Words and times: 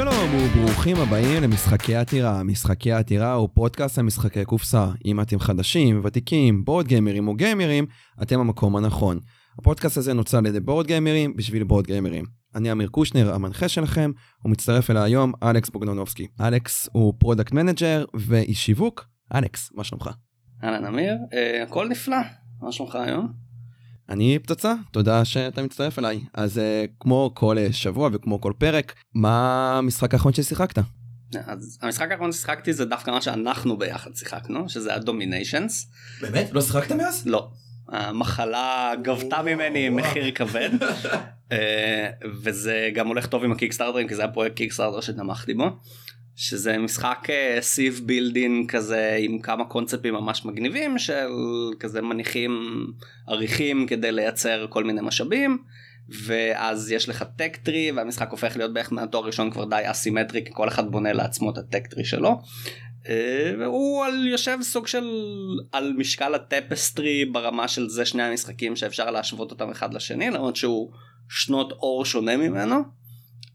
שלום 0.00 0.34
וברוכים 0.34 0.96
הבאים 0.96 1.42
למשחקי 1.42 1.94
עתירה. 1.94 2.42
משחקי 2.42 2.92
עתירה 2.92 3.32
הוא 3.32 3.48
פודקאסט 3.54 3.98
על 3.98 4.04
משחקי 4.04 4.44
קופסה. 4.44 4.86
אם 5.04 5.20
אתם 5.20 5.38
חדשים, 5.38 6.00
ותיקים, 6.04 6.64
board 6.64 6.86
גיימרים 6.86 7.28
או 7.28 7.34
גיימרים, 7.34 7.86
אתם 8.22 8.40
המקום 8.40 8.76
הנכון. 8.76 9.18
הפודקאסט 9.58 9.96
הזה 9.96 10.12
נוצר 10.12 10.38
על 10.38 10.46
ידי 10.46 10.60
board 10.60 10.86
גיימרים 10.86 11.36
בשביל 11.36 11.64
board 11.64 11.86
גיימרים. 11.86 12.24
אני 12.54 12.72
אמיר 12.72 12.88
קושנר, 12.88 13.34
המנחה 13.34 13.68
שלכם, 13.68 14.10
ומצטרף 14.44 14.90
אליי 14.90 15.02
היום 15.02 15.32
אלכס 15.42 15.70
בוגנונובסקי. 15.70 16.26
אלכס 16.40 16.88
הוא 16.92 17.14
product 17.18 17.52
manager 17.52 18.04
ואיש 18.14 18.66
שיווק. 18.66 19.06
אלכס, 19.34 19.70
מה 19.74 19.84
שלומך? 19.84 20.10
אהלן 20.64 20.84
אמיר, 20.84 21.14
אה, 21.32 21.62
הכל 21.62 21.88
נפלא, 21.88 22.20
מה 22.62 22.72
שלומך 22.72 22.94
היום? 22.94 23.49
אני 24.10 24.38
פצצה, 24.38 24.74
תודה 24.90 25.24
שאתה 25.24 25.62
מצטרף 25.62 25.98
אליי. 25.98 26.20
אז 26.34 26.58
אה, 26.58 26.60
כמו 27.00 27.30
כל 27.34 27.56
uh, 27.56 27.72
שבוע 27.72 28.10
וכמו 28.12 28.40
כל 28.40 28.52
פרק, 28.58 28.94
מה 29.14 29.74
המשחק 29.78 30.14
האחרון 30.14 30.32
ששיחקת? 30.32 30.78
אז 31.46 31.78
המשחק 31.82 32.10
האחרון 32.10 32.32
ששיחקתי 32.32 32.72
זה 32.72 32.84
דווקא 32.84 33.10
מה 33.10 33.20
שאנחנו 33.20 33.76
ביחד 33.76 34.10
שיחקנו, 34.14 34.68
שזה 34.68 34.94
הדומיניישנס. 34.94 35.90
באמת? 36.20 36.48
לא 36.52 36.60
שיחקת 36.60 36.92
מאז? 36.92 37.26
לא. 37.26 37.50
המחלה 37.88 38.92
גבתה 39.02 39.42
ממני 39.42 39.88
מחיר 39.88 40.30
כבד 40.34 40.70
אה, 41.52 42.10
וזה 42.42 42.90
גם 42.94 43.08
הולך 43.08 43.26
טוב 43.26 43.44
עם 43.44 43.52
הקיקסטארטרים 43.52 44.08
כי 44.08 44.14
זה 44.14 44.22
היה 44.22 44.32
פרויקט 44.32 44.56
קיקסטארטר 44.56 45.00
שתמכתי 45.00 45.54
בו. 45.54 45.78
שזה 46.40 46.78
משחק 46.78 47.28
סיב 47.60 47.94
אה, 47.94 48.06
בילדין 48.06 48.66
כזה 48.66 49.16
עם 49.20 49.38
כמה 49.38 49.64
קונספטים 49.64 50.14
ממש 50.14 50.44
מגניבים 50.44 50.98
של 50.98 51.28
כזה 51.80 52.02
מניחים 52.02 52.86
אריחים 53.26 53.86
כדי 53.86 54.12
לייצר 54.12 54.66
כל 54.70 54.84
מיני 54.84 55.00
משאבים 55.02 55.58
ואז 56.08 56.92
יש 56.92 57.08
לך 57.08 57.24
tech 57.36 57.56
tree 57.62 57.92
והמשחק 57.92 58.30
הופך 58.30 58.56
להיות 58.56 58.72
בערך 58.72 58.92
מהתור 58.92 59.24
הראשון 59.24 59.50
כבר 59.50 59.64
די 59.64 59.82
אסימטרי 59.82 60.44
כי 60.44 60.50
כל 60.54 60.68
אחד 60.68 60.90
בונה 60.90 61.12
לעצמו 61.12 61.50
את 61.50 61.58
ה 61.58 61.64
tech 61.64 61.86
tree 61.86 62.04
שלו. 62.04 62.40
אה, 63.08 63.52
והוא 63.58 64.04
על 64.04 64.26
יושב 64.26 64.58
סוג 64.62 64.86
של 64.86 65.04
על 65.72 65.92
משקל 65.96 66.34
ה 66.34 66.44
Tapestry 66.44 67.24
ברמה 67.24 67.68
של 67.68 67.88
זה 67.88 68.04
שני 68.04 68.22
המשחקים 68.22 68.76
שאפשר 68.76 69.10
להשוות 69.10 69.50
אותם 69.50 69.70
אחד 69.70 69.94
לשני 69.94 70.30
למרות 70.30 70.56
שהוא 70.56 70.92
שנות 71.28 71.72
אור 71.72 72.04
שונה 72.04 72.36
ממנו. 72.36 72.99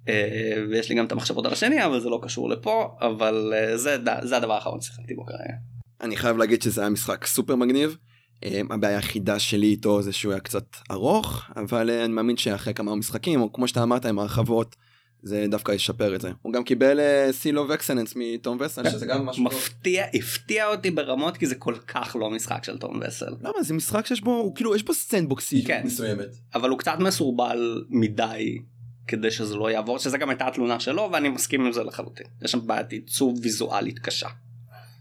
אה, 0.10 0.64
ויש 0.70 0.90
לי 0.90 0.96
גם 0.96 1.06
את 1.06 1.12
המחשבות 1.12 1.46
על 1.46 1.54
השני 1.54 1.86
אבל 1.86 2.00
זה 2.00 2.10
לא 2.10 2.20
קשור 2.24 2.50
לפה 2.50 2.96
אבל 3.02 3.54
אה, 3.56 3.78
זה, 3.78 3.98
זה 4.24 4.38
הדבר 4.38 4.54
האחרון 4.54 4.82
ששיחקתי 4.82 5.14
בו 5.14 5.26
כרגע. 5.26 5.54
אני 6.02 6.18
חייב 6.18 6.38
להגיד 6.38 6.62
שזה 6.62 6.82
היה 6.82 6.90
משחק 6.90 7.26
סופר 7.26 7.56
מגניב. 7.56 7.98
אה, 8.44 8.62
הבעיה 8.70 8.96
היחידה 8.96 9.40
שלי 9.40 9.68
איתו 9.68 10.02
זה 10.02 10.14
שהוא 10.14 10.32
היה 10.32 10.40
קצת 10.40 10.66
ארוך 10.92 11.44
אבל 11.56 11.90
אני 11.90 12.14
מאמין 12.14 12.38
שאחרי 12.38 12.74
כמה 12.74 12.96
משחקים 12.96 13.42
או 13.42 13.54
כמו 13.54 13.68
שאתה 13.68 13.84
אמרת 13.84 14.06
עם 14.06 14.20
הרחבות 14.20 14.76
זה 15.24 15.46
דווקא 15.50 15.72
ישפר 15.72 16.16
את 16.16 16.22
זה. 16.22 16.32
הוא 16.42 16.54
גם 16.54 16.64
קיבל 16.64 17.00
seal 17.32 17.62
of 17.62 17.72
excellence 17.72 18.14
מתום 18.16 18.58
וסל 18.60 18.90
שזה 18.90 19.06
גם 19.06 19.26
משהו 19.26 19.44
מפתיע 19.44 20.06
הפתיע 20.14 20.68
אותי 20.68 20.92
ברמות 20.92 21.38
כי 21.38 21.46
זה 21.46 21.56
כל 21.56 21.76
כך 21.88 22.16
לא 22.20 22.30
משחק 22.30 22.64
של 22.64 22.78
תום 22.78 23.00
וסל. 23.08 23.34
למה 23.42 23.64
זה 23.64 23.74
משחק 23.74 24.06
שיש 24.06 24.22
בו 24.22 24.54
כאילו 24.56 24.76
יש 24.76 24.84
בו 24.84 24.94
sandboxy 24.94 25.66
כן. 25.66 25.82
מסוימת 25.86 26.30
אבל 26.56 26.70
הוא 26.70 26.80
קצת 26.80 26.96
מסורבל 27.00 27.86
מדי 27.90 28.60
כדי 29.08 29.32
שזה 29.32 29.56
לא 29.56 29.72
יעבור 29.72 30.00
שזה 30.00 30.18
גם 30.18 30.30
הייתה 30.30 30.48
התלונה 30.48 30.80
שלו 30.80 31.10
ואני 31.14 31.30
מסכים 31.30 31.66
עם 31.66 31.72
זה 31.72 31.84
לחלוטין 31.84 32.28
יש 32.42 32.52
שם 32.52 32.68
בעיית 32.68 32.92
עיצוב 32.92 33.40
ויזואלית 33.42 34.00
קשה. 34.00 34.30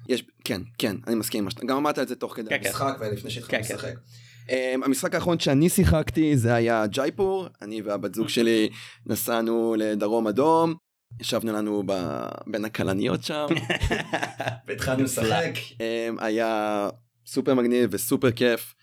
יש 0.08 0.24
כן 0.44 0.60
כן 0.78 0.96
אני 1.06 1.14
מסכים 1.14 1.38
עם 1.38 1.44
מה 1.44 1.50
שאתה 1.50 1.66
גם 1.66 1.76
אמרת 1.76 1.98
את 1.98 2.08
זה 2.08 2.16
תוך 2.16 2.36
כדי 2.36 2.48
כן, 2.50 2.58
כן. 2.62 2.68
המשחק 2.68 2.96
כן. 2.98 3.06
ולפני 3.06 3.30
שהתחלנו 3.30 3.64
כן, 3.64 3.74
לשחק. 3.74 3.88
כן. 3.88 3.94
Um, 4.48 4.84
המשחק 4.84 5.14
האחרון 5.14 5.38
שאני 5.38 5.68
שיחקתי 5.68 6.36
זה 6.36 6.54
היה 6.54 6.86
ג'ייפור 6.86 7.46
אני 7.62 7.82
והבת 7.82 8.14
זוג 8.14 8.28
שלי 8.28 8.68
נסענו 9.06 9.74
לדרום 9.78 10.26
אדום 10.26 10.74
ישבנו 11.20 11.52
לנו 11.52 11.82
ב... 11.86 11.92
בין 12.46 12.64
הכלניות 12.64 13.24
שם 13.24 13.46
והתחלנו 14.66 15.02
לשחק 15.02 15.52
um, 15.72 15.78
היה 16.18 16.88
סופר 17.26 17.54
מגניב 17.54 17.90
וסופר 17.92 18.30
כיף. 18.30 18.74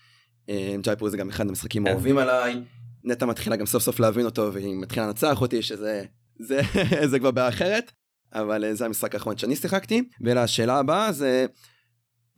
Um, 0.46 0.52
ג'ייפור 0.80 1.08
זה 1.08 1.16
גם 1.16 1.28
אחד 1.28 1.48
המשחקים 1.48 1.86
האהובים 1.86 2.18
עליי. 2.18 2.62
נטע 3.04 3.26
מתחילה 3.26 3.56
גם 3.56 3.66
סוף 3.66 3.82
סוף 3.82 4.00
להבין 4.00 4.24
אותו 4.24 4.52
והיא 4.52 4.74
מתחילה 4.74 5.06
לנצח 5.06 5.40
אותי 5.40 5.62
שזה 5.62 6.04
זה 6.38 6.60
זה 7.10 7.18
כבר 7.18 7.30
בעיה 7.30 7.48
אחרת 7.48 7.92
אבל 8.32 8.64
אה, 8.64 8.74
זה 8.74 8.86
המשחק 8.86 9.14
האחרון 9.14 9.38
שאני 9.38 9.56
שיחקתי 9.56 10.02
ולשאלה 10.20 10.78
הבאה 10.78 11.12
זה 11.12 11.46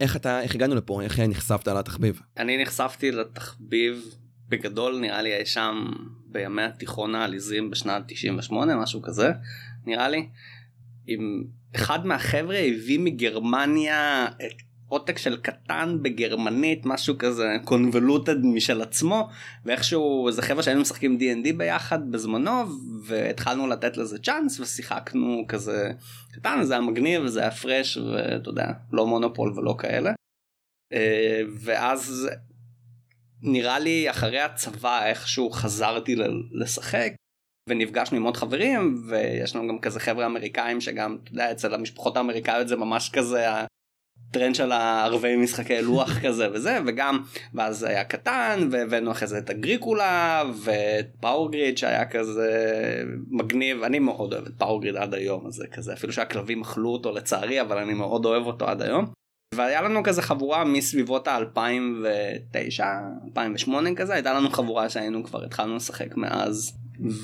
איך 0.01 0.17
אתה 0.17 0.41
איך 0.41 0.55
הגענו 0.55 0.75
לפה 0.75 1.03
איך 1.03 1.21
נחשפת 1.21 1.69
לתחביב 1.69 2.21
אני 2.37 2.63
נחשפתי 2.63 3.11
לתחביב 3.11 4.15
בגדול 4.49 4.99
נראה 5.01 5.23
לי 5.23 5.37
אי 5.37 5.47
שם 5.47 5.85
בימי 6.27 6.63
התיכון 6.63 7.15
העליזים 7.15 7.71
בשנת 7.71 8.03
98 8.07 8.77
משהו 8.77 9.03
כזה 9.03 9.33
נראה 9.87 10.09
לי. 10.09 10.29
עם 11.07 11.45
אחד 11.77 12.07
מהחבר'ה 12.07 12.59
הביא 12.59 12.99
מגרמניה 12.99 14.27
את 14.27 14.63
עותק 14.95 15.19
של 15.19 15.37
קטן 15.37 15.99
בגרמנית 16.03 16.87
משהו 16.87 17.19
כזה 17.19 17.57
קונבולוטד 17.65 18.45
משל 18.45 18.83
עצמו 18.83 19.29
ואיכשהו 19.65 20.29
זה 20.31 20.43
חבר'ה 20.43 20.63
שהיינו 20.63 20.81
משחקים 20.81 21.19
D&D 21.21 21.53
ביחד 21.57 22.11
בזמנו 22.11 22.51
והתחלנו 23.05 23.67
לתת 23.67 23.97
לזה 23.97 24.19
צ'אנס 24.19 24.61
ושיחקנו 24.61 25.45
כזה 25.49 25.91
קטן 26.33 26.63
זה 26.63 26.75
היה 26.75 26.83
מגניב 26.83 27.23
וזה 27.23 27.41
היה 27.41 27.51
פרש 27.51 27.97
ואתה 27.97 28.49
יודע 28.49 28.67
לא 28.93 29.07
מונופול 29.07 29.53
ולא 29.59 29.75
כאלה. 29.79 30.13
אה, 30.93 31.41
ואז 31.61 32.29
נראה 33.43 33.79
לי 33.79 34.11
אחרי 34.11 34.41
הצבא 34.41 35.07
איכשהו 35.07 35.51
חזרתי 35.51 36.17
לשחק 36.53 37.13
ונפגשנו 37.69 38.17
עם 38.17 38.23
עוד 38.23 38.37
חברים 38.37 39.05
ויש 39.09 39.57
לנו 39.57 39.69
גם 39.69 39.79
כזה 39.79 40.01
חבר'ה 40.01 40.27
אמריקאים 40.27 40.81
שגם 40.81 41.19
אתה 41.23 41.33
יודע 41.33 41.53
אצל 41.53 41.75
המשפחות 41.75 42.17
האמריקאיות 42.17 42.69
זה 42.69 42.77
ממש 42.77 43.11
כזה 43.11 43.47
טרנד 44.35 44.55
של 44.55 44.73
הערבי 44.73 45.37
משחקי 45.37 45.83
לוח 45.83 46.19
כזה 46.25 46.49
וזה 46.53 46.79
וגם 46.87 47.23
ואז 47.55 47.83
היה 47.83 48.05
קטן 48.05 48.69
והבאנו 48.71 49.11
אחרי 49.11 49.29
זה 49.29 49.39
את 49.39 49.51
הגריקולה 49.51 50.43
ואת 50.63 51.07
פאורגריד 51.21 51.79
שהיה 51.79 52.07
כזה 52.07 52.51
מגניב 53.31 53.83
אני 53.83 53.99
מאוד 53.99 54.33
אוהב 54.33 54.47
את 54.47 54.53
פאורגריד 54.59 54.97
עד 54.97 55.15
היום 55.15 55.47
הזה 55.47 55.67
כזה 55.67 55.93
אפילו 55.93 56.13
שהכלבים 56.13 56.61
אכלו 56.61 56.91
אותו 56.91 57.13
לצערי 57.13 57.61
אבל 57.61 57.79
אני 57.79 57.95
מאוד 57.95 58.25
אוהב 58.25 58.47
אותו 58.47 58.69
עד 58.69 58.83
היום. 58.83 59.07
והיה 59.55 59.83
לנו 59.83 60.03
כזה 60.03 60.23
חבורה 60.23 60.65
מסביבות 60.65 61.29
ה-2009 61.29 62.85
2008 63.27 63.95
כזה 63.97 64.15
הייתה 64.15 64.33
לנו 64.33 64.51
חבורה 64.51 64.89
שהיינו 64.89 65.25
כבר 65.25 65.45
התחלנו 65.45 65.77
לשחק 65.77 66.17
מאז 66.17 66.79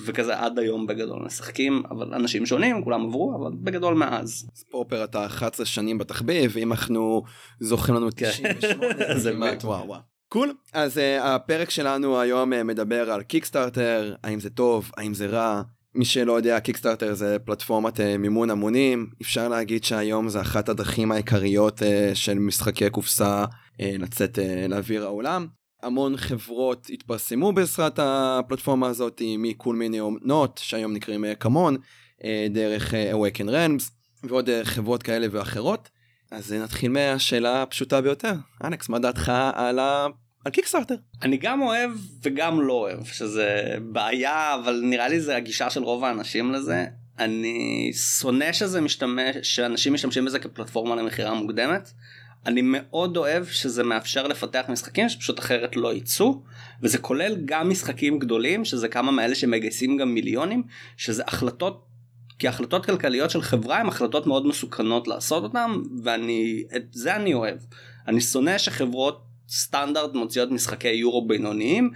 וכזה 0.06 0.38
עד 0.38 0.58
היום 0.58 0.86
בגדול 0.86 1.22
משחקים 1.26 1.82
אבל 1.90 2.14
אנשים 2.14 2.46
שונים 2.46 2.84
כולם 2.84 3.06
עברו 3.06 3.36
אבל 3.36 3.56
בגדול 3.62 3.94
מאז. 3.94 4.48
ספופר 4.54 5.04
אתה 5.04 5.26
11 5.26 5.66
שנים 5.66 5.98
בתחביב 5.98 6.56
אם 6.58 6.72
אנחנו 6.72 7.22
זוכרים 7.60 7.96
לנו 7.96 8.10
98 8.10 8.94
כן. 8.94 9.18
זה 9.24 9.32
מעט 9.32 9.64
וואו 9.64 9.86
וואו. 9.86 10.00
קול 10.28 10.54
אז 10.72 10.96
uh, 10.96 11.00
הפרק 11.22 11.70
שלנו 11.70 12.20
היום 12.20 12.52
uh, 12.52 12.62
מדבר 12.64 13.10
על 13.10 13.22
קיקסטארטר 13.22 14.14
האם 14.24 14.40
זה 14.40 14.50
טוב 14.50 14.90
האם 14.96 15.14
זה 15.14 15.26
רע 15.26 15.62
מי 15.94 16.04
שלא 16.04 16.32
יודע 16.32 16.60
קיקסטארטר 16.60 17.14
זה 17.14 17.36
פלטפורמת 17.44 18.00
uh, 18.00 18.02
מימון 18.18 18.50
המונים 18.50 19.06
אפשר 19.22 19.48
להגיד 19.48 19.84
שהיום 19.84 20.28
זה 20.28 20.40
אחת 20.40 20.68
הדרכים 20.68 21.12
העיקריות 21.12 21.82
uh, 21.82 21.84
של 22.14 22.38
משחקי 22.38 22.90
קופסה 22.90 23.44
uh, 23.44 23.82
לצאת 23.98 24.38
uh, 24.38 24.68
לאוויר 24.68 25.04
העולם. 25.04 25.46
המון 25.82 26.16
חברות 26.16 26.86
התפרסמו 26.90 27.52
בעזרת 27.52 27.98
הפלטפורמה 28.02 28.86
הזאת 28.86 29.22
מכל 29.38 29.74
מיני 29.74 30.00
אומנות 30.00 30.60
שהיום 30.62 30.92
נקראים 30.92 31.24
כמון 31.40 31.76
אה, 32.24 32.46
דרך 32.50 32.94
אה, 32.94 33.12
Awaken 33.12 33.48
Realms 33.48 33.90
ועוד 34.24 34.50
אה, 34.50 34.64
חברות 34.64 35.02
כאלה 35.02 35.26
ואחרות. 35.30 35.88
אז 36.30 36.52
נתחיל 36.52 36.90
מהשאלה 36.90 37.62
הפשוטה 37.62 38.00
ביותר 38.00 38.32
אלכס 38.64 38.88
מה 38.88 38.98
דעתך 38.98 39.32
על 39.54 39.78
ה... 39.78 40.06
על 40.44 40.52
קיקסטארטר. 40.52 40.94
אני 41.22 41.36
גם 41.36 41.62
אוהב 41.62 41.90
וגם 42.22 42.60
לא 42.60 42.72
אוהב 42.72 43.04
שזה 43.04 43.76
בעיה 43.82 44.54
אבל 44.54 44.80
נראה 44.84 45.08
לי 45.08 45.20
זה 45.20 45.36
הגישה 45.36 45.70
של 45.70 45.82
רוב 45.82 46.04
האנשים 46.04 46.52
לזה. 46.52 46.86
אני 47.18 47.90
שונא 47.92 48.52
שזה 48.52 48.80
משתמש 48.80 49.36
שאנשים 49.42 49.92
משתמשים 49.94 50.24
בזה 50.24 50.38
כפלטפורמה 50.38 50.96
למכירה 50.96 51.34
מוקדמת. 51.34 51.90
אני 52.46 52.60
מאוד 52.64 53.16
אוהב 53.16 53.46
שזה 53.46 53.82
מאפשר 53.82 54.26
לפתח 54.26 54.64
משחקים 54.68 55.08
שפשוט 55.08 55.38
אחרת 55.38 55.76
לא 55.76 55.94
יצאו 55.94 56.42
וזה 56.82 56.98
כולל 56.98 57.36
גם 57.44 57.70
משחקים 57.70 58.18
גדולים 58.18 58.64
שזה 58.64 58.88
כמה 58.88 59.12
מאלה 59.12 59.34
שמגייסים 59.34 59.96
גם 59.96 60.14
מיליונים 60.14 60.62
שזה 60.96 61.22
החלטות 61.26 61.86
כי 62.38 62.48
החלטות 62.48 62.86
כלכליות 62.86 63.30
של 63.30 63.42
חברה 63.42 63.80
הן 63.80 63.86
החלטות 63.86 64.26
מאוד 64.26 64.46
מסוכנות 64.46 65.08
לעשות 65.08 65.42
אותן 65.42 65.70
ואני 66.02 66.64
את 66.76 66.82
זה 66.92 67.16
אני 67.16 67.34
אוהב 67.34 67.58
אני 68.08 68.20
שונא 68.20 68.58
שחברות 68.58 69.24
סטנדרט 69.48 70.14
מוציאות 70.14 70.50
משחקי 70.50 70.88
יורו 70.88 71.26
בינוניים 71.26 71.90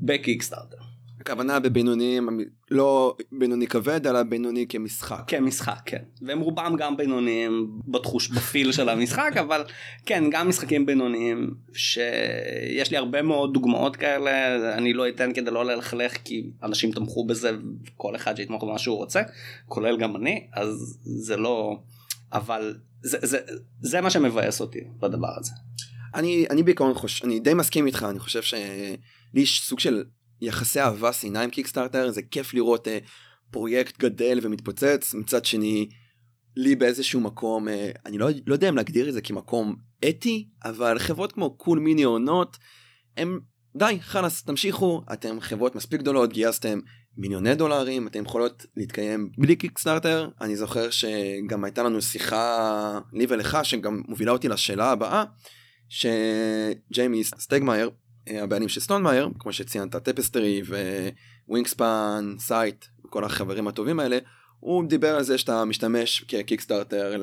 בקיקסטארטר. 0.00 0.87
הכוונה 1.28 1.60
בבינוניים, 1.60 2.28
לא 2.70 3.16
בינוני 3.32 3.66
כבד, 3.66 4.06
אלא 4.06 4.22
בינוני 4.22 4.66
כמשחק. 4.68 5.22
כמשחק, 5.26 5.80
כן. 5.84 6.02
והם 6.22 6.40
רובם 6.40 6.74
גם 6.78 6.96
בינוניים 6.96 7.80
בתחוש, 7.88 8.28
בפיל 8.28 8.72
של 8.72 8.88
המשחק, 8.88 9.32
אבל 9.44 9.64
כן, 10.06 10.24
גם 10.30 10.48
משחקים 10.48 10.86
בינוניים, 10.86 11.50
שיש 11.72 12.90
לי 12.90 12.96
הרבה 12.96 13.22
מאוד 13.22 13.54
דוגמאות 13.54 13.96
כאלה, 13.96 14.74
אני 14.74 14.92
לא 14.92 15.08
אתן 15.08 15.32
כדי 15.34 15.50
לא 15.50 15.64
ללכלך, 15.64 16.16
כי 16.24 16.50
אנשים 16.62 16.92
תמכו 16.92 17.26
בזה, 17.26 17.50
כל 17.96 18.16
אחד 18.16 18.36
שיתמוך 18.36 18.64
במה 18.64 18.78
שהוא 18.78 18.96
רוצה, 18.96 19.22
כולל 19.66 19.96
גם 19.96 20.16
אני, 20.16 20.46
אז 20.52 20.98
זה 21.02 21.36
לא... 21.36 21.78
אבל 22.32 22.74
זה, 23.02 23.18
זה, 23.22 23.38
זה 23.80 24.00
מה 24.00 24.10
שמבאס 24.10 24.60
אותי 24.60 24.80
בדבר 25.00 25.38
הזה. 25.40 25.52
אני, 26.14 26.46
אני 26.50 26.62
בעיקרון 26.62 26.94
חושב, 26.94 27.24
אני 27.24 27.40
די 27.40 27.54
מסכים 27.54 27.86
איתך, 27.86 28.06
אני 28.10 28.18
חושב 28.18 28.42
שלי 28.42 28.96
יש 29.34 29.62
סוג 29.62 29.80
של 29.80 30.04
יחסי 30.40 30.80
אהבה 30.80 31.12
שנאה 31.12 31.42
עם 31.42 31.50
קיקסטארטר, 31.50 32.10
זה 32.10 32.22
כיף 32.22 32.54
לראות 32.54 32.88
אה, 32.88 32.98
פרויקט 33.50 33.98
גדל 33.98 34.38
ומתפוצץ, 34.42 35.14
מצד 35.14 35.44
שני, 35.44 35.88
לי 36.56 36.76
באיזשהו 36.76 37.20
מקום, 37.20 37.68
אה, 37.68 37.90
אני 38.06 38.18
לא, 38.18 38.28
לא 38.46 38.54
יודע 38.54 38.68
אם 38.68 38.76
להגדיר 38.76 39.08
את 39.08 39.14
זה 39.14 39.20
כמקום 39.20 39.76
אתי, 40.08 40.48
אבל 40.64 40.98
חברות 40.98 41.32
כמו 41.32 41.56
קול 41.56 41.78
מיני 41.78 42.02
עונות, 42.02 42.56
הם 43.16 43.40
די, 43.76 43.98
חלאס, 44.00 44.42
תמשיכו, 44.42 45.02
אתם 45.12 45.40
חברות 45.40 45.74
מספיק 45.74 46.00
גדולות, 46.00 46.32
גייסתם 46.32 46.78
מיליוני 47.16 47.54
דולרים, 47.54 48.06
אתם 48.06 48.24
יכולות 48.24 48.66
להתקיים 48.76 49.30
בלי 49.38 49.56
קיקסטארטר. 49.56 50.28
אני 50.40 50.56
זוכר 50.56 50.90
שגם 50.90 51.64
הייתה 51.64 51.82
לנו 51.82 52.02
שיחה, 52.02 53.00
לי 53.12 53.26
ולך, 53.28 53.58
שגם 53.62 54.02
מובילה 54.08 54.32
אותי 54.32 54.48
לשאלה 54.48 54.90
הבאה, 54.90 55.24
שג'יימי 55.88 57.24
סטגמייר, 57.24 57.90
הבעלים 58.30 58.68
של 58.68 58.80
Stonemaier, 58.80 59.28
כמו 59.38 59.52
שציינת, 59.52 59.96
Tapestry 59.96 60.62
Wingspan, 61.48 62.34
Scythe, 62.38 62.84
כל 63.10 63.24
החברים 63.24 63.68
הטובים 63.68 64.00
האלה, 64.00 64.18
הוא 64.60 64.84
דיבר 64.88 65.16
על 65.16 65.22
זה 65.22 65.38
שאתה 65.38 65.64
משתמש 65.64 66.24
כקיקסטארטר 66.28 67.16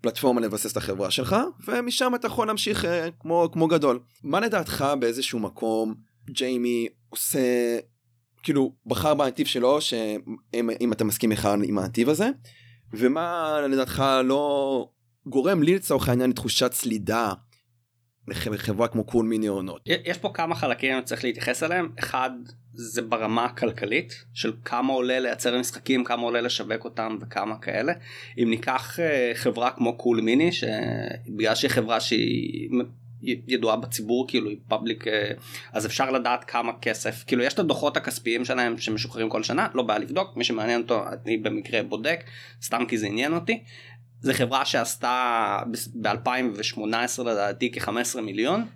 לפלטפורמה 0.00 0.40
לבסס 0.40 0.72
את 0.72 0.76
החברה 0.76 1.10
שלך, 1.10 1.36
ומשם 1.68 2.12
אתה 2.14 2.26
יכול 2.26 2.46
להמשיך 2.46 2.84
אה, 2.84 3.08
כמו, 3.20 3.48
כמו 3.52 3.68
גדול. 3.68 4.00
מה 4.22 4.40
לדעתך 4.40 4.84
באיזשהו 5.00 5.38
מקום 5.38 5.94
ג'יימי 6.30 6.88
עושה 7.08 7.78
כאילו 8.42 8.72
בחר 8.86 9.14
בנתיב 9.14 9.46
שלו 9.46 9.80
שאם 9.80 10.92
אתה 10.92 11.04
מסכים 11.04 11.32
אחד 11.32 11.58
עם 11.64 11.78
הנתיב 11.78 12.08
הזה 12.08 12.28
ומה 12.92 13.60
לדעתך 13.70 14.04
לא 14.24 14.88
גורם 15.26 15.62
לי 15.62 15.74
לצורך 15.74 16.08
העניין 16.08 16.30
לתחושת 16.30 16.72
סלידה 16.72 17.32
לחברה 18.28 18.88
כמו 18.88 19.04
קול 19.04 19.26
מיני 19.26 19.46
עונות. 19.46 19.80
יש 19.86 20.18
פה 20.18 20.30
כמה 20.34 20.54
חלקים 20.54 21.02
צריך 21.02 21.24
להתייחס 21.24 21.62
אליהם 21.62 21.88
אחד 21.98 22.30
זה 22.76 23.02
ברמה 23.02 23.44
הכלכלית 23.44 24.24
של 24.34 24.52
כמה 24.64 24.92
עולה 24.92 25.20
לייצר 25.20 25.58
משחקים 25.58 26.04
כמה 26.04 26.22
עולה 26.22 26.40
לשווק 26.40 26.84
אותם 26.84 27.18
וכמה 27.20 27.58
כאלה 27.58 27.92
אם 28.38 28.50
ניקח 28.50 29.00
אה, 29.00 29.32
חברה 29.34 29.70
כמו 29.70 29.96
Cool 29.96 30.20
Mini 30.20 30.52
שבגלל 30.52 31.54
שהיא 31.54 31.70
חברה 31.70 32.00
שהיא 32.00 32.70
ידועה 33.22 33.76
בציבור 33.76 34.28
כאילו 34.28 34.50
היא 34.50 34.58
public 34.68 35.08
אה, 35.08 35.30
אז 35.72 35.86
אפשר 35.86 36.10
לדעת 36.10 36.44
כמה 36.44 36.72
כסף 36.82 37.24
כאילו 37.26 37.42
יש 37.42 37.54
את 37.54 37.58
הדוחות 37.58 37.96
הכספיים 37.96 38.44
שלהם 38.44 38.78
שמשוחררים 38.78 39.28
כל 39.28 39.42
שנה 39.42 39.66
לא 39.74 39.82
בעיה 39.82 39.98
לבדוק 39.98 40.36
מי 40.36 40.44
שמעניין 40.44 40.80
אותו 40.80 41.04
אני 41.24 41.36
במקרה 41.36 41.82
בודק 41.82 42.24
סתם 42.62 42.84
כי 42.88 42.98
זה 42.98 43.06
עניין 43.06 43.34
אותי. 43.34 43.62
זה 44.26 44.34
חברה 44.34 44.64
שעשתה 44.64 45.58
ב-2018 45.94 47.22
לדעתי 47.22 47.72
כ-15 47.72 48.20
מיליון. 48.20 48.66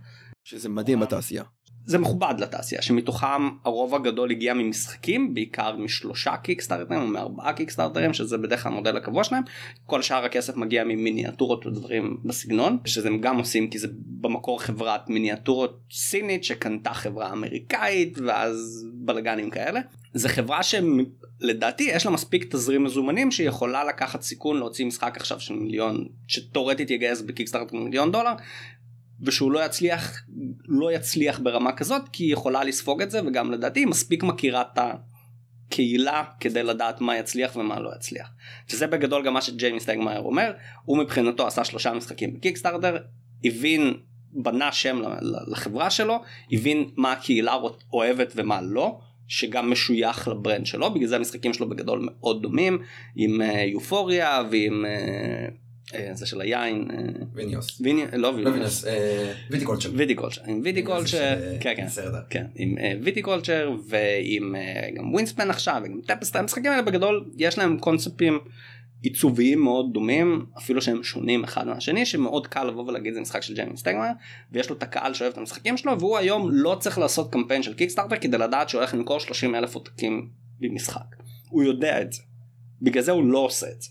שזה 0.45 0.69
מדהים 0.69 1.01
בתעשייה. 1.01 1.45
זה 1.91 1.99
מכובד 1.99 2.35
לתעשייה 2.39 2.83
שמתוכם 2.83 3.49
הרוב 3.65 3.95
הגדול 3.95 4.31
הגיע 4.31 4.55
ממשחקים 4.55 5.35
בעיקר 5.35 5.77
משלושה 5.77 6.37
קיקסטארטרים 6.37 7.01
או 7.01 7.07
מארבעה 7.07 7.53
קיקסטארטרים 7.53 8.13
שזה 8.13 8.39
בדרך 8.39 8.63
כלל 8.63 8.73
המודל 8.73 8.97
הקבוע 8.97 9.25
שלהם. 9.25 9.43
כל 9.87 10.03
שאר 10.03 10.25
הכסף 10.25 10.57
מגיע 10.57 10.85
ממיניאטורות 10.85 11.67
ודברים 11.67 12.17
בסגנון 12.25 12.79
שזה 12.85 13.09
הם 13.09 13.21
גם 13.21 13.39
עושים 13.39 13.71
כי 13.71 13.79
זה 13.79 13.89
במקור 14.21 14.63
חברת 14.63 15.09
מיניאטורות 15.09 15.81
סינית 15.93 16.45
שקנתה 16.45 16.95
חברה 16.95 17.33
אמריקאית 17.33 18.19
ואז 18.27 18.87
בלאגנים 18.95 19.51
כאלה. 19.51 19.81
זה 20.15 20.29
חברה 20.29 20.61
שלדעתי 20.63 21.83
יש 21.83 22.07
לה 22.07 22.13
מספיק 22.13 22.55
תזרים 22.55 22.85
מזומנים 22.85 23.31
שהיא 23.31 23.49
יכולה 23.49 23.85
לקחת 23.85 24.23
סיכון 24.23 24.57
להוציא 24.57 24.87
משחק 24.87 25.17
עכשיו 25.17 25.41
של 25.41 25.55
מיליון 25.55 26.07
שתאורטית 26.27 26.91
יגייס 26.91 27.21
בקיקסטארטר 27.21 27.77
מיליון 27.77 28.13
דולר 28.13 28.33
ושהוא 29.23 29.53
לא 29.53 29.65
יצליח 29.65 30.23
לא 30.65 30.93
יצליח 30.93 31.39
ברמה 31.39 31.73
כזאת 31.73 32.03
כי 32.13 32.25
היא 32.25 32.33
יכולה 32.33 32.65
לספוג 32.65 33.03
את 33.03 33.11
זה 33.11 33.21
וגם 33.27 33.53
לדעתי 33.53 33.85
מספיק 33.85 34.23
מכירה 34.23 34.63
את 34.63 34.79
הקהילה 34.79 36.25
כדי 36.41 36.63
לדעת 36.63 37.01
מה 37.01 37.17
יצליח 37.17 37.57
ומה 37.57 37.81
לא 37.81 37.91
יצליח. 37.97 38.31
שזה 38.69 38.87
בגדול 38.87 39.25
גם 39.25 39.35
מה 39.35 39.41
שג'יימי 39.41 39.81
סטגמאייר 39.81 40.21
אומר 40.21 40.53
הוא 40.85 40.99
מבחינתו 40.99 41.47
עשה 41.47 41.65
שלושה 41.65 41.93
משחקים 41.93 42.35
בקיקסטארטר 42.35 42.97
הבין 43.45 43.95
בנה 44.33 44.73
שם 44.73 45.03
לחברה 45.47 45.91
שלו 45.91 46.23
הבין 46.53 46.91
מה 46.97 47.13
הקהילה 47.13 47.57
אוהבת 47.93 48.33
ומה 48.37 48.61
לא. 48.61 49.01
שגם 49.31 49.71
משוייך 49.71 50.29
ל 50.29 50.35
brand 50.35 50.67
שלו 50.67 50.95
בגלל 50.95 51.07
זה 51.07 51.17
המשחקים 51.17 51.55
שלו 51.55 51.69
בגדול 51.69 52.01
מאוד 52.03 52.43
דומים 52.43 52.79
עם 53.17 53.43
אה, 53.43 53.63
Euphoria 53.63 54.43
ועם 54.51 54.85
אה, 54.87 55.47
זה 56.13 56.27
של 56.27 56.41
היין. 56.41 56.89
אה, 56.91 56.97
Vinhos. 57.35 57.81
לא 58.13 58.29
Vinhos. 58.29 58.85
אה, 58.85 59.33
Viticulture. 59.51 59.91
Viticulture. 59.95 60.41
עם 60.47 60.61
Viticulture. 60.65 61.35
כן 61.61 61.73
כן. 61.77 61.87
כן. 62.31 62.47
עם 62.55 62.77
Viticulture 63.03 63.71
ועם 63.89 64.55
גם 64.95 65.13
Wingspan 65.13 65.51
עכשיו 65.51 65.83
וגם 65.85 66.01
Tapestry. 66.07 66.37
המשחקים 66.37 66.71
האלה 66.71 66.83
בגדול 66.83 67.31
יש 67.37 67.59
להם 67.59 67.79
קונספטים 67.79 68.39
עיצוביים 69.03 69.63
מאוד 69.63 69.93
דומים 69.93 70.47
אפילו 70.59 70.83
שהם 70.83 71.03
שונים 71.03 71.45
אחד 71.45 71.67
מהשני 71.67 72.07
שמאוד 72.07 72.47
קל 72.47 72.65
לבוא 72.65 72.85
ולהגיד 72.85 73.15
זה 73.15 73.21
משחק 73.21 73.43
של 73.43 73.55
ג'יימי 73.55 73.77
סטגמר 73.77 74.09
ויש 74.53 74.71
לו 74.71 74.77
את 74.77 74.83
הקהל 74.83 75.15
שאוהב 75.15 75.33
את 75.33 75.39
המשחקים 75.39 75.77
שלו 75.77 76.01
והוא 76.01 76.19
היום 76.19 76.49
לא 76.53 76.77
צריך 76.81 76.99
לעשות 76.99 77.33
קמפיין 77.33 77.63
של 77.63 77.75
קיקסטארטר 77.75 78.17
כדי 78.17 78.39
לדעת 78.39 78.69
שהוא 78.69 78.79
הולך 78.79 78.95
למכור 78.95 79.21
30 79.21 79.55
אלף 79.55 79.75
עותקים 79.75 80.31
במשחק. 80.61 81.17
הוא 81.49 81.63
יודע 81.63 82.03
את 82.03 82.13
זה. 82.13 82.23
בגלל 82.83 83.03
זה 83.03 83.13
הוא 83.13 83.25
לא 83.25 83.39
עושה 83.39 83.67
את 83.67 83.83
זה. 83.83 83.91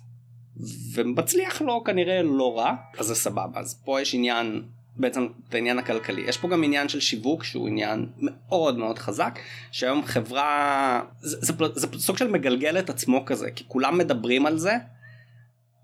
ומצליח 0.94 1.62
לו 1.62 1.84
כנראה 1.84 2.22
לא 2.24 2.60
רע 2.60 2.76
אז 2.98 3.06
זה 3.06 3.16
סבבה 3.16 3.60
אז 3.60 3.82
פה 3.86 4.02
יש 4.02 4.16
עניין 4.16 4.64
בעצם 4.96 5.28
את 5.50 5.54
העניין 5.54 5.80
הכלכלי 5.80 6.22
יש 6.22 6.38
פה 6.38 6.48
גם 6.48 6.64
עניין 6.64 6.90
של 6.90 7.00
שיווק 7.00 7.44
שהוא 7.44 7.68
עניין 7.68 8.06
מאוד 8.18 8.78
מאוד 8.78 9.00
חזק 9.00 9.40
שהיום 9.72 10.06
חברה 10.06 11.02
זה, 11.20 11.38
זה, 11.42 11.54
זה, 11.76 11.88
זה 11.88 12.00
סוג 12.00 12.18
של 12.18 12.28
מגלגל 12.28 12.80
את 12.80 12.90
עצמו 12.90 13.26
כזה 13.26 13.52
כי 13.52 13.64
כולם 13.68 13.98
מדברים 13.98 14.46
על 14.46 14.58
זה. 14.58 14.78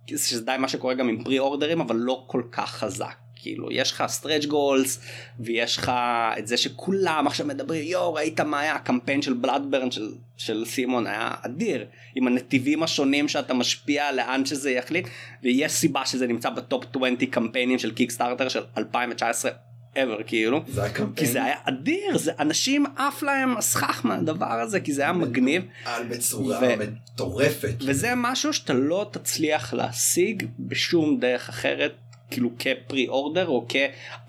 שזה 0.08 0.46
די 0.46 0.56
מה 0.60 0.68
שקורה 0.68 0.94
גם 0.94 1.10
עם 1.10 1.24
pre-order 1.24 1.40
ים 1.40 1.82
אבל 1.82 1.96
לא 1.96 2.24
כל 2.28 2.44
כך 2.52 2.70
חזק 2.70 3.16
כאילו 3.46 3.72
יש 3.72 3.92
לך 3.92 4.04
stretch 4.08 4.46
goals 4.46 5.00
ויש 5.40 5.78
לך 5.78 5.92
את 6.40 6.48
זה 6.48 6.58
שכולם 6.58 7.28
עכשיו 7.28 7.48
מדברים 7.48 7.84
יואו 7.84 8.14
ראית 8.14 8.40
מה 8.40 8.60
היה? 8.60 8.76
הקמפיין 8.76 9.22
של 9.22 9.34
Bloodborne 9.34 9.92
של, 9.92 10.14
של 10.38 10.66
CMON 10.66 11.08
היה 11.08 11.32
אדיר 11.42 11.86
עם 12.16 12.28
הנתיבים 12.28 12.84
השונים 12.84 13.28
שאתה 13.28 13.54
משפיע 13.54 14.12
לאן 14.12 14.46
שזה 14.46 14.72
יחליט 14.72 15.08
ויש 15.44 15.72
סיבה 15.72 16.06
שזה 16.06 16.28
נמצא 16.28 16.50
ב 16.50 16.58
top 16.58 16.84
20 16.96 17.16
קמפיינים 17.16 17.80
של 17.80 17.92
קיקסטארטר 17.92 18.50
של 18.50 18.64
2019 18.78 19.52
ever 19.96 20.24
כאילו. 20.28 20.64
זה 20.68 20.82
כי 21.16 21.26
זה 21.26 21.44
היה 21.44 21.56
אדיר 21.64 22.18
זה 22.18 22.32
אנשים 22.40 22.86
עף 22.96 23.24
להם 23.24 23.62
סכך 23.62 24.06
מהדבר 24.06 24.52
הזה 24.62 24.80
כי 24.80 24.94
זה 24.94 25.02
היה 25.02 25.14
מגניב. 25.14 25.64
על 25.86 26.04
בצורה 26.04 26.60
ו... 26.62 26.76
מטורפת. 27.14 27.76
וזה 27.80 28.14
משהו 28.16 28.54
שאתה 28.54 28.74
לא 28.74 29.10
תצליח 29.12 29.74
להשיג 29.74 30.48
בשום 30.60 31.20
דרך 31.20 31.50
אחרת 31.50 31.96
כאילו 32.32 32.50
כ 32.60 33.08
pre-order 33.08 33.48
או 33.48 33.66
כ... 33.70 33.76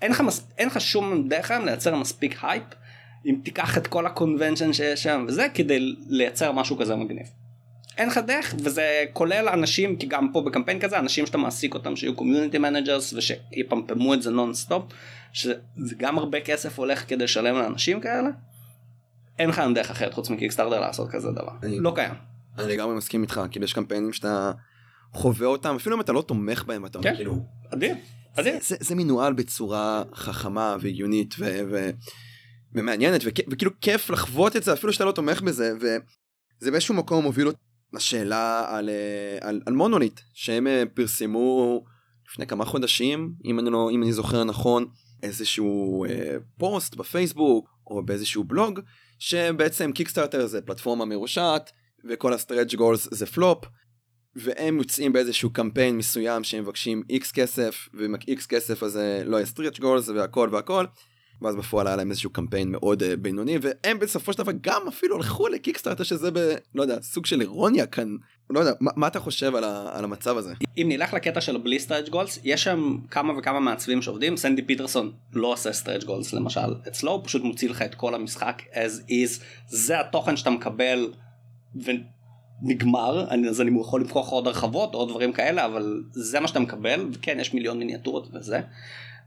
אין 0.01 0.11
לך, 0.11 0.21
מס... 0.21 0.47
אין 0.57 0.67
לך 0.67 0.81
שום 0.81 1.29
דרך 1.29 1.51
היום 1.51 1.65
לייצר 1.65 1.95
מספיק 1.95 2.37
הייפ 2.41 2.63
אם 3.25 3.35
תיקח 3.43 3.77
את 3.77 3.87
כל 3.87 4.05
ה 4.05 4.11
convention 4.11 4.73
שיש 4.73 5.03
שם 5.03 5.25
וזה 5.27 5.47
כדי 5.53 5.95
לייצר 6.07 6.51
משהו 6.51 6.77
כזה 6.77 6.95
מגניב. 6.95 7.27
אין 7.97 8.07
לך 8.07 8.17
דרך 8.17 8.55
וזה 8.63 9.03
כולל 9.13 9.49
אנשים 9.49 9.95
כי 9.95 10.07
גם 10.07 10.31
פה 10.33 10.41
בקמפיין 10.41 10.79
כזה 10.79 10.99
אנשים 10.99 11.25
שאתה 11.25 11.37
מעסיק 11.37 11.73
אותם 11.73 11.95
שיהיו 11.95 12.15
community 12.15 12.57
managers 12.57 13.13
ושיפמפמו 13.13 14.13
את 14.13 14.21
זה 14.21 14.31
נון 14.31 14.53
סטופ 14.53 14.83
שזה 15.33 15.95
גם 15.97 16.17
הרבה 16.17 16.41
כסף 16.41 16.79
הולך 16.79 17.09
כדי 17.09 17.23
לשלם 17.23 17.55
לאנשים 17.55 18.01
כאלה. 18.01 18.29
אין 19.39 19.49
לך 19.49 19.61
דרך 19.75 19.91
אחרת 19.91 20.13
חוץ 20.13 20.29
מקיקסטארטר 20.29 20.79
לעשות 20.79 21.09
כזה 21.09 21.31
דבר 21.31 21.51
אני, 21.63 21.79
לא 21.79 21.91
קיים. 21.95 22.13
אני 22.57 22.73
לגמרי 22.73 22.95
מסכים 22.95 23.21
איתך 23.21 23.41
כי 23.51 23.59
יש 23.63 23.73
קמפיינים 23.73 24.13
שאתה 24.13 24.51
חווה 25.13 25.47
אותם 25.47 25.75
אפילו 25.75 25.95
אם 25.95 26.01
אתה 26.01 26.11
לא 26.11 26.21
תומך 26.21 26.63
בהם 26.63 26.85
אתה 26.85 26.99
כן, 27.01 27.15
כאילו 27.15 27.39
אדיר. 27.73 27.95
אדיר. 28.33 28.55
זה, 28.61 28.95
מנוהל 28.95 29.33
בצורה 29.33 30.03
חכמה 30.13 30.77
והגיונית 30.81 31.35
ומעניינת 32.73 33.21
וכ, 33.25 33.39
וכאילו 33.51 33.71
כיף 33.81 34.09
לחוות 34.09 34.55
את 34.55 34.63
זה 34.63 34.73
אפילו 34.73 34.93
שאתה 34.93 35.05
לא 35.05 35.11
תומך 35.11 35.41
בזה 35.41 35.73
וזה 35.79 36.71
באיזשהו 36.71 36.95
מקום 36.95 37.23
מוביל 37.23 37.47
אותי 37.47 37.57
לשאלה 37.93 38.65
על, 38.67 38.89
אה, 38.89 39.49
על, 39.49 39.61
על 39.65 39.73
מונוליט 39.73 40.19
שהם 40.33 40.67
אה, 40.67 40.83
פרסמו 40.93 41.83
לפני 42.31 42.47
כמה 42.47 42.65
חודשים 42.65 43.33
אם 43.45 43.59
אני, 43.59 43.69
לא, 43.69 43.89
אם 43.91 44.03
אני 44.03 44.13
זוכר 44.13 44.43
נכון 44.43 44.85
איזשהו 45.23 46.05
אה, 46.05 46.35
פוסט 46.57 46.95
בפייסבוק 46.95 47.69
או 47.87 48.05
באיזשהו 48.05 48.43
בלוג, 48.43 48.79
שבעצם 49.19 49.91
קיקסטארטר 49.91 50.45
זה 50.45 50.61
פלטפורמה 50.61 51.05
מרושעת, 51.05 51.71
וכל 52.09 52.33
ה 52.33 52.38
stretch 52.38 52.73
goals 52.73 53.07
זה 53.11 53.25
פלופ, 53.25 53.65
והם 54.37 54.77
יוצאים 54.77 55.13
באיזשהו 55.13 55.49
קמפיין 55.49 55.97
מסוים 55.97 56.43
שהם 56.43 56.63
מבקשים 56.63 57.03
איקס 57.09 57.31
כסף, 57.31 57.89
ועם 57.93 58.15
איקס 58.27 58.45
כסף 58.45 58.83
הזה 58.83 59.21
לא 59.25 59.35
יהיה 59.37 59.45
stretch 59.45 59.79
goals 59.79 60.09
והכל 60.09 60.49
והכל. 60.51 60.85
ואז 61.41 61.55
בפועל 61.55 61.87
היה 61.87 61.95
להם 61.95 62.09
איזשהו 62.09 62.29
קמפיין 62.29 62.71
מאוד 62.71 63.03
אה, 63.03 63.05
בינוני 63.19 63.57
והם 63.61 63.99
בסופו 63.99 64.33
של 64.33 64.37
דבר 64.37 64.51
גם 64.61 64.81
אפילו 64.87 65.15
הלכו 65.15 65.47
לקיקסטארטר 65.47 66.03
שזה 66.03 66.31
ב... 66.31 66.55
לא 66.75 66.81
יודע 66.81 67.01
סוג 67.01 67.25
של 67.25 67.41
אירוניה 67.41 67.85
כאן 67.85 68.15
לא 68.49 68.59
יודע 68.59 68.71
מה, 68.79 68.91
מה 68.95 69.07
אתה 69.07 69.19
חושב 69.19 69.55
על, 69.55 69.63
ה, 69.63 69.89
על 69.93 70.03
המצב 70.03 70.37
הזה. 70.37 70.53
אם 70.77 70.85
נלך 70.89 71.13
לקטע 71.13 71.41
של 71.41 71.57
בלי 71.57 71.79
stretch 71.79 72.09
goals 72.09 72.39
יש 72.43 72.63
שם 72.63 72.97
כמה 73.11 73.37
וכמה 73.37 73.59
מעצבים 73.59 74.01
שעובדים 74.01 74.37
סנדי 74.37 74.61
פיטרסון 74.61 75.11
לא 75.33 75.47
עושה 75.47 75.73
stretch 75.73 76.03
goals 76.03 76.33
למשל 76.33 76.75
אצלו 76.87 77.11
הוא 77.11 77.21
פשוט 77.25 77.43
מוציא 77.43 77.69
לך 77.69 77.81
את 77.81 77.95
כל 77.95 78.15
המשחק 78.15 78.61
as 78.71 79.09
is 79.09 79.43
זה 79.67 79.99
התוכן 79.99 80.37
שאתה 80.37 80.49
מקבל. 80.49 81.11
ונגמר 81.75 82.16
אני, 83.29 83.49
אז 83.49 83.61
אני 83.61 83.81
יכול 83.81 84.01
לבחור 84.01 84.25
עוד 84.29 84.47
הרחבות 84.47 84.95
או 84.95 85.05
דברים 85.05 85.33
כאלה 85.33 85.65
אבל 85.65 86.03
זה 86.11 86.39
מה 86.39 86.47
שאתה 86.47 86.59
מקבל 86.59 87.07
וכן 87.13 87.39
יש 87.39 87.53
מיליון 87.53 87.79
מיניאטורות 87.79 88.29
וזה. 88.33 88.61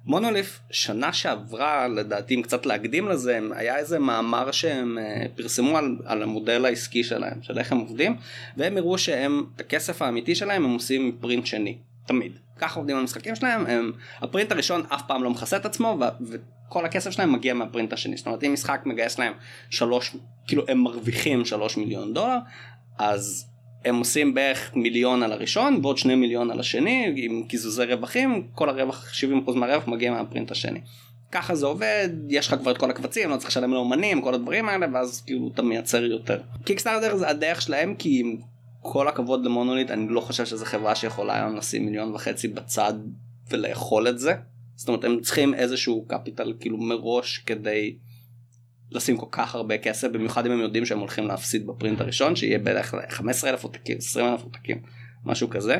מונוליף 0.07 0.61
שנה 0.71 1.13
שעברה 1.13 1.89
לדעתי 1.89 2.35
אם 2.35 2.43
קצת 2.43 2.67
להקדים 2.67 3.09
לזה 3.09 3.39
היה 3.55 3.77
איזה 3.77 3.99
מאמר 3.99 4.51
שהם 4.51 4.99
אה, 4.99 5.27
פרסמו 5.37 5.79
על, 5.79 5.97
על 6.05 6.23
המודל 6.23 6.65
העסקי 6.65 7.05
שלהם 7.05 7.43
של 7.43 7.59
איך 7.59 7.73
הם 7.73 7.79
עובדים 7.79 8.17
והם 8.57 8.77
הראו 8.77 8.99
שהם 8.99 9.45
את 9.57 9.61
הכסף 9.61 10.03
האמיתי 10.03 10.35
שלהם 10.35 10.65
הם 10.65 10.75
עושים 10.75 11.17
פרינט 11.21 11.47
שני 11.47 11.79
תמיד 12.07 12.39
ככה 12.59 12.81
עובדים 12.81 12.97
על 12.97 13.01
המשחקים 13.01 13.37
שלהם 13.37 13.67
הם 13.67 13.93
הפרינט 14.19 14.53
הראשון 14.53 14.83
אף 14.89 15.03
פעם 15.07 15.25
לא 15.25 15.31
מכסה 15.31 15.57
את 15.57 15.67
עצמו 15.67 15.99
ו, 16.01 16.05
וכל 16.69 16.85
הכסף 16.85 17.11
שלהם 17.11 17.33
מגיע 17.33 17.55
מהפרינט 17.55 17.93
השני 17.93 18.17
זאת 18.17 18.27
אומרת 18.27 18.45
אם 18.45 18.53
משחק 18.53 18.83
מגייס 18.85 19.19
להם 19.19 19.33
שלוש 19.71 20.17
כאילו 20.47 20.65
הם 20.69 20.79
מרוויחים 20.79 21.45
שלוש 21.45 21.77
מיליון 21.77 22.15
דולר 22.15 22.39
אז 23.01 23.47
הם 23.85 23.97
עושים 23.97 24.35
בערך 24.35 24.71
מיליון 24.75 25.23
על 25.23 25.33
הראשון 25.33 25.79
ועוד 25.83 25.99
שני 25.99 26.15
מיליון 26.15 26.51
על 26.51 26.61
השני 26.61 27.13
עם 27.17 27.43
קיזוזי 27.49 27.85
רווחים 27.85 28.49
כל 28.55 28.69
הרווח 28.69 29.13
70% 29.49 29.51
מהרווח 29.55 29.89
מגיע 29.89 30.11
מהפרינט 30.11 30.51
השני. 30.51 30.81
ככה 31.33 31.55
זה 31.55 31.67
עובד 31.67 32.09
יש 32.29 32.47
לך 32.47 32.55
כבר 32.55 32.71
את 32.71 32.79
כל 32.79 32.91
הקבצים 32.91 33.31
לא 33.31 33.37
צריך 33.37 33.51
לשלם 33.51 33.73
לאומנים 33.73 34.23
כל 34.23 34.35
הדברים 34.35 34.69
האלה 34.69 34.87
ואז 34.93 35.21
כאילו 35.27 35.51
אתה 35.55 35.63
מייצר 35.63 36.05
יותר. 36.05 36.41
קיקסטארטר 36.65 37.17
זה 37.17 37.29
הדרך 37.29 37.63
שלהם 37.63 37.95
כי 37.95 38.21
עם 38.21 38.37
כל 38.83 39.09
הכבוד 39.09 39.45
למונוליט 39.45 39.91
אני 39.91 40.07
לא 40.09 40.21
חושב 40.21 40.47
שזו 40.47 40.65
חברה 40.65 40.95
שיכולה 40.95 41.37
היום 41.37 41.57
לשים 41.57 41.87
מיליון 41.87 42.15
וחצי 42.15 42.49
בצד 42.49 42.95
ולאכול 43.51 44.09
את 44.09 44.19
זה. 44.19 44.33
זאת 44.77 44.89
אומרת 44.89 45.05
הם 45.05 45.21
צריכים 45.21 45.55
איזשהו 45.55 46.05
קפיטל 46.09 46.55
כאילו 46.61 46.79
מראש 46.79 47.39
כדי 47.39 47.97
לשים 48.93 49.17
כל 49.17 49.27
כך 49.31 49.55
הרבה 49.55 49.79
כסף 49.79 50.09
במיוחד 50.09 50.47
אם 50.47 50.53
הם 50.53 50.61
יודעים 50.61 50.87
שהם 50.87 50.99
הולכים 50.99 51.27
להפסיד 51.27 51.67
בפרינט 51.67 52.01
הראשון 52.01 52.37
שיהיה 52.37 52.59
בערך 52.59 52.95
15 53.09 53.51
אלף 53.51 53.65
עותקים 53.65 53.97
20 53.99 54.27
אלף 54.27 54.43
עותקים 54.43 54.83
משהו 55.25 55.51
כזה. 55.51 55.77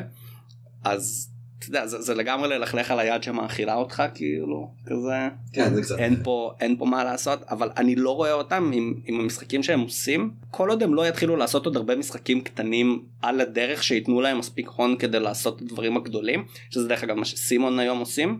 אז 0.83 1.31
אתה 1.61 1.69
יודע, 1.69 1.87
זה, 1.87 2.01
זה 2.01 2.15
לגמרי 2.15 2.49
ללכלך 2.49 2.91
על 2.91 2.99
היד 2.99 3.23
שמאכילה 3.23 3.75
אותך 3.75 4.03
כאילו 4.13 4.71
כזה. 4.85 5.29
כן, 5.53 5.73
זה 5.73 5.81
קצת. 5.81 5.99
אין 5.99 6.23
פה 6.23 6.53
אין 6.59 6.77
פה 6.77 6.85
מה 6.85 7.03
לעשות 7.03 7.43
אבל 7.43 7.69
אני 7.77 7.95
לא 7.95 8.15
רואה 8.15 8.33
אותם 8.33 8.71
עם, 8.73 8.93
עם 9.05 9.19
המשחקים 9.19 9.63
שהם 9.63 9.79
עושים. 9.79 10.31
כל 10.51 10.69
עוד 10.69 10.83
הם 10.83 10.93
לא 10.93 11.07
יתחילו 11.07 11.35
לעשות 11.35 11.65
עוד 11.65 11.75
הרבה 11.75 11.95
משחקים 11.95 12.41
קטנים 12.41 13.05
על 13.21 13.41
הדרך 13.41 13.83
שייתנו 13.83 14.21
להם 14.21 14.39
מספיק 14.39 14.67
הון 14.67 14.95
כדי 14.99 15.19
לעשות 15.19 15.57
את 15.57 15.61
הדברים 15.61 15.97
הגדולים 15.97 16.45
שזה 16.69 16.87
דרך 16.87 17.03
אגב 17.03 17.15
מה 17.15 17.25
שסימון 17.25 17.79
היום 17.79 17.99
עושים 17.99 18.39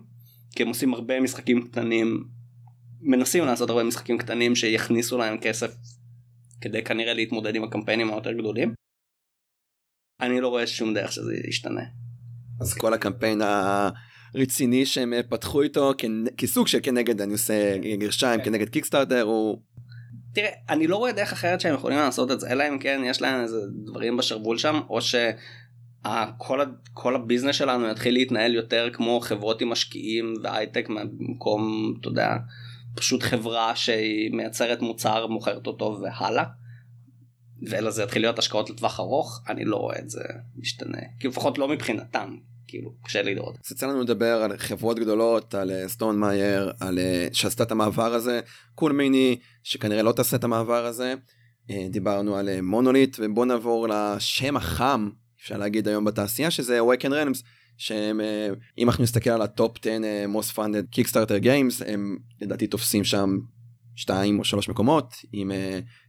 כי 0.55 0.63
הם 0.63 0.69
עושים 0.69 0.93
הרבה 0.93 1.19
משחקים 1.19 1.61
קטנים 1.61 2.23
מנסים 3.01 3.45
לעשות 3.45 3.69
הרבה 3.69 3.83
משחקים 3.83 4.17
קטנים 4.17 4.55
שיכניסו 4.55 5.17
להם 5.17 5.37
כסף 5.37 5.75
כדי 6.61 6.83
כנראה 6.83 7.13
להתמודד 7.13 7.55
עם 7.55 7.63
הקמפיינים 7.63 8.09
היותר 8.09 8.31
גדולים. 8.31 8.73
אני 10.21 10.41
לא 10.41 10.47
רואה 10.47 10.67
שום 10.67 10.93
דרך 10.93 11.11
שזה 11.11 11.33
ישתנה. 11.47 11.81
אז 12.61 12.73
כל 12.73 12.93
הקמפיין 12.93 13.41
הרציני 13.41 14.85
שהם 14.85 15.13
פתחו 15.29 15.61
איתו 15.61 15.91
כסוג 16.37 16.67
של 16.67 16.79
כנגד 16.83 17.21
אני 17.21 17.33
עושה 17.33 17.77
גרשיים 17.99 18.39
כן. 18.39 18.45
כנגד 18.45 18.69
קיקסטארטר 18.69 19.21
הוא. 19.21 19.61
תראה 20.33 20.49
אני 20.69 20.87
לא 20.87 20.95
רואה 20.95 21.11
דרך 21.11 21.31
אחרת 21.31 21.61
שהם 21.61 21.75
יכולים 21.75 21.97
לעשות 21.97 22.31
את 22.31 22.39
זה 22.39 22.51
אלא 22.51 22.63
אם 22.69 22.79
כן 22.79 23.01
יש 23.05 23.21
להם 23.21 23.41
איזה 23.41 23.57
דברים 23.85 24.17
בשרוול 24.17 24.57
שם 24.57 24.79
או 24.89 25.01
ש... 25.01 25.15
כל, 26.37 26.59
כל 26.93 27.15
הביזנס 27.15 27.55
שלנו 27.55 27.87
יתחיל 27.87 28.13
להתנהל 28.13 28.55
יותר 28.55 28.89
כמו 28.93 29.19
חברות 29.19 29.61
עם 29.61 29.69
משקיעים 29.69 30.33
והייטק 30.43 30.89
במקום 30.89 31.93
אתה 31.99 32.07
יודע 32.07 32.37
פשוט 32.95 33.23
חברה 33.23 33.75
שהיא 33.75 34.31
מייצרת 34.31 34.81
מוצר 34.81 35.27
מוכרת 35.27 35.67
אותו 35.67 35.99
והלאה. 36.01 36.43
ואלא 37.69 37.89
זה 37.89 38.03
יתחיל 38.03 38.21
להיות 38.21 38.39
השקעות 38.39 38.69
לטווח 38.69 38.99
ארוך 38.99 39.41
אני 39.49 39.65
לא 39.65 39.75
רואה 39.75 39.99
את 39.99 40.09
זה 40.09 40.23
משתנה 40.55 40.97
כי 41.19 41.27
לפחות 41.27 41.57
לא 41.57 41.67
מבחינתם 41.67 42.35
כאילו 42.67 42.93
קשה 43.03 43.21
לי 43.21 43.35
לראות. 43.35 43.55
יצא 43.71 43.87
לנו 43.87 44.01
לדבר 44.01 44.41
על 44.43 44.57
חברות 44.57 44.99
גדולות 44.99 45.55
על 45.55 45.71
סטון 45.87 46.15
אה, 46.15 46.19
מאייר 46.19 46.71
על 46.79 46.99
אה, 46.99 47.27
שעשתה 47.33 47.63
את 47.63 47.71
המעבר 47.71 48.13
הזה 48.13 48.39
קול 48.75 48.91
מיני 48.91 49.39
שכנראה 49.63 50.03
לא 50.03 50.11
תעשה 50.11 50.37
את 50.37 50.43
המעבר 50.43 50.85
הזה 50.85 51.13
אה, 51.69 51.87
דיברנו 51.89 52.35
על 52.35 52.61
מונוליט 52.61 53.17
ובוא 53.19 53.45
נעבור 53.45 53.87
לשם 53.87 54.57
החם 54.57 55.09
אפשר 55.41 55.57
להגיד 55.57 55.87
היום 55.87 56.05
בתעשייה 56.05 56.51
שזה 56.51 56.79
awaken 56.79 57.09
realms 57.09 57.43
שהם 57.81 58.21
אה, 58.21 58.49
אם 58.77 58.89
אנחנו 58.89 59.03
נסתכל 59.03 59.29
על 59.29 59.41
הטופ 59.41 59.77
10 59.81 59.89
אה, 60.03 60.25
most 60.25 60.55
funded 60.55 60.95
Kickstarter 60.95 61.43
games 61.43 61.83
הם 61.87 62.17
לדעתי 62.41 62.67
תופסים 62.67 63.03
שם 63.03 63.37
שתיים 63.95 64.39
או 64.39 64.43
שלוש 64.43 64.69
מקומות 64.69 65.15
עם 65.33 65.51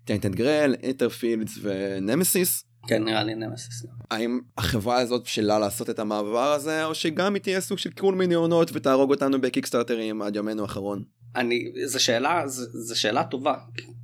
Tainted 0.05 0.35
Grail, 0.35 0.75
Etherfields 0.83 1.59
ו 1.63 1.74
Nemesis. 1.74 2.65
כן 2.87 3.05
נראה 3.05 3.25
לי 3.25 3.35
נמסיס. 3.35 3.87
האם 4.11 4.41
החברה 4.59 4.99
הזאת 4.99 5.23
בשלה 5.25 5.59
לעשות 5.59 5.91
את 5.91 5.99
המעבר 5.99 6.53
הזה 6.53 6.85
או 6.85 6.95
שגם 6.95 7.35
היא 7.35 7.43
תהיה 7.43 7.61
סוג 7.61 7.79
של 7.79 7.91
Cool 7.91 8.15
Mini 8.15 8.35
or 8.35 8.49
Not 8.49 8.71
ותהרוג 8.73 9.11
אותנו 9.11 9.41
בקיקסטארטרים 9.41 10.23
עד 10.23 10.37
יומנו 10.37 10.63
האחרון. 10.63 11.03
אני 11.37 11.73
זה 11.85 11.99
שאלה 11.99 12.43
זה 12.47 12.97
שאלה 12.97 13.25
טובה 13.25 13.55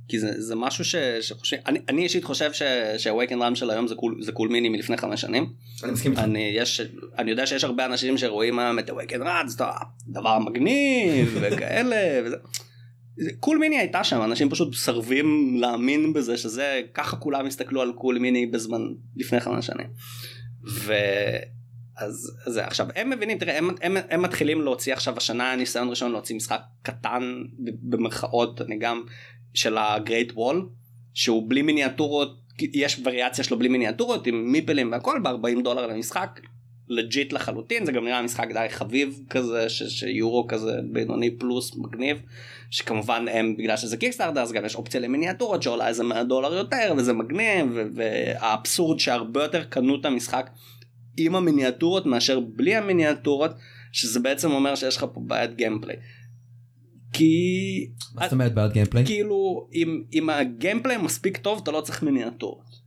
כי 0.09 0.19
זה, 0.19 0.41
זה 0.41 0.55
משהו 0.55 0.85
ש, 0.85 0.95
שחושב, 1.21 1.57
אני, 1.65 1.79
אני 1.89 2.03
אישית 2.03 2.23
חושב 2.23 2.51
שה 2.97 3.12
Awaken 3.12 3.41
Realms 3.41 3.55
של 3.55 3.69
היום 3.69 3.87
זה 3.87 3.95
Cool, 3.95 4.17
זה 4.21 4.31
Cool 4.31 4.49
Mini 4.49 4.69
מלפני 4.69 4.97
חמש 4.97 5.21
שנים. 5.21 5.53
אני 5.83 5.91
מסכים 5.91 6.11
איתך. 6.11 6.23
אני, 6.23 6.51
יש, 6.55 6.81
אני 7.17 7.31
יודע 7.31 7.45
שיש 7.45 7.63
הרבה 7.63 7.85
אנשים 7.85 8.17
שרואים 8.17 8.59
היום 8.59 8.79
את 8.79 8.89
ה 8.89 8.94
Awaken 8.94 9.21
Realms, 9.21 9.47
זה 9.47 9.63
דבר 10.07 10.39
מגניב 10.39 11.37
וכאלה. 11.41 12.21
וזה. 12.25 12.35
Cool 13.39 13.57
Mini 13.57 13.77
הייתה 13.77 14.03
שם, 14.03 14.21
אנשים 14.21 14.49
פשוט 14.49 14.69
מסרבים 14.69 15.57
להאמין 15.59 16.13
בזה 16.13 16.37
שזה, 16.37 16.81
ככה 16.93 17.17
כולם 17.17 17.45
הסתכלו 17.45 17.81
על 17.81 17.91
Cool 17.93 18.17
Mini 18.17 18.45
בזמן 18.45 18.81
לפני 19.17 19.39
חמש 19.39 19.65
שנים. 19.65 19.87
ו... 20.67 20.93
אז 21.99 22.31
זה 22.45 22.65
עכשיו 22.65 22.87
הם 22.95 23.09
מבינים 23.09 23.37
תראה 23.37 23.57
הם, 23.57 23.69
הם, 23.81 23.97
הם 24.09 24.21
מתחילים 24.21 24.61
להוציא 24.61 24.93
עכשיו 24.93 25.17
השנה 25.17 25.55
ניסיון 25.55 25.89
ראשון 25.89 26.11
להוציא 26.11 26.35
משחק 26.35 26.61
קטן 26.81 27.43
במרכאות 27.59 28.61
אני 28.61 28.77
גם 28.77 29.03
של 29.53 29.77
ה 29.77 29.86
Great 29.86 30.31
Wall 30.35 30.69
שהוא 31.13 31.49
בלי 31.49 31.61
מיניאטורות 31.61 32.39
יש 32.73 33.01
וריאציה 33.05 33.43
שלו 33.43 33.59
בלי 33.59 33.69
מיניאטורות 33.69 34.27
עם 34.27 34.51
מיפלים 34.51 34.91
והכל 34.91 35.19
ב-40 35.23 35.63
דולר 35.63 35.87
למשחק 35.87 36.39
legit 36.89 37.33
לחלוטין 37.33 37.85
זה 37.85 37.91
גם 37.91 38.05
נראה 38.05 38.21
משחק 38.21 38.47
די 38.53 38.65
חביב 38.69 39.19
כזה 39.29 39.69
ש- 39.69 39.83
שיורו 39.83 40.47
כזה 40.47 40.79
בינוני 40.83 41.37
פלוס 41.37 41.75
מגניב 41.75 42.21
שכמובן 42.71 43.25
הם 43.31 43.55
בגלל 43.57 43.77
שזה 43.77 43.97
קיקסטארטר 43.97 44.41
אז 44.41 44.51
גם 44.51 44.65
יש 44.65 44.75
אופציה 44.75 44.99
למיניאטורות 44.99 45.63
שעולה 45.63 45.87
איזה 45.87 46.03
100 46.03 46.23
דולר 46.23 46.53
יותר 46.53 46.93
וזה 46.97 47.13
מגניב 47.13 47.77
והאבסורד 47.95 48.99
שהרבה 48.99 49.43
יותר 49.43 49.63
קנו 49.63 49.95
את 49.95 50.05
המשחק 50.05 50.49
עם 51.25 51.35
המיניאטורות 51.35 52.05
מאשר 52.05 52.39
בלי 52.39 52.75
המיניאטורות 52.75 53.51
שזה 53.91 54.19
בעצם 54.19 54.51
אומר 54.51 54.75
שיש 54.75 54.97
לך 54.97 55.05
פה 55.13 55.21
בעיית 55.27 55.55
gameplay. 55.55 55.95
כי... 57.13 57.33
מה 58.15 58.23
זאת 58.23 58.31
אומרת 58.31 58.53
בעד 58.53 58.73
גיימפליי? 58.73 59.05
כאילו 59.05 59.67
אם, 59.73 60.03
אם 60.13 60.29
הגיימפליי 60.29 60.97
מספיק 60.97 61.37
טוב 61.37 61.59
אתה 61.63 61.71
לא 61.71 61.81
צריך 61.81 62.03
מיניאטורות. 62.03 62.79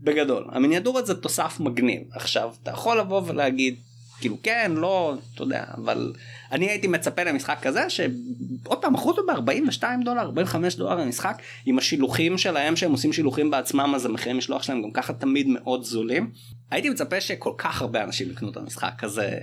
בגדול 0.00 0.44
המיניאטורות 0.52 1.06
זה 1.06 1.14
תוסף 1.14 1.60
מגניב 1.60 2.02
עכשיו 2.12 2.54
אתה 2.62 2.70
יכול 2.70 2.98
לבוא 2.98 3.22
ולהגיד 3.26 3.80
כאילו 4.24 4.42
כן 4.42 4.72
לא 4.74 5.14
אתה 5.34 5.42
יודע 5.42 5.64
אבל 5.76 6.12
אני 6.52 6.70
הייתי 6.70 6.86
מצפה 6.86 7.24
למשחק 7.24 7.58
כזה 7.62 7.90
שעוד 7.90 8.78
פעם 8.80 8.92
מכרו 8.92 9.10
אותו 9.10 9.22
ב-42 9.26 9.82
דולר 10.04 10.20
45 10.20 10.76
דולר 10.76 10.94
למשחק 10.94 11.42
עם 11.66 11.78
השילוחים 11.78 12.38
שלהם 12.38 12.76
שהם 12.76 12.92
עושים 12.92 13.12
שילוחים 13.12 13.50
בעצמם 13.50 13.92
אז 13.94 14.06
המחירים 14.06 14.38
משלוח 14.38 14.62
שלהם 14.62 14.82
גם 14.82 14.90
ככה 14.90 15.12
תמיד 15.12 15.46
מאוד 15.48 15.84
זולים. 15.84 16.30
הייתי 16.70 16.90
מצפה 16.90 17.20
שכל 17.20 17.52
כך 17.58 17.82
הרבה 17.82 18.04
אנשים 18.04 18.30
יקנו 18.30 18.50
את 18.50 18.56
המשחק 18.56 19.04
הזה 19.04 19.38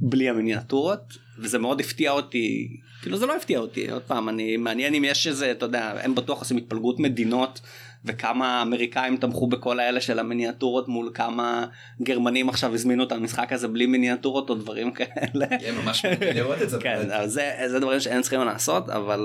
בלי 0.00 0.28
המיניאטורות 0.28 1.18
וזה 1.38 1.58
מאוד 1.58 1.80
הפתיע 1.80 2.10
אותי 2.10 2.76
כאילו 3.02 3.16
זה 3.16 3.26
לא 3.26 3.36
הפתיע 3.36 3.58
אותי 3.58 3.90
עוד 3.90 4.02
פעם 4.02 4.28
אני 4.28 4.56
מעניין 4.56 4.94
אם 4.94 5.04
יש 5.04 5.26
איזה 5.26 5.50
אתה 5.50 5.64
יודע 5.64 5.92
הם 6.02 6.14
בטוח 6.14 6.38
עושים 6.38 6.56
התפלגות 6.56 7.00
מדינות 7.00 7.60
וכמה 8.08 8.62
אמריקאים 8.62 9.16
תמכו 9.16 9.46
בכל 9.46 9.80
האלה 9.80 10.00
של 10.00 10.18
המיניאטורות 10.18 10.88
מול 10.88 11.10
כמה 11.14 11.66
גרמנים 12.02 12.48
עכשיו 12.48 12.74
הזמינו 12.74 13.04
את 13.04 13.12
המשחק 13.12 13.52
הזה 13.52 13.68
בלי 13.68 13.86
מיניאטורות 13.86 14.50
או 14.50 14.54
דברים 14.54 14.90
כאלה. 14.90 15.46
ממש 15.84 16.04
לראות 16.34 16.62
את 16.62 16.70
זה. 16.70 16.78
כן, 16.80 17.26
זה, 17.26 17.50
זה 17.66 17.80
דברים 17.80 18.00
שאין 18.00 18.22
צריכים 18.22 18.40
לעשות 18.40 18.90
אבל 18.90 19.20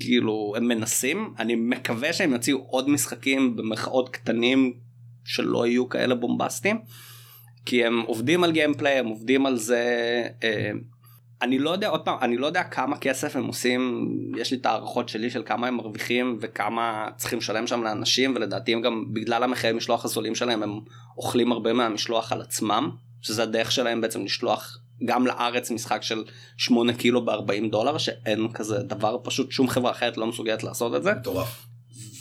כאילו 0.00 0.54
הם 0.56 0.68
מנסים 0.68 1.34
אני 1.38 1.54
מקווה 1.54 2.12
שהם 2.12 2.32
יוציאו 2.32 2.58
עוד 2.58 2.90
משחקים 2.90 3.56
במרכאות 3.56 4.08
קטנים 4.08 4.72
שלא 5.24 5.66
יהיו 5.66 5.88
כאלה 5.88 6.14
בומבסטיים 6.14 6.78
כי 7.66 7.84
הם 7.84 8.00
עובדים 8.00 8.44
על 8.44 8.52
גיימפליי 8.52 8.98
הם 8.98 9.06
עובדים 9.06 9.46
על 9.46 9.56
זה 9.56 9.82
אה, 10.42 10.70
אני 11.42 11.58
לא 11.58 11.70
יודע 11.70 11.88
עוד 11.88 12.00
פעם 12.00 12.18
אני 12.22 12.36
לא 12.36 12.46
יודע 12.46 12.62
כמה 12.62 12.96
כסף 12.96 13.36
הם 13.36 13.46
עושים 13.46 14.08
יש 14.36 14.50
לי 14.50 14.56
את 14.56 14.66
הערכות 14.66 15.08
שלי 15.08 15.30
של 15.30 15.42
כמה 15.46 15.66
הם 15.66 15.76
מרוויחים 15.76 16.38
וכמה 16.40 17.08
צריכים 17.16 17.38
לשלם 17.38 17.66
שם 17.66 17.82
לאנשים 17.82 18.32
ולדעתי 18.36 18.72
הם 18.72 18.82
גם 18.82 19.04
בגלל 19.12 19.42
המחירי 19.42 19.72
משלוח 19.72 20.04
הזולים 20.04 20.34
שלהם 20.34 20.62
הם 20.62 20.80
אוכלים 21.16 21.52
הרבה 21.52 21.72
מהמשלוח 21.72 22.32
על 22.32 22.40
עצמם 22.40 22.90
שזה 23.22 23.42
הדרך 23.42 23.72
שלהם 23.72 24.00
בעצם 24.00 24.24
לשלוח 24.24 24.78
גם 25.04 25.26
לארץ 25.26 25.70
משחק 25.70 26.02
של 26.02 26.24
8 26.56 26.92
קילו 26.92 27.24
ב-40 27.24 27.70
דולר 27.70 27.98
שאין 27.98 28.52
כזה 28.52 28.78
דבר 28.78 29.16
פשוט 29.24 29.52
שום 29.52 29.68
חברה 29.68 29.90
אחרת 29.90 30.16
לא 30.16 30.26
מסוגלת 30.26 30.64
לעשות 30.64 30.94
את 30.94 31.02
זה. 31.02 31.14
מטורף. 31.14 31.66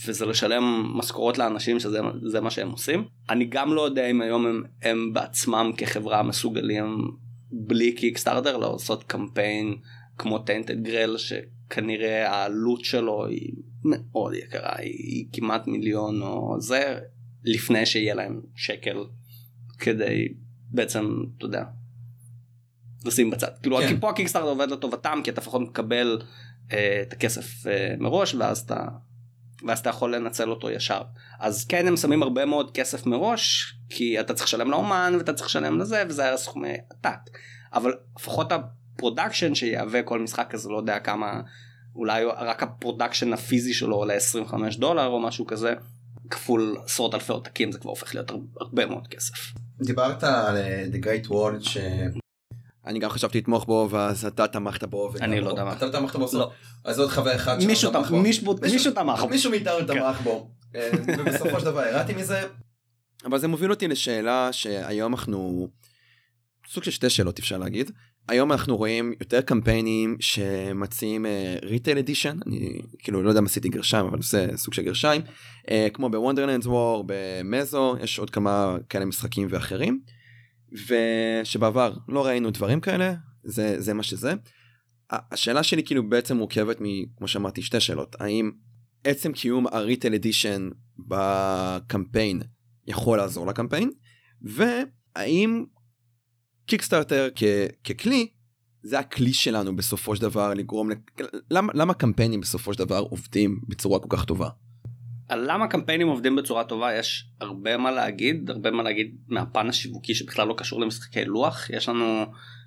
וזה 0.08 0.26
לשלם 0.26 0.64
משכורות 0.96 1.38
לאנשים 1.38 1.80
שזה 1.80 2.42
מה 2.42 2.52
שהם 2.52 2.72
עושים. 2.72 3.06
אני 3.30 3.46
גם 3.46 3.74
לא 3.74 3.82
יודע 3.82 4.08
אם 4.08 4.22
היום 4.22 4.46
הם, 4.46 4.64
הם 4.84 5.14
בעצמם 5.14 5.72
כחברה 5.78 6.24
מסוגלים 6.24 7.12
בלי 7.52 7.92
קיקסטארטר 7.92 8.58
לעשות 8.58 9.04
קמפיין 9.04 9.76
כמו 10.18 10.40
טנטד 10.40 10.84
גרל 10.84 11.18
שכנראה 11.18 12.30
העלות 12.30 12.86
שלו 12.86 13.26
היא 13.26 13.54
מאוד 13.84 14.34
יקרה 14.34 14.76
היא, 14.78 14.94
היא 14.94 15.28
כמעט 15.34 15.68
מיליון 15.68 16.22
או 16.22 16.56
זה 16.60 17.00
לפני 17.44 17.86
שיהיה 17.86 18.16
להם 18.16 18.42
שקל 18.56 18.98
כדי 19.80 20.28
בעצם 20.72 21.06
אתה 21.38 21.46
יודע 21.46 21.64
לשים 23.06 23.30
בצד 23.30 23.52
כאילו 23.62 23.78
כן. 23.78 24.00
פה 24.00 24.10
הקיקסטארטר 24.10 24.48
עובד 24.48 24.72
לטובתם 24.72 25.20
כי 25.24 25.32
אתה 25.32 25.42
לפחות 25.42 25.62
מקבל 25.62 26.22
אה, 26.72 27.02
את 27.02 27.14
הכסף 27.14 27.68
אה, 27.68 27.96
מראש 28.00 28.36
ואז 28.36 28.60
אתה 28.60 28.88
ואז 29.68 29.80
אתה 29.80 29.90
יכול 29.90 30.16
לנצל 30.16 30.50
אותו 30.50 30.70
ישר 30.70 31.02
אז 31.40 31.66
כן 31.66 31.88
הם 31.88 31.98
שמים 31.98 32.24
הרבה 32.24 32.46
מאוד 32.46 32.72
כסף 32.72 33.06
מראש 33.06 33.76
כי 33.90 34.20
אתה 34.20 34.34
צריך 34.34 34.48
לשלם 34.48 34.72
לאומן 34.72 35.14
ואתה 35.18 35.34
צריך 35.34 35.48
לשלם 35.48 35.80
לזה 35.80 36.04
וזה 36.08 36.24
היה 36.24 36.38
סכומי 36.38 36.74
עתק 36.90 37.38
אבל 37.74 37.94
לפחות 38.20 38.52
ה 38.52 38.61
production 38.61 39.56
value 39.56 40.04
כל 40.04 40.20
משחק 40.20 40.48
כזה 40.50 40.70
לא 40.70 40.78
יודע 40.78 41.00
כמה 41.00 41.42
אולי 41.96 42.26
רק 42.26 42.64
ה 42.64 42.70
production 42.70 43.34
הפיזי 43.34 43.74
שלו 43.74 43.96
עולה 43.96 44.14
25 44.14 44.78
דולר 44.78 45.08
או 45.08 45.20
משהו 45.20 45.46
כזה 45.46 45.74
כפול 46.30 46.78
עשרות 46.86 47.14
אלפי 47.14 47.32
עותקים 47.32 47.72
זה 47.72 47.80
כבר 47.80 47.90
הופך 47.90 48.16
להיות 48.16 48.32
הרבה 48.60 48.86
מאוד 48.86 49.08
כסף. 49.08 49.34
דיברת 49.82 50.24
על 50.24 50.58
אה, 50.58 50.86
The 50.92 51.06
Great 51.06 51.30
Wall 51.30 51.64
ש... 51.64 51.78
אני 52.88 53.00
גם 53.00 53.10
חשבתי 53.10 53.38
לתמוך 53.38 53.66
בו 53.66 53.88
ואז 53.92 54.26
אתה 54.26 54.48
תמכת 54.48 54.84
בו. 54.84 55.12
אני 55.22 55.42
לא 55.42 55.54
תמכתי. 55.56 55.86
אתה 55.86 56.00
תמכת 56.00 56.16
בו? 56.16 56.28
לא. 56.34 56.52
אז 56.86 57.00
עוד 57.00 57.10
חבר 57.10 57.36
אחד 57.36 57.58
מישהו 57.64 57.92
תמך 57.92 58.12
בו. 58.12 58.20
מישהו 58.22 58.92
תמך 58.96 59.20
בו. 59.20 59.30
מישהו 59.30 59.52
מאיתנו 59.52 59.78
כן. 59.78 59.86
תמך 59.86 60.22
בו. 60.22 60.50
אה, 60.76 60.90
ובסופו 61.18 61.60
של 61.60 61.66
דבר 61.66 61.86
ירדתי 61.88 62.14
מזה. 62.14 62.42
אבל 63.26 63.38
זה 63.38 63.48
מוביל 63.48 63.72
אותי 63.72 63.88
לשאלה 63.88 64.50
שהיום 64.52 65.14
אנחנו 65.14 65.68
סוג 66.70 66.84
של 66.84 66.92
שתי 66.92 67.10
שאלות 67.10 67.40
אפשר 67.40 67.58
להגיד. 67.58 67.92
היום 68.30 68.52
אנחנו 68.52 68.78
רואים 68.78 69.14
יותר 69.20 69.42
קמפיינים 69.42 70.18
שמציעים 70.20 71.26
retail 71.64 71.98
uh, 71.98 72.00
edition 72.00 72.38
אני 72.48 72.82
כאילו 73.00 73.24
לא 73.24 73.30
יודע 73.30 73.42
מה 73.42 73.46
עשיתי 73.46 73.70
גרשיים 73.70 74.06
אבל 74.06 74.22
זה 74.22 74.48
סוג 74.56 74.74
של 74.74 74.82
גרשיים 74.82 75.22
uh, 75.66 75.70
כמו 75.94 76.10
ב 76.10 76.14
Wonderland's 76.14 76.66
War 76.66 77.04
במזו 77.08 77.96
יש 78.02 78.20
עוד 78.20 78.30
כמה 78.30 78.78
כאלה 78.90 79.06
משחקים 79.06 79.48
ואחרים. 79.52 80.00
ושבעבר 80.72 81.94
לא 82.08 82.26
ראינו 82.26 82.52
דברים 82.52 82.82
כאלה 82.82 83.14
זה 83.44 83.82
זה 83.82 83.94
מה 83.94 84.04
שזה. 84.04 84.34
השאלה 85.10 85.64
שלי 85.64 85.84
כאילו 85.84 86.10
בעצם 86.10 86.38
מורכבת 86.38 86.78
מכמו 86.80 87.28
שאמרתי 87.28 87.62
שתי 87.62 87.80
שאלות 87.80 88.16
האם 88.20 88.52
עצם 89.04 89.32
קיום 89.32 89.68
הריטל 89.68 90.14
אדישן 90.14 90.70
בקמפיין 91.00 92.42
יכול 92.88 93.18
לעזור 93.18 93.48
לקמפיין 93.48 93.92
והאם 94.42 95.66
קיקסטארטר 96.66 97.30
ככלי 97.84 98.28
זה 98.84 99.00
הכלי 99.00 99.34
שלנו 99.34 99.76
בסופו 99.76 100.16
של 100.16 100.22
דבר 100.22 100.54
לגרום 100.54 100.90
למה 101.52 101.74
למה 101.76 101.94
קמפיינים 101.94 102.42
בסופו 102.42 102.74
של 102.74 102.80
דבר 102.80 103.00
עובדים 103.00 103.60
בצורה 103.68 104.00
כל 104.00 104.08
כך 104.18 104.26
טובה. 104.26 104.50
על 105.30 105.52
למה 105.52 105.68
קמפיינים 105.68 106.08
עובדים 106.08 106.36
בצורה 106.36 106.64
טובה 106.64 106.96
יש 106.96 107.30
הרבה 107.42 107.78
מה 107.78 107.92
להגיד 107.92 108.50
הרבה 108.50 108.72
מה 108.72 108.84
להגיד 108.84 109.16
מהפן 109.28 109.70
השיווקי 109.70 110.16
שבכלל 110.16 110.48
לא 110.48 110.54
קשור 110.58 110.82
למשחקי 110.82 111.26
לוח 111.26 111.70
יש 111.70 111.90
לנו 111.90 112.26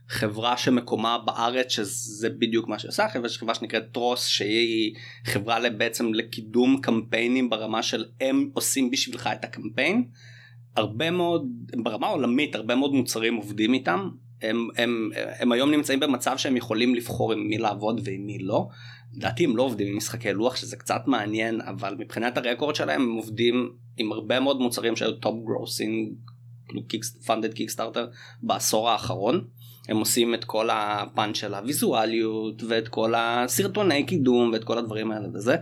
חברה 0.08 0.56
שמקומה 0.56 1.18
בארץ 1.18 1.72
שזה 1.72 2.30
בדיוק 2.30 2.68
מה 2.68 2.78
שעושה 2.78 3.06
יש 3.24 3.38
חברה 3.38 3.54
שנקראת 3.54 3.92
טרוס 3.92 4.26
שהיא 4.26 4.94
חברה 5.24 5.70
בעצם 5.70 6.14
לקידום 6.14 6.80
קמפיינים 6.80 7.50
ברמה 7.50 7.82
של 7.82 8.04
הם 8.20 8.50
עושים 8.54 8.90
בשבילך 8.90 9.30
את 9.32 9.44
הקמפיין. 9.44 10.04
הרבה 10.76 11.10
מאוד 11.10 11.46
ברמה 11.82 12.06
עולמית 12.06 12.54
הרבה 12.54 12.74
מאוד 12.74 12.92
מוצרים 12.92 13.36
עובדים 13.36 13.74
איתם 13.74 14.10
הם, 14.42 14.68
הם, 14.76 15.10
הם 15.14 15.52
היום 15.52 15.70
נמצאים 15.70 16.00
במצב 16.00 16.36
שהם 16.36 16.56
יכולים 16.56 16.94
לבחור 16.94 17.32
עם 17.32 17.48
מי 17.48 17.58
לעבוד 17.58 18.00
ועם 18.04 18.26
מי 18.26 18.38
לא. 18.38 18.68
לדעתי 19.14 19.44
הם 19.44 19.56
לא 19.56 19.62
עובדים 19.62 19.88
עם 19.88 19.96
משחקי 19.96 20.32
לוח 20.32 20.56
שזה 20.56 20.76
קצת 20.76 21.02
מעניין 21.06 21.60
אבל 21.60 21.96
מבחינת 21.98 22.36
הרקורד 22.36 22.74
שלהם 22.74 23.02
הם 23.02 23.12
עובדים 23.12 23.72
עם 23.96 24.12
הרבה 24.12 24.40
מאוד 24.40 24.60
מוצרים 24.60 24.96
שהיו 24.96 25.12
top 25.12 25.34
grossing 25.44 26.12
פונדד 27.26 27.54
קיקסטארטר 27.54 28.06
בעשור 28.42 28.90
האחרון. 28.90 29.44
הם 29.88 29.96
עושים 29.96 30.34
את 30.34 30.44
כל 30.44 30.68
הפן 30.72 31.34
של 31.34 31.54
הוויזואליות 31.54 32.62
ואת 32.62 32.88
כל 32.88 33.14
הסרטוני 33.16 34.06
קידום 34.06 34.50
ואת 34.52 34.64
כל 34.64 34.78
הדברים 34.78 35.10
האלה 35.10 35.28
וזה 35.34 35.56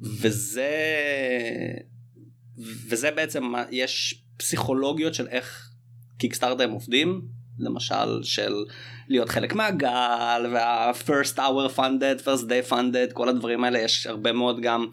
וזה 0.00 0.70
וזה 2.88 3.10
בעצם 3.10 3.42
יש 3.70 4.24
פסיכולוגיות 4.36 5.14
של 5.14 5.28
איך 5.28 5.70
קיקסטארטר 6.18 6.64
הם 6.64 6.70
עובדים 6.70 7.22
למשל 7.62 8.22
של 8.22 8.64
להיות 9.08 9.28
חלק 9.28 9.54
מהגל 9.54 10.46
וה-first 10.52 11.36
hour 11.36 11.76
funded, 11.76 12.24
first 12.24 12.44
day 12.44 12.70
funded, 12.70 13.12
כל 13.12 13.28
הדברים 13.28 13.64
האלה 13.64 13.78
יש 13.78 14.06
הרבה 14.06 14.32
מאוד 14.32 14.60
גם 14.60 14.86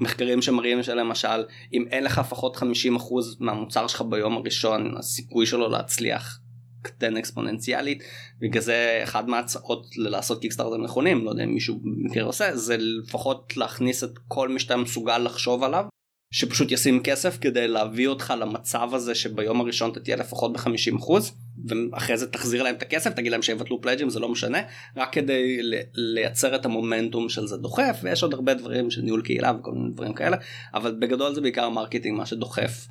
מחקרים 0.00 0.42
שמראים 0.42 0.82
שלמשל 0.82 1.44
אם 1.72 1.84
אין 1.90 2.04
לך 2.04 2.18
לפחות 2.18 2.56
50% 2.56 2.62
מהמוצר 3.40 3.86
שלך 3.86 4.02
ביום 4.02 4.36
הראשון 4.36 4.96
הסיכוי 4.98 5.46
שלו 5.46 5.68
להצליח 5.68 6.40
קטן 6.82 7.16
אקספוננציאלית 7.16 8.02
בגלל 8.40 8.62
זה 8.62 9.00
אחד 9.02 9.28
מההצעות 9.28 9.86
ללעשות 9.96 10.40
קיקסטארטר 10.40 10.76
נכונים 10.76 11.24
לא 11.24 11.30
יודע 11.30 11.44
אם 11.44 11.54
מישהו 11.54 11.80
מכיר 11.84 12.24
עושה 12.24 12.56
זה 12.56 12.76
לפחות 12.78 13.56
להכניס 13.56 14.04
את 14.04 14.18
כל 14.28 14.48
מי 14.48 14.60
שאתה 14.60 14.76
מסוגל 14.76 15.18
לחשוב 15.18 15.64
עליו 15.64 15.84
שפשוט 16.34 16.72
ישים 16.72 17.02
כסף 17.02 17.38
כדי 17.40 17.68
להביא 17.68 18.08
אותך 18.08 18.34
למצב 18.40 18.94
הזה 18.94 19.14
שביום 19.14 19.60
הראשון 19.60 19.90
אתה 19.90 20.00
תהיה 20.00 20.16
לפחות 20.16 20.52
ב-50% 20.52 21.12
ואחרי 21.92 22.16
זה 22.16 22.26
תחזיר 22.26 22.62
להם 22.62 22.74
את 22.74 22.82
הכסף 22.82 23.10
תגיד 23.10 23.32
להם 23.32 23.42
שיבטלו 23.42 23.80
פלאג'ים 23.80 24.10
זה 24.10 24.20
לא 24.20 24.28
משנה 24.28 24.58
רק 24.96 25.12
כדי 25.12 25.58
לייצר 25.94 26.54
את 26.54 26.64
המומנטום 26.64 27.28
של 27.28 27.46
זה 27.46 27.56
דוחף 27.56 28.00
ויש 28.02 28.22
עוד 28.22 28.34
הרבה 28.34 28.54
דברים 28.54 28.90
של 28.90 29.02
ניהול 29.02 29.22
קהילה 29.22 29.52
וכל 29.60 29.72
מיני 29.72 29.90
דברים 29.90 30.12
כאלה 30.12 30.36
אבל 30.74 30.96
בגדול 30.98 31.34
זה 31.34 31.40
בעיקר 31.40 31.68
marketing 31.68 32.18
מה 32.18 32.26
שדוחף 32.26 32.86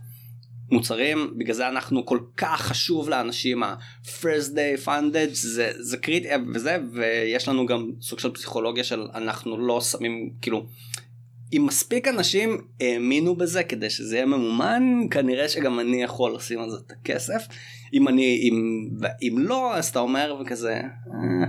מוצרים 0.71 1.33
בגלל 1.37 1.55
זה 1.55 1.67
אנחנו 1.67 2.05
כל 2.05 2.19
כך 2.37 2.61
חשוב 2.61 3.09
לאנשים 3.09 3.63
ה-first 3.63 4.49
day 4.53 4.85
funded 4.85 5.29
זה, 5.31 5.71
זה 5.79 5.97
קריטי 5.97 6.27
וזה 6.53 6.77
ויש 6.93 7.47
לנו 7.47 7.65
גם 7.65 7.91
סוג 8.01 8.19
של 8.19 8.31
פסיכולוגיה 8.31 8.83
של 8.83 9.07
אנחנו 9.13 9.67
לא 9.67 9.81
שמים 9.81 10.29
כאילו 10.41 10.65
אם 11.53 11.65
מספיק 11.65 12.07
אנשים 12.07 12.57
האמינו 12.81 13.35
בזה 13.35 13.63
כדי 13.63 13.89
שזה 13.89 14.15
יהיה 14.15 14.25
ממומן 14.25 14.83
כנראה 15.11 15.49
שגם 15.49 15.79
אני 15.79 16.03
יכול 16.03 16.35
לשים 16.35 16.59
על 16.59 16.69
זה 16.69 16.77
את 16.87 16.91
הכסף. 16.91 17.47
אם 17.93 18.07
אני 18.07 18.39
אם 18.43 18.89
אם 19.21 19.35
לא 19.39 19.75
אז 19.75 19.87
אתה 19.87 19.99
אומר 19.99 20.35
וכזה 20.41 20.73
אה, 20.73 21.47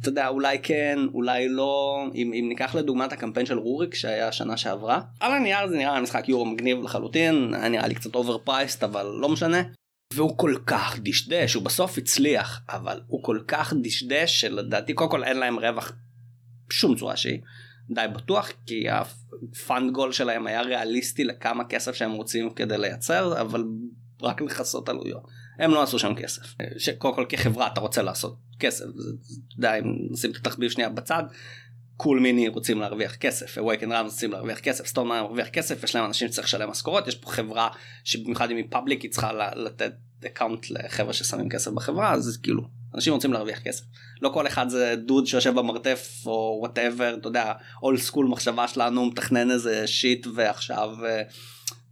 אתה 0.00 0.08
יודע 0.08 0.28
אולי 0.28 0.58
כן 0.62 0.98
אולי 1.14 1.48
לא. 1.48 2.04
אם, 2.14 2.32
אם 2.34 2.46
ניקח 2.48 2.74
לדוגמת 2.74 3.12
הקמפיין 3.12 3.46
של 3.46 3.58
רוריק 3.58 3.94
שהיה 3.94 4.32
שנה 4.32 4.56
שעברה. 4.56 5.00
על 5.20 5.32
הנייר 5.32 5.68
זה 5.68 5.76
נראה 5.76 6.00
משחק 6.00 6.28
יורו 6.28 6.46
מגניב 6.46 6.82
לחלוטין 6.82 7.54
היה 7.54 7.68
נראה 7.68 7.88
לי 7.88 7.94
קצת 7.94 8.14
overpriced 8.14 8.84
אבל 8.84 9.06
לא 9.20 9.28
משנה. 9.28 9.62
והוא 10.14 10.38
כל 10.38 10.54
כך 10.66 10.98
דשדש 11.02 11.54
הוא 11.54 11.62
בסוף 11.62 11.98
הצליח 11.98 12.60
אבל 12.68 13.00
הוא 13.06 13.22
כל 13.22 13.38
כך 13.48 13.74
דשדש 13.82 14.40
שלדעתי 14.40 14.94
קודם 14.94 15.10
כל 15.10 15.24
אין 15.24 15.36
להם 15.36 15.58
רווח 15.58 15.92
בשום 16.68 16.96
צורה 16.96 17.16
שהיא. 17.16 17.38
די 17.90 18.06
בטוח 18.14 18.52
כי 18.66 18.84
ה 18.90 19.10
fund 19.10 19.92
goal 19.92 20.12
שלהם 20.12 20.46
היה 20.46 20.62
ריאליסטי 20.62 21.24
לכמה 21.24 21.64
כסף 21.64 21.94
שהם 21.94 22.12
רוצים 22.12 22.50
כדי 22.50 22.78
לייצר 22.78 23.40
אבל 23.40 23.64
רק 24.22 24.40
לכסות 24.40 24.88
עלויות. 24.88 25.26
הם 25.58 25.70
לא 25.70 25.82
עשו 25.82 25.98
שם 25.98 26.14
כסף. 26.14 26.42
שקודם 26.78 27.14
כל 27.14 27.26
כחברה 27.28 27.66
אתה 27.66 27.80
רוצה 27.80 28.02
לעשות 28.02 28.36
כסף 28.60 28.84
די 29.58 29.78
אם 29.78 29.84
נשים 30.10 30.30
את 30.30 30.36
התחביב 30.36 30.70
שנייה 30.70 30.88
בצד 30.88 31.22
Cool 31.96 32.20
Mini 32.20 32.48
רוצים 32.48 32.80
להרוויח 32.80 33.16
כסף 33.16 33.58
Awaken 33.58 33.92
Realms 33.92 34.04
רוצים 34.04 34.32
להרוויח 34.32 34.60
כסף 34.60 34.86
Stonemaier 34.86 35.20
מרוויח 35.20 35.48
כסף 35.48 35.84
יש 35.84 35.94
להם 35.94 36.04
אנשים 36.04 36.28
שצריך 36.28 36.46
לשלם 36.46 36.70
משכורות 36.70 37.08
יש 37.08 37.14
פה 37.14 37.30
חברה 37.30 37.68
שבמיוחד 38.04 38.50
אם 38.50 38.56
היא 38.56 38.64
public 38.70 39.02
היא 39.02 39.10
צריכה 39.10 39.54
לתת 39.54 39.92
account 40.26 40.70
לחברה 40.70 41.12
ששמים 41.12 41.48
כסף 41.48 41.70
בחברה 41.70 42.12
אז 42.12 42.38
כאילו 42.42 42.62
אנשים 42.94 43.12
רוצים 43.12 43.32
להרוויח 43.32 43.60
כסף. 43.60 43.84
לא 44.22 44.28
כל 44.28 44.46
אחד 44.46 44.68
זה 44.68 44.94
דוד 45.06 45.26
שיושב 45.26 45.54
במרתף 45.54 46.22
או 46.26 46.58
whatever, 46.60 47.14
אתה 47.20 47.28
יודע, 47.28 47.52
old 47.82 47.98
school 47.98 48.26
מחשבה 48.26 48.68
שלנו 48.68 49.06
מתכנן 49.06 49.50
איזה 49.50 49.86
שיט 49.86 50.26
ועכשיו 50.34 50.90
אה, 51.04 51.22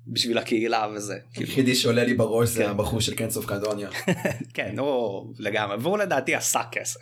בשביל 0.07 0.39
הקהילה 0.39 0.87
וזה. 0.95 1.15
היחידי 1.37 1.75
שעולה 1.75 2.05
לי 2.05 2.15
בראש 2.15 2.49
זה 2.49 2.63
כן. 2.63 2.71
הבחור 2.71 3.01
של 3.01 3.15
Cans 3.15 3.37
of 3.37 3.47
Caledonia. 3.47 3.89
כן, 4.55 4.79
הוא 4.79 5.35
לגמרי, 5.39 5.77
והוא 5.81 5.99
לדעתי 5.99 6.35
עשה 6.35 6.61
כסף. 6.73 7.01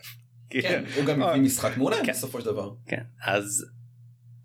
כן, 0.50 0.84
הוא 0.96 1.04
גם 1.04 1.22
הביא 1.22 1.42
משחק 1.42 1.76
מעולה 1.76 1.96
כן. 2.04 2.12
בסופו 2.12 2.40
של 2.40 2.46
דבר. 2.46 2.70
כן, 2.86 3.02
אז 3.26 3.66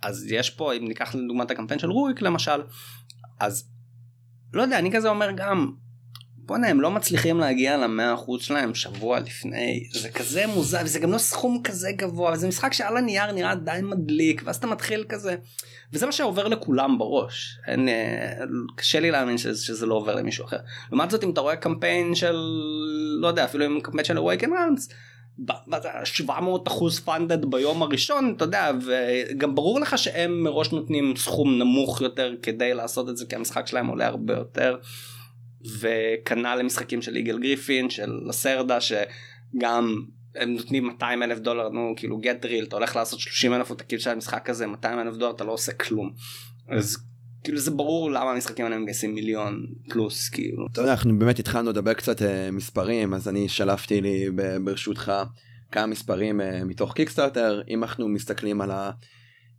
אז 0.04 0.32
יש 0.32 0.50
פה 0.50 0.74
אם 0.74 0.88
ניקח 0.88 1.16
לדוגמת 1.16 1.52
הקמפיין 1.52 1.80
של 1.80 1.92
רויק 1.92 2.22
למשל 2.22 2.64
אז 3.40 3.70
לא 4.54 4.62
יודע 4.62 4.80
אני 4.80 4.92
כזה 4.92 5.10
אומר 5.10 5.32
גם 5.36 5.72
בוא'נה 6.46 6.68
הם 6.68 6.82
לא 6.82 6.92
מצליחים 6.92 7.40
להגיע 7.40 7.78
למאה 7.78 8.14
אחוז 8.14 8.42
שלהם 8.42 8.76
שבוע 8.76 9.20
לפני. 9.20 9.84
זה 9.92 10.10
כזה 10.10 10.48
מוזר 10.48 10.80
וזה 10.84 11.00
גם 11.00 11.12
לא 11.12 11.18
סכום 11.18 11.62
כזה 11.64 11.92
גבוה 11.92 12.32
וזה 12.32 12.48
משחק 12.48 12.74
שעל 12.74 12.98
הנייר 12.98 13.32
נראה 13.32 13.56
די 13.56 13.80
מדליק 13.84 14.42
ואז 14.46 14.56
אתה 14.56 14.68
מתחיל 14.68 15.06
כזה. 15.10 15.36
וזה 15.94 16.06
מה 16.06 16.12
שעובר 16.12 16.48
לכולם 16.48 16.98
בראש. 16.98 17.58
אין 17.68 17.90
אה, 17.90 18.34
קשה 18.76 19.00
לי 19.00 19.12
להאמין 19.12 19.38
שזה, 19.38 19.66
שזה 19.66 19.86
לא 19.86 19.96
עובר 19.96 20.16
למישהו 20.16 20.46
אחר. 20.46 20.58
לעומת 20.90 21.12
זאת 21.12 21.24
אם 21.24 21.30
אתה 21.30 21.42
רואה 21.42 21.56
קמפיין 21.56 22.16
של 22.16 22.36
לא 23.22 23.28
יודע 23.28 23.46
אפילו 23.46 23.66
עם 23.66 23.82
קמפיין 23.82 24.06
של 24.06 24.18
awaken 24.18 24.50
runs 24.50 24.94
700 26.04 26.68
אחוז 26.68 27.00
פאנדד 27.00 27.46
ביום 27.46 27.82
הראשון 27.82 28.34
אתה 28.38 28.44
יודע 28.44 28.72
וגם 28.86 29.56
ברור 29.56 29.80
לך 29.80 29.98
שהם 29.98 30.44
מראש 30.44 30.72
נותנים 30.72 31.14
סכום 31.16 31.60
נמוך 31.60 32.02
יותר 32.02 32.34
כדי 32.42 32.74
לעשות 32.74 33.10
את 33.10 33.18
זה 33.18 33.26
כי 33.26 33.36
המשחק 33.36 33.68
שלהם 33.68 33.88
עולה 33.88 34.08
הרבה 34.08 34.34
יותר. 34.34 34.78
וכנ"ל 35.80 36.56
למשחקים 36.56 37.02
של 37.02 37.18
יגאל 37.18 37.40
גריפין 37.40 37.90
של 37.90 38.20
לסרדה 38.26 38.78
שגם 38.82 40.06
הם 40.36 40.54
נותנים 40.54 40.86
200 40.86 41.24
אלף 41.24 41.40
דולר 41.40 41.70
נו 41.70 41.94
כאילו 41.98 42.18
גט 42.18 42.46
ריל 42.46 42.66
אתה 42.66 42.76
הולך 42.76 42.96
לעשות 42.96 43.20
30 43.20 43.54
אלף 43.54 43.70
עותקים 43.70 44.00
של 44.00 44.10
המשחק 44.10 44.50
הזה 44.50 44.68
200 44.68 45.00
אלף 45.00 45.16
דולר 45.16 45.32
אתה 45.36 45.44
לא 45.44 45.52
עושה 45.52 45.74
כלום. 45.74 46.12
אז 46.70 46.98
כאילו 47.44 47.60
זה 47.60 47.72
ברור 47.72 48.12
למה 48.12 48.32
המשחקים 48.32 48.66
האלה 48.66 48.78
מגייסים 48.78 49.16
מיליון 49.16 49.66
פלוס 49.90 50.30
כאילו. 50.30 50.68
אתה 50.72 50.82
יודע 50.82 50.92
אנחנו 50.92 51.20
באמת 51.20 51.40
התחלנו 51.40 51.70
לדבר 51.70 51.94
קצת 51.94 52.22
uh, 52.22 52.26
מספרים 52.52 53.14
אז 53.14 53.28
אני 53.28 53.50
שלפתי 53.50 54.02
לי 54.02 54.30
ברשותך 54.64 55.12
כמה 55.72 55.88
מספרים 55.88 56.42
uh, 56.42 56.44
מתוך 56.66 56.94
קיקסטארטר 56.94 57.62
אם 57.70 57.84
אנחנו 57.84 58.08
מסתכלים 58.08 58.62
על 58.62 58.72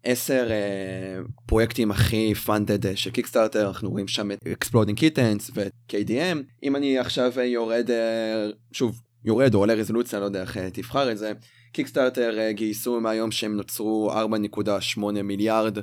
העשר 0.05 0.49
uh, 0.49 1.31
פרויקטים 1.47 1.91
הכי 1.91 2.35
funded 2.35 2.87
uh, 2.87 2.97
של 2.97 3.11
קיקסטארטר 3.11 3.69
אנחנו 3.69 3.91
רואים 3.91 4.09
שם 4.09 4.31
את 4.31 4.47
Exploding 4.47 4.99
Kittens 4.99 5.51
ואת 5.55 5.73
KDM 5.93 6.39
אם 6.63 6.77
אני 6.77 6.99
עכשיו 6.99 7.33
uh, 7.37 7.41
יורד 7.41 7.91
uh, 7.91 8.55
שוב 8.73 9.01
יורד 9.25 9.55
או 9.55 9.59
עולה 9.59 9.75
רזולוציה 9.75 10.21
לא 10.21 10.25
יודע 10.25 10.41
איך 10.41 10.59
תבחר 10.59 11.13
את 11.13 11.19
זה 11.19 11.33
קיקסטארטר 11.73 12.39
uh, 12.39 12.53
גייסו 12.53 13.01
מהיום 13.01 13.31
שהם 13.31 13.57
נוצרו 13.57 14.13
4.8 14.13 15.01
מיליארד 15.23 15.79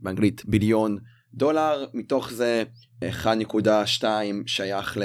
באנגלית 0.00 0.42
billion 0.44 0.98
דולר, 1.34 1.86
מתוך 1.94 2.32
זה 2.32 2.64
1.2 3.24 4.04
שייך 4.46 4.98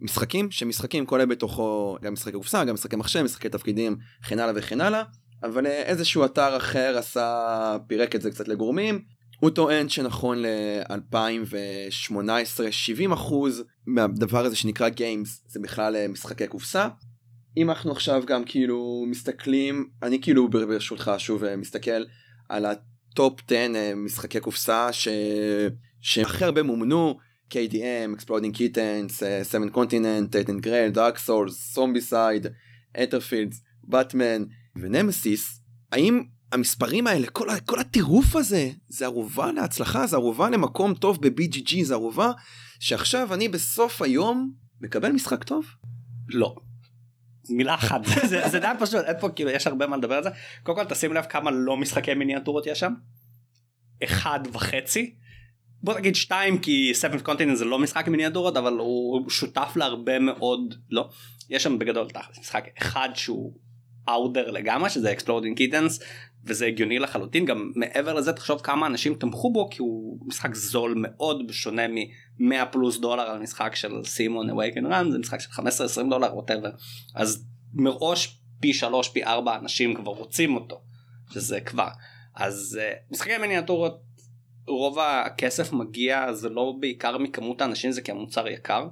למשחקים, 0.00 0.50
שמשחקים 0.50 1.06
כולל 1.06 1.24
בתוכו 1.24 1.96
גם 2.02 2.12
משחקי 2.12 2.32
קופסה, 2.32 2.64
גם 2.64 2.74
משחקי 2.74 2.96
מחשב, 2.96 3.22
משחקי 3.22 3.48
תפקידים, 3.48 3.96
וכן 4.24 4.38
הלאה 4.38 4.52
וכן 4.56 4.80
הלאה, 4.80 5.02
אבל 5.44 5.66
איזשהו 5.66 6.24
אתר 6.24 6.56
אחר 6.56 6.98
עשה, 6.98 7.76
פירק 7.86 8.16
את 8.16 8.22
זה 8.22 8.30
קצת 8.30 8.48
לגורמים. 8.48 9.04
הוא 9.40 9.50
טוען 9.50 9.88
שנכון 9.88 10.38
ל-2018 10.38 12.14
70% 13.10 13.12
מהדבר 13.86 14.44
הזה 14.44 14.56
שנקרא 14.56 14.88
גיימס 14.88 15.44
זה 15.48 15.60
בכלל 15.60 16.06
משחקי 16.06 16.46
קופסה. 16.46 16.88
אם 17.56 17.70
אנחנו 17.70 17.92
עכשיו 17.92 18.22
גם 18.26 18.44
כאילו 18.44 19.04
מסתכלים, 19.08 19.88
אני 20.02 20.20
כאילו 20.22 20.48
ברשותך 20.48 21.12
שוב 21.18 21.54
מסתכל 21.56 22.04
על 22.48 22.66
טופ 23.14 23.40
10 23.46 23.54
אה, 23.54 23.94
משחקי 23.94 24.40
קופסה 24.40 24.92
ש... 24.92 25.08
שהכי 26.00 26.44
הרבה 26.44 26.62
מומנו 26.62 27.18
KDM, 27.50 28.20
Exploding 28.20 28.56
Kittens, 28.56 29.22
7 29.50 29.64
Continent, 29.74 30.30
Tainted 30.30 30.60
Grail, 30.60 30.90
Dark 30.90 31.18
Souls, 31.18 31.72
Zombicide, 31.72 32.46
Etherfields, 33.02 33.62
באטמן 33.84 34.44
ונמסיס, 34.76 35.60
האם 35.92 36.22
המספרים 36.52 37.06
האלה, 37.06 37.26
כל, 37.26 37.48
כל 37.66 37.78
הטירוף 37.80 38.36
הזה, 38.36 38.70
זה 38.88 39.04
ערובה 39.04 39.52
להצלחה, 39.52 40.06
זה 40.06 40.16
ערובה 40.16 40.50
למקום 40.50 40.94
טוב 40.94 41.18
ב-BGG, 41.20 41.74
זה 41.82 41.94
ערובה 41.94 42.30
שעכשיו 42.80 43.34
אני 43.34 43.48
בסוף 43.48 44.02
היום 44.02 44.52
מקבל 44.80 45.12
משחק 45.12 45.44
טוב? 45.44 45.66
לא. 46.28 46.54
מילה 47.48 47.74
אחת 47.74 48.00
זה, 48.30 48.48
זה 48.48 48.60
די 48.60 48.66
פשוט 48.80 49.04
אין 49.04 49.16
פה 49.20 49.28
כאילו 49.28 49.50
יש 49.50 49.66
הרבה 49.66 49.86
מה 49.86 49.96
לדבר 49.96 50.14
על 50.14 50.22
זה 50.22 50.30
קודם 50.62 50.78
כל 50.78 50.94
תשים 50.94 51.12
לב 51.12 51.24
כמה 51.24 51.50
לא 51.50 51.76
משחקי 51.76 52.14
מיניאטורות 52.14 52.66
יש 52.66 52.80
שם. 52.80 52.94
אחד 54.04 54.40
וחצי. 54.52 55.14
בוא 55.82 55.98
נגיד 55.98 56.14
שתיים 56.14 56.58
כי 56.58 56.90
Seventh 56.94 57.20
Continent 57.20 57.56
זה 57.56 57.64
לא 57.64 57.78
משחק 57.78 58.08
מיניאטורות 58.08 58.56
אבל 58.56 58.72
הוא 58.72 59.30
שותף 59.30 59.72
להרבה 59.76 60.18
מאוד 60.18 60.74
לא 60.90 61.08
יש 61.50 61.62
שם 61.62 61.78
בגדול 61.78 62.10
תחת 62.10 62.38
משחק 62.38 62.64
אחד 62.78 63.08
שהוא 63.14 63.54
outlier 64.08 64.50
לגמרי 64.50 64.90
שזה 64.90 65.12
Exploding 65.12 65.56
Kittens 65.56 66.00
וזה 66.44 66.66
הגיוני 66.66 66.98
לחלוטין. 66.98 67.44
גם 67.44 67.70
מעבר 67.76 68.14
לזה 68.14 68.32
תחשוב 68.32 68.60
כמה 68.60 68.86
אנשים 68.86 69.14
תמכו 69.14 69.52
בו 69.52 69.68
כי 69.70 69.82
הוא 69.82 70.18
משחק 70.26 70.54
זול 70.54 70.94
מאוד 70.96 71.46
בשונה 71.46 71.88
מ-100 71.88 72.64
פלוס 72.72 72.98
דולר 72.98 73.22
על 73.22 73.38
משחק 73.38 73.74
של 73.74 74.04
CMON 74.04 74.50
Awaken 74.50 74.86
Realms 74.86 75.10
זה 75.10 75.18
משחק 75.18 75.40
של 75.40 75.50
15-20 75.50 76.10
דולר 76.10 76.36
whatever 76.36 76.70
אז 77.14 77.46
מראש 77.74 78.38
פי 78.60 78.72
3 78.74 79.08
פי 79.08 79.24
4 79.24 79.58
אנשים 79.58 79.94
כבר 79.94 80.12
רוצים 80.12 80.54
אותו 80.54 80.80
שזה 81.32 81.60
כבר. 81.60 81.88
אז 82.34 82.80
uh, 82.80 83.12
משחקי 83.12 83.38
מיניאטורות 83.38 84.00
רוב 84.66 84.98
הכסף 84.98 85.72
מגיע 85.72 86.32
זה 86.32 86.48
לא 86.48 86.74
בעיקר 86.80 87.18
מכמות 87.18 87.60
האנשים 87.60 87.92
זה 87.92 88.02
כי 88.02 88.10
המוצר 88.10 88.48
יקר 88.48 88.88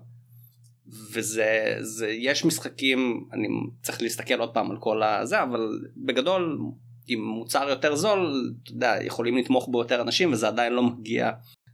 וזה 1.12 1.76
זה 1.81 2.09
יש 2.09 2.44
משחקים 2.44 3.24
אני 3.33 3.48
צריך 3.83 4.03
להסתכל 4.03 4.40
עוד 4.40 4.55
פעם 4.55 4.70
על 4.70 4.76
כל 4.81 5.03
הזה 5.03 5.42
אבל 5.42 5.81
בגדול 5.96 6.59
עם 7.07 7.24
מוצר 7.24 7.68
יותר 7.68 7.94
זול 7.94 8.53
אתה 8.62 8.72
יודע 8.72 8.96
יכולים 9.00 9.37
לתמוך 9.37 9.68
בו 9.68 9.79
יותר 9.79 10.00
אנשים 10.00 10.33
וזה 10.33 10.48
עדיין 10.48 10.72
לא 10.72 10.83
מגיע 10.83 11.31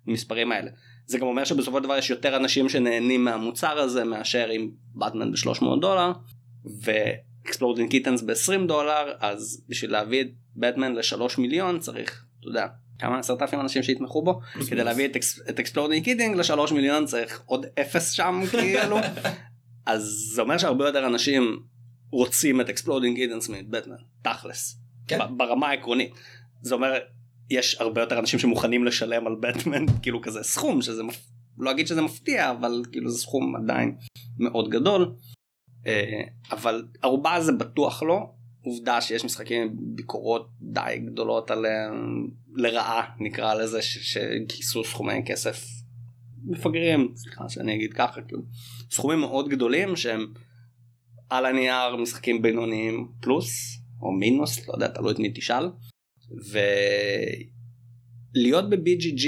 למספרים 0.07 0.53
האלה. 0.53 0.71
זה 1.07 1.19
גם 1.19 1.27
אומר 1.27 1.45
שבסופו 1.45 1.77
של 1.77 1.85
דבר 1.85 1.97
יש 1.97 2.11
יותר 2.11 2.37
אנשים 2.37 2.69
שנהנים 2.69 3.25
מהמוצר 3.25 3.79
הזה 3.79 4.05
מאשר 4.05 4.49
עם 4.49 4.71
באטמן 4.95 5.33
ב-300 5.33 5.81
דולר 5.81 6.13
ו 6.83 6.93
Exploding 6.93 7.91
Kittens 7.91 8.23
ב-20 8.23 8.67
דולר 8.69 9.13
אז 9.21 9.65
בשביל 9.69 9.93
להביא 9.93 10.21
את 10.21 10.27
באטמן 10.55 10.95
ל-3 10.95 11.21
מיליון 11.39 11.79
צריך 11.79 12.25
אתה 12.41 12.49
יודע 12.49 12.67
כמה 12.99 13.19
עשרת 13.19 13.43
אלפים 13.43 13.61
אנשים 13.61 13.83
שיתמכו 13.83 14.23
בו 14.23 14.41
כדי 14.71 14.85
להביא 14.85 15.09
את 15.49 15.61
Exploding 15.61 16.05
Kittens 16.05 16.37
לשלוש 16.37 16.73
מיליון 16.73 17.07
צריך 17.07 17.43
עוד 17.47 17.67
אפס 17.81 18.11
שם 18.11 18.43
כאילו. 18.51 18.97
אז 19.87 20.03
זה 20.35 20.43
אומר 20.43 20.59
שהרבה 20.59 20.87
יותר 20.87 21.07
אנשים 21.07 21.61
רוצים 22.11 22.61
את 22.61 22.69
Exploding 22.69 23.17
Kittens 23.17 23.49
מבטמן 23.49 23.97
תכלס. 24.23 24.81
כן. 25.09 25.19
ברמה 25.37 25.69
העקרונית. 25.69 26.11
זה 26.63 26.75
אומר 26.75 26.99
יש 27.51 27.81
הרבה 27.81 28.01
יותר 28.01 28.19
אנשים 28.19 28.39
שמוכנים 28.39 28.85
לשלם 28.85 29.27
על 29.27 29.37
בטמן 29.41 29.87
כאילו 30.03 30.23
כזה 30.23 30.43
סכום 30.43 30.83
שזה 30.83 31.03
לא 31.59 31.71
אגיד 31.71 31.87
שזה 31.87 32.03
מפתיע 32.03 32.51
אבל 32.51 32.83
כאילו 32.93 33.11
זה 33.11 33.19
סכום 33.19 33.57
עדיין 33.57 33.97
מאוד 34.39 34.69
גדול. 34.69 35.15
אה, 35.87 36.23
אבל 36.51 36.87
ערובה 37.03 37.41
זה 37.41 37.53
בטוח 37.53 38.03
לא 38.03 38.31
עובדה 38.67 39.01
שיש 39.01 39.25
משחקים 39.25 39.63
עם 39.63 39.69
ביקורות 39.73 40.49
די 40.61 40.97
גדולות 41.05 41.51
עליהם 41.51 42.27
לרעה 42.55 43.03
נקרא 43.21 43.55
לזה 43.55 43.83
שגייסו 43.83 44.85
סכומי 44.85 45.23
כסף 45.27 45.65
מפגרים 46.45 47.13
סליחה 47.17 47.49
שאני 47.49 47.75
אגיד 47.75 47.93
ככה 47.93 48.23
כאילו. 48.23 48.43
סכומים 48.91 49.19
מאוד 49.19 49.49
גדולים 49.49 49.97
שהם 49.97 50.27
על 51.31 51.47
הנייר 51.47 51.97
משחקים 51.97 52.43
בינוניים 52.43 53.09
פלוס 53.21 53.79
או 54.03 54.13
מינוס 54.13 54.69
לא 54.69 54.75
יודע 54.75 54.89
תלוי 54.89 55.13
את 55.13 55.19
מי 55.19 55.33
תשאל. 55.35 55.65
ולהיות 58.35 58.71
ב-BGG 58.71 59.27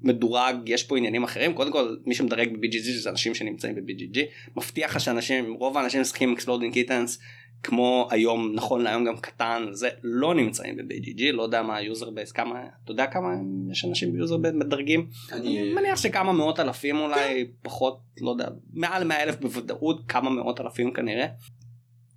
מדורג 0.00 0.56
יש 0.66 0.82
פה 0.82 0.98
עניינים 0.98 1.24
אחרים. 1.24 1.54
קודם 1.54 1.72
כל 1.72 1.96
מי 2.06 2.14
שמדרג 2.14 2.52
ב-BGG 2.52 3.02
זה 3.02 3.10
אנשים 3.10 3.34
שנמצאים 3.34 3.74
ב-BGG 3.74 4.18
מבטיח 4.56 4.90
לך 4.90 5.00
שאנשים 5.00 5.54
רוב 5.54 5.78
האנשים 5.78 6.00
משחקים 6.00 6.32
Exploding 6.32 6.72
Kittens 6.72 7.18
כמו 7.64 8.08
היום 8.10 8.52
נכון 8.54 8.80
להיום 8.82 9.04
גם 9.04 9.16
קטן 9.16 9.66
זה 9.72 9.88
לא 10.02 10.34
נמצאים 10.34 10.76
ב-BGG 10.76 11.32
לא 11.32 11.42
יודע 11.42 11.62
מה 11.62 11.76
ה 11.76 11.83
user 11.83 12.10
base 12.10 12.32
כמה 12.32 12.62
אתה 12.84 12.92
יודע 12.92 13.06
כמה 13.06 13.28
יש 13.70 13.84
אנשים 13.84 14.12
ב 14.12 14.17
user 14.17 14.36
base 14.36 14.54
מדרגים 14.54 15.08
אני 15.32 15.72
מניח 15.72 15.96
שכמה 15.96 16.32
מאות 16.32 16.60
אלפים 16.60 16.96
אולי 16.96 17.46
פחות 17.62 18.00
לא 18.20 18.30
יודע 18.30 18.48
מעל 18.72 19.04
100 19.04 19.22
אלף 19.22 19.40
בוודאות 19.40 20.00
כמה 20.08 20.30
מאות 20.30 20.60
אלפים 20.60 20.92
כנראה. 20.92 21.26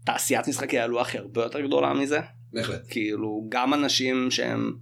תעשיית 0.05 0.47
משחקי 0.47 0.79
הלוח 0.79 1.13
היא 1.13 1.21
הרבה 1.21 1.43
יותר 1.43 1.61
גדולה 1.61 1.93
מזה. 1.93 2.19
בהחלט. 2.53 2.81
כאילו 2.89 3.45
גם 3.49 3.73
אנשים 3.73 4.31
שהם 4.31 4.73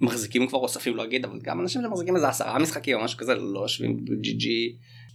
מחזיקים 0.00 0.46
כבר 0.46 0.58
אוספים 0.58 0.96
לא 0.96 1.04
אגיד 1.04 1.24
אבל 1.24 1.38
גם 1.42 1.60
אנשים 1.60 1.82
שמחזיקים 1.82 2.16
איזה 2.16 2.28
עשרה 2.28 2.58
משחקים 2.58 2.98
או 2.98 3.04
משהו 3.04 3.18
כזה 3.18 3.34
לא 3.34 3.60
יושבים 3.60 4.04
ב-GG 4.04 4.46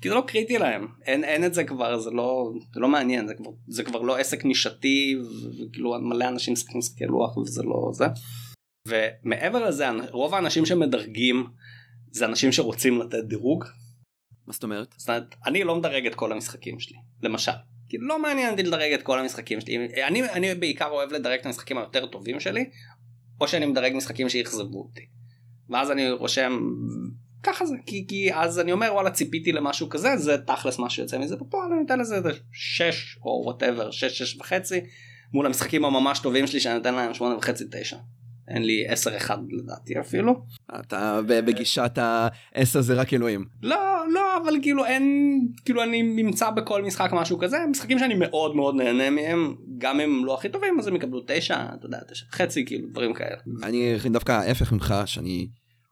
כי 0.02 0.10
זה 0.10 0.16
לא 0.16 0.24
קריטי 0.28 0.58
להם 0.58 0.88
אין 1.06 1.24
אין 1.24 1.46
את 1.46 1.54
זה 1.54 1.64
כבר 1.64 2.00
זה 2.00 2.12
לא 2.12 2.52
זה 2.74 2.80
לא 2.80 2.88
מעניין 2.88 3.28
זה 3.28 3.34
כבר 3.34 3.52
זה 3.68 3.84
כבר 3.84 4.02
לא 4.02 4.18
עסק 4.18 4.46
נישתי 4.46 5.16
וכאילו 5.70 5.96
מלא 6.02 6.28
אנשים 6.28 6.54
משחקים 6.54 6.78
משחקי 6.78 7.06
לוח 7.06 7.38
וזה 7.38 7.64
לא 7.64 7.92
זה. 7.94 8.06
ומעבר 8.88 9.68
לזה 9.68 9.86
רוב 10.12 10.36
האנשים 10.36 10.66
שמדרגים 10.66 11.48
זה 12.12 12.26
אנשים 12.26 12.52
שרוצים 12.52 13.02
לתת 13.02 13.24
דירוג. 13.24 13.66
מה 14.48 14.54
זאת 14.54 14.64
אומרת? 14.64 14.96
זאת 14.98 15.10
אומרת 15.10 15.36
אני 15.46 15.64
לא 15.64 15.76
מדרג 15.76 16.06
את 16.06 16.16
כל 16.16 16.32
המשחקים 16.32 16.80
שלי 16.80 16.98
למשל. 17.24 17.52
כי 17.90 17.98
לא 18.00 18.22
מעניין 18.22 18.52
אותי 18.52 18.64
לדרג 18.64 18.94
את 18.94 19.04
כל 19.04 19.20
המשחקים 19.20 19.62
שלי 19.62 20.04
אני 20.08 20.30
אני 20.30 20.56
בעיקר 20.56 20.88
אוהב 20.90 21.12
לדרג 21.12 21.40
את 21.40 21.46
המשחקים 21.46 21.78
היותר 21.78 22.06
טובים 22.06 22.40
שלי 22.40 22.70
או 23.42 23.48
שאני 23.48 23.66
מדרג 23.66 23.94
משחקים 23.96 24.30
שאכזבו 24.30 24.80
אותי. 24.80 25.06
ואז 25.70 25.92
אני 25.92 26.12
רושם 26.12 26.60
ככה 27.44 27.66
זה 27.66 27.76
כי, 27.86 28.06
כי 28.08 28.34
אז 28.34 28.60
אני 28.60 28.72
אומר 28.72 28.90
וואלה 28.94 29.10
ציפיתי 29.10 29.52
למשהו 29.52 29.90
כזה 29.90 30.18
זה 30.18 30.38
תכלס 30.38 30.80
מה 30.80 30.90
שיוצא 30.90 31.18
מזה 31.18 31.36
בפועל 31.36 31.74
אני 31.74 31.86
אתן 31.86 32.00
לזה 32.00 32.20
6 32.52 33.18
או 33.26 33.42
וואטאבר 33.46 33.92
6 33.92 34.18
6 34.18 34.38
וחצי 34.40 34.82
מול 35.34 35.46
המשחקים 35.46 35.86
הממש 35.86 36.20
טובים 36.20 36.48
שלי 36.48 36.60
שאני 36.60 36.78
אתן 36.78 36.96
להם 36.96 37.14
8 37.14 37.36
וחצי 37.36 37.64
9. 37.72 37.98
אין 38.48 38.64
לי 38.64 38.88
10 38.88 39.18
אחד 39.18 39.38
לדעתי 39.50 40.00
אפילו. 40.00 40.42
אתה 40.80 41.20
בגישת 41.28 41.98
ה-10 41.98 42.80
זה 42.80 42.94
רק 42.94 43.14
אלוהים. 43.14 43.46
לא 43.62 43.98
לא 44.14 44.38
אבל 44.44 44.54
כאילו 44.62 44.86
אין 44.86 45.40
כאילו 45.66 45.84
אני 45.84 46.04
נמצא 46.04 46.50
בכל 46.50 46.84
משחק 46.84 47.10
משהו 47.14 47.38
כזה 47.38 47.58
משחקים 47.70 48.00
שאני 48.00 48.14
מאוד 48.14 48.56
מאוד 48.56 48.76
נהנה 48.76 49.10
מהם 49.10 49.56
גם 49.78 50.00
אם 50.00 50.26
לא 50.26 50.34
הכי 50.34 50.50
טובים 50.50 50.80
אז 50.80 50.88
הם 50.88 50.96
יקבלו 50.96 51.24
9 51.28 51.66
אתה 51.74 51.86
יודע 51.86 52.00
9 52.08 52.26
חצי 52.32 52.66
כאילו 52.66 52.88
דברים 52.92 53.14
כאלה. 53.14 53.38
אני 53.64 53.96
דווקא 54.12 54.32
ההפך 54.32 54.72
ממך 54.72 54.96
שאני 55.06 55.48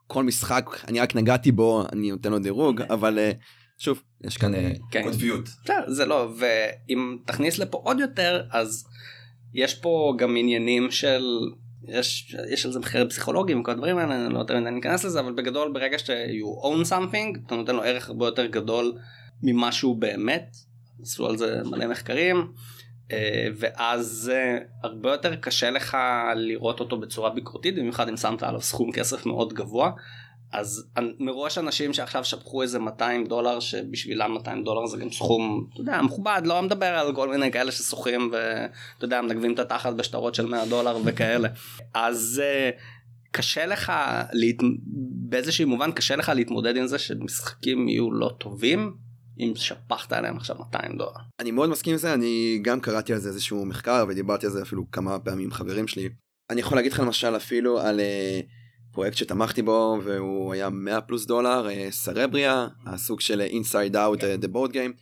כל 0.07 0.23
משחק 0.23 0.69
אני 0.87 0.99
רק 0.99 1.15
נגעתי 1.15 1.51
בו 1.51 1.83
אני 1.93 2.11
נותן 2.11 2.31
לו 2.31 2.39
דירוג 2.39 2.81
אבל 2.81 3.19
אה, 3.19 3.31
שוב 3.77 4.03
יש 4.23 4.37
כאן 4.37 4.55
אה, 4.55 4.71
כן. 4.91 5.03
קוטביות. 5.03 5.49
זה 5.87 6.05
לא 6.05 6.33
ואם 6.37 7.17
תכניס 7.25 7.59
לפה 7.59 7.81
עוד 7.83 7.99
יותר 7.99 8.41
אז 8.51 8.87
יש 9.53 9.75
פה 9.75 10.13
גם 10.17 10.37
עניינים 10.37 10.91
של 10.91 11.23
יש 11.87 12.35
יש 12.51 12.65
על 12.65 12.71
זה 12.71 12.79
מחקרים 12.79 13.09
פסיכולוגיים 13.09 13.61
וכל 13.61 13.71
הדברים 13.71 13.97
האלה 13.97 14.25
אני 14.25 14.33
לא 14.33 14.39
יודע 14.39 14.57
אם 14.57 14.67
אני 14.67 14.79
אכנס 14.79 15.03
לזה 15.03 15.19
אבל 15.19 15.33
בגדול 15.33 15.71
ברגע 15.73 15.99
שאתה 15.99 16.13
you 16.13 16.65
own 16.65 16.89
something 16.89 17.45
אתה 17.45 17.55
נותן 17.55 17.75
לו 17.75 17.83
ערך 17.83 18.09
הרבה 18.09 18.25
יותר 18.25 18.45
גדול 18.45 18.97
ממה 19.43 19.71
שהוא 19.71 19.95
באמת 19.95 20.55
עשו 21.01 21.27
על 21.27 21.37
זה 21.37 21.61
מלא 21.65 21.87
מחקרים 21.87 22.51
ואז 23.57 24.31
הרבה 24.83 25.11
יותר 25.11 25.35
קשה 25.35 25.69
לך 25.69 25.97
לראות 26.35 26.79
אותו 26.79 26.97
בצורה 26.99 27.29
ביקורתית 27.29 27.75
במיוחד 27.75 28.09
אם 28.09 28.17
שמת 28.17 28.43
עליו 28.43 28.61
סכום 28.61 28.91
כסף 28.91 29.25
מאוד 29.25 29.53
גבוה. 29.53 29.91
אז 30.51 30.87
מראש 31.19 31.57
אנשים 31.57 31.93
שעכשיו 31.93 32.25
שפכו 32.25 32.61
איזה 32.61 32.79
200 32.79 33.25
דולר 33.25 33.59
שבשבילם 33.59 34.33
200 34.33 34.63
דולר 34.63 34.85
זה 34.85 34.97
גם 34.97 35.11
סכום 35.11 35.67
אתה 35.73 35.81
יודע 35.81 36.01
מכובד 36.01 36.41
לא 36.45 36.61
מדבר 36.61 36.85
על 36.85 37.15
כל 37.15 37.29
מיני 37.29 37.51
כאלה 37.51 37.71
ששוחים 37.71 38.29
ואתה 38.31 39.05
יודע 39.05 39.21
מנגבים 39.21 39.53
את 39.53 39.59
התחת 39.59 39.93
בשטרות 39.93 40.35
של 40.35 40.45
100 40.45 40.65
דולר 40.65 40.97
וכאלה. 41.05 41.49
אז 41.93 42.41
אה, 42.43 42.69
קשה 43.31 43.65
לך 43.65 43.93
להת... 44.33 44.55
באיזשהו 45.29 45.67
מובן 45.67 45.91
קשה 45.91 46.15
לך 46.15 46.31
להתמודד 46.35 46.77
עם 46.77 46.87
זה 46.87 46.99
שמשחקים 46.99 47.89
יהיו 47.89 48.11
לא 48.11 48.31
טובים 48.37 49.04
אם 49.39 49.53
שפכת 49.55 50.13
עליהם 50.13 50.37
עכשיו 50.37 50.55
200 50.59 50.97
דולר. 50.97 51.11
אני 51.39 51.51
מאוד 51.51 51.69
מסכים 51.69 51.93
עם 51.93 51.99
זה 51.99 52.13
אני 52.13 52.59
גם 52.61 52.79
קראתי 52.79 53.13
על 53.13 53.19
זה 53.19 53.29
איזשהו 53.29 53.65
מחקר 53.65 54.05
ודיברתי 54.09 54.45
על 54.45 54.51
זה 54.51 54.61
אפילו 54.61 54.91
כמה 54.91 55.19
פעמים 55.19 55.43
עם 55.43 55.51
חברים 55.51 55.87
שלי. 55.87 56.09
אני 56.49 56.61
יכול 56.61 56.77
להגיד 56.77 56.91
לך 56.91 56.99
למשל 56.99 57.35
אפילו 57.35 57.79
על 57.79 57.99
uh, 57.99 58.93
פרויקט 58.93 59.17
שתמכתי 59.17 59.61
בו 59.61 59.99
והוא 60.03 60.53
היה 60.53 60.69
100 60.69 61.01
פלוס 61.01 61.25
דולר 61.25 61.67
uh, 61.67 61.91
Cerebria 61.91 62.67
הסוג 62.85 63.21
של 63.21 63.41
Inside 63.41 63.95
Out 63.95 64.23
the 64.23 64.47
board 64.47 64.71
game 64.71 64.93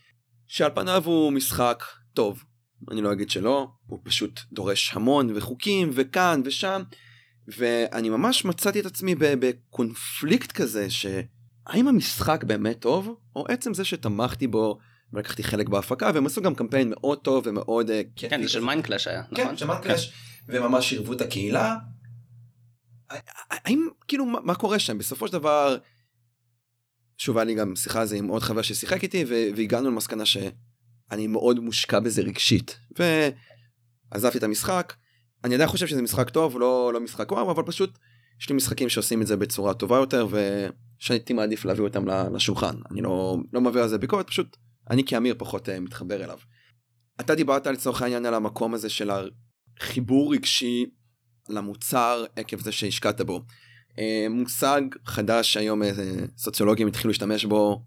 שעל 0.48 0.72
פניו 0.76 1.02
הוא 1.06 1.32
משחק 1.32 1.84
טוב 2.14 2.44
אני 2.92 3.02
לא 3.02 3.12
אגיד 3.12 3.30
שלא 3.30 3.68
הוא 3.88 4.00
פשוט 4.04 4.40
דורש 4.52 4.92
המון 4.94 5.30
וחוקים 5.36 5.90
וכאן 5.94 6.42
ושם 6.46 6.82
ואני 7.58 8.10
ממש 8.10 8.46
מצאתי 8.46 8.80
את 8.80 8.86
עצמי 8.86 9.16
בקונפליקט 9.20 10.52
כזה 10.52 10.90
ש... 10.90 11.06
האם 11.68 11.88
המשחק 11.88 12.44
באמת 12.44 12.80
טוב, 12.80 13.16
או 13.36 13.46
עצם 13.50 13.74
זה 13.74 13.86
שתמכתי 13.86 14.48
בו 14.48 14.78
ולקחתי 15.14 15.44
חלק 15.44 15.70
בהפקה, 15.70 16.12
והם 16.14 16.26
עשו 16.26 16.42
גם 16.42 16.56
קמפיין 16.56 16.90
מאוד 16.90 17.20
טוב 17.20 17.44
ומאוד 17.48 17.90
uh, 17.90 17.92
כיפי. 18.16 18.30
כן, 18.30 18.44
זה 18.44 18.50
של 18.50 18.64
Mindclash 18.64 19.08
היה, 19.08 19.24
כן, 19.36 19.44
נכון? 19.44 19.58
של 19.58 19.68
Mindclash, 19.68 20.14
כן. 20.48 20.58
וממש 20.58 20.92
עירבו 20.92 21.14
את 21.14 21.22
הקהילה. 21.22 21.76
האם, 23.50 23.88
כאילו, 24.08 24.26
מה, 24.26 24.40
מה 24.44 24.56
קורה 24.56 24.80
שם? 24.80 24.98
בסופו 24.98 25.28
של 25.28 25.34
דבר, 25.34 25.78
שוב, 27.18 27.38
היה 27.38 27.46
לי 27.46 27.56
גם 27.56 27.76
שיחה 27.76 28.02
על 28.02 28.08
זה 28.08 28.16
עם 28.16 28.28
עוד 28.28 28.42
חבר 28.42 28.62
ששיחק 28.62 29.04
איתי, 29.04 29.26
והגענו 29.56 29.92
למסקנה 29.92 30.26
שאני 30.26 31.28
מאוד 31.28 31.60
מושקע 31.60 32.00
בזה 32.00 32.22
רגשית. 32.22 32.78
ועזבתי 34.12 34.38
את 34.38 34.44
המשחק, 34.44 34.94
אני 35.44 35.56
עדיין 35.56 35.70
חושב 35.70 35.88
שזה 35.88 36.02
משחק 36.02 36.30
טוב, 36.30 36.60
לא, 36.60 36.92
לא 36.94 37.00
משחק 37.00 37.32
וואו, 37.32 37.52
אבל 37.52 37.64
פשוט 37.64 37.98
יש 38.42 38.50
לי 38.50 38.56
משחקים 38.56 38.90
שעושים 38.90 39.22
את 39.22 39.28
זה 39.28 39.38
בצורה 39.38 39.74
טובה 39.74 39.98
יותר, 39.98 40.28
ו... 40.32 40.68
שהייתי 41.04 41.34
מעדיף 41.34 41.66
להביא 41.66 41.84
אותם 41.84 42.06
לשולחן 42.08 42.76
אני 42.92 43.02
לא 43.02 43.38
לא 43.54 43.62
מביא 43.62 43.82
על 43.82 43.88
זה 43.90 43.98
ביקורת 43.98 44.28
פשוט 44.28 44.58
אני 44.90 45.06
כאמיר 45.06 45.36
פחות 45.38 45.70
uh, 45.70 45.72
מתחבר 45.80 46.24
אליו. 46.24 46.38
אתה 47.20 47.36
דיברת 47.36 47.68
לצורך 47.68 48.02
העניין 48.02 48.26
על 48.26 48.34
המקום 48.34 48.74
הזה 48.74 48.90
של 48.90 49.12
החיבור 49.80 50.34
רגשי 50.34 50.86
למוצר 51.50 52.26
עקב 52.36 52.60
זה 52.60 52.72
שהשקעת 52.72 53.22
בו. 53.22 53.42
Uh, 53.92 53.96
מושג 54.30 54.82
חדש 55.06 55.58
היום 55.58 55.84
uh, 55.84 55.86
סוציולוגים 56.38 56.88
התחילו 56.88 57.10
להשתמש 57.10 57.46
בו 57.46 57.86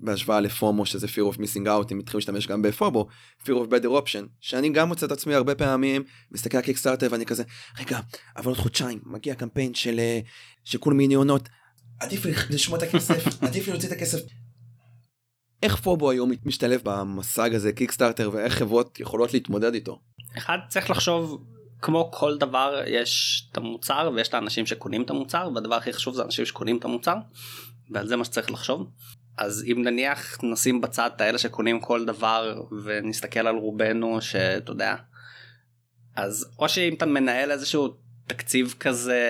בהשוואה 0.00 0.40
לפומו 0.40 0.86
שזה 0.86 1.06
fear 1.06 1.34
of 1.34 1.38
missing 1.38 1.66
out 1.66 1.90
הם 1.90 1.98
התחילו 1.98 2.18
להשתמש 2.18 2.46
גם 2.46 2.62
בפובו 2.62 3.08
fear 3.42 3.46
of 3.46 3.70
better 3.70 4.02
option 4.02 4.26
שאני 4.40 4.68
גם 4.68 4.88
מוצא 4.88 5.06
את 5.06 5.12
עצמי 5.12 5.34
הרבה 5.34 5.54
פעמים 5.54 6.02
מסתכל 6.30 6.56
על 6.56 6.62
קיקסטארטר 6.62 7.08
ואני 7.10 7.26
כזה 7.26 7.42
רגע 7.80 8.00
אבל 8.36 8.46
עוד 8.46 8.56
חודשיים 8.56 9.00
מגיע 9.06 9.34
קמפיין 9.34 9.74
של 9.74 10.00
של 10.64 10.78
מיני 10.86 11.14
עונות 11.14 11.48
עדיף 12.00 12.26
לשמוע 12.50 12.78
את 12.78 12.82
הכסף, 12.82 13.24
עדיף 13.46 13.68
להוציא 13.68 13.88
את 13.88 13.92
הכסף. 13.92 14.18
איך 15.62 15.76
פובו 15.76 16.10
היום 16.10 16.30
משתלב 16.44 16.80
במושג 16.84 17.54
הזה 17.54 17.72
קיקסטארטר 17.72 18.30
ואיך 18.32 18.54
חברות 18.54 19.00
יכולות 19.00 19.34
להתמודד 19.34 19.74
איתו? 19.74 20.00
אחד 20.38 20.58
צריך 20.68 20.90
לחשוב 20.90 21.44
כמו 21.82 22.10
כל 22.12 22.38
דבר 22.38 22.80
יש 22.86 23.42
את 23.52 23.56
המוצר 23.56 24.10
ויש 24.14 24.28
את 24.28 24.34
האנשים 24.34 24.66
שקונים 24.66 25.02
את 25.02 25.10
המוצר 25.10 25.50
והדבר 25.54 25.74
הכי 25.74 25.92
חשוב 25.92 26.14
זה 26.14 26.22
אנשים 26.22 26.44
שקונים 26.44 26.76
את 26.76 26.84
המוצר 26.84 27.14
ועל 27.90 28.06
זה 28.06 28.16
מה 28.16 28.24
שצריך 28.24 28.50
לחשוב. 28.50 28.90
אז 29.38 29.64
אם 29.72 29.82
נניח 29.84 30.38
נשים 30.42 30.80
בצד 30.80 31.10
את 31.16 31.20
האלה 31.20 31.38
שקונים 31.38 31.80
כל 31.80 32.04
דבר 32.04 32.62
ונסתכל 32.84 33.46
על 33.46 33.56
רובנו 33.56 34.20
שאתה 34.20 34.72
יודע 34.72 34.94
אז 36.16 36.46
או 36.58 36.68
שאם 36.68 36.94
אתה 36.94 37.06
מנהל 37.06 37.50
איזשהו 37.50 37.96
תקציב 38.26 38.74
כזה 38.80 39.20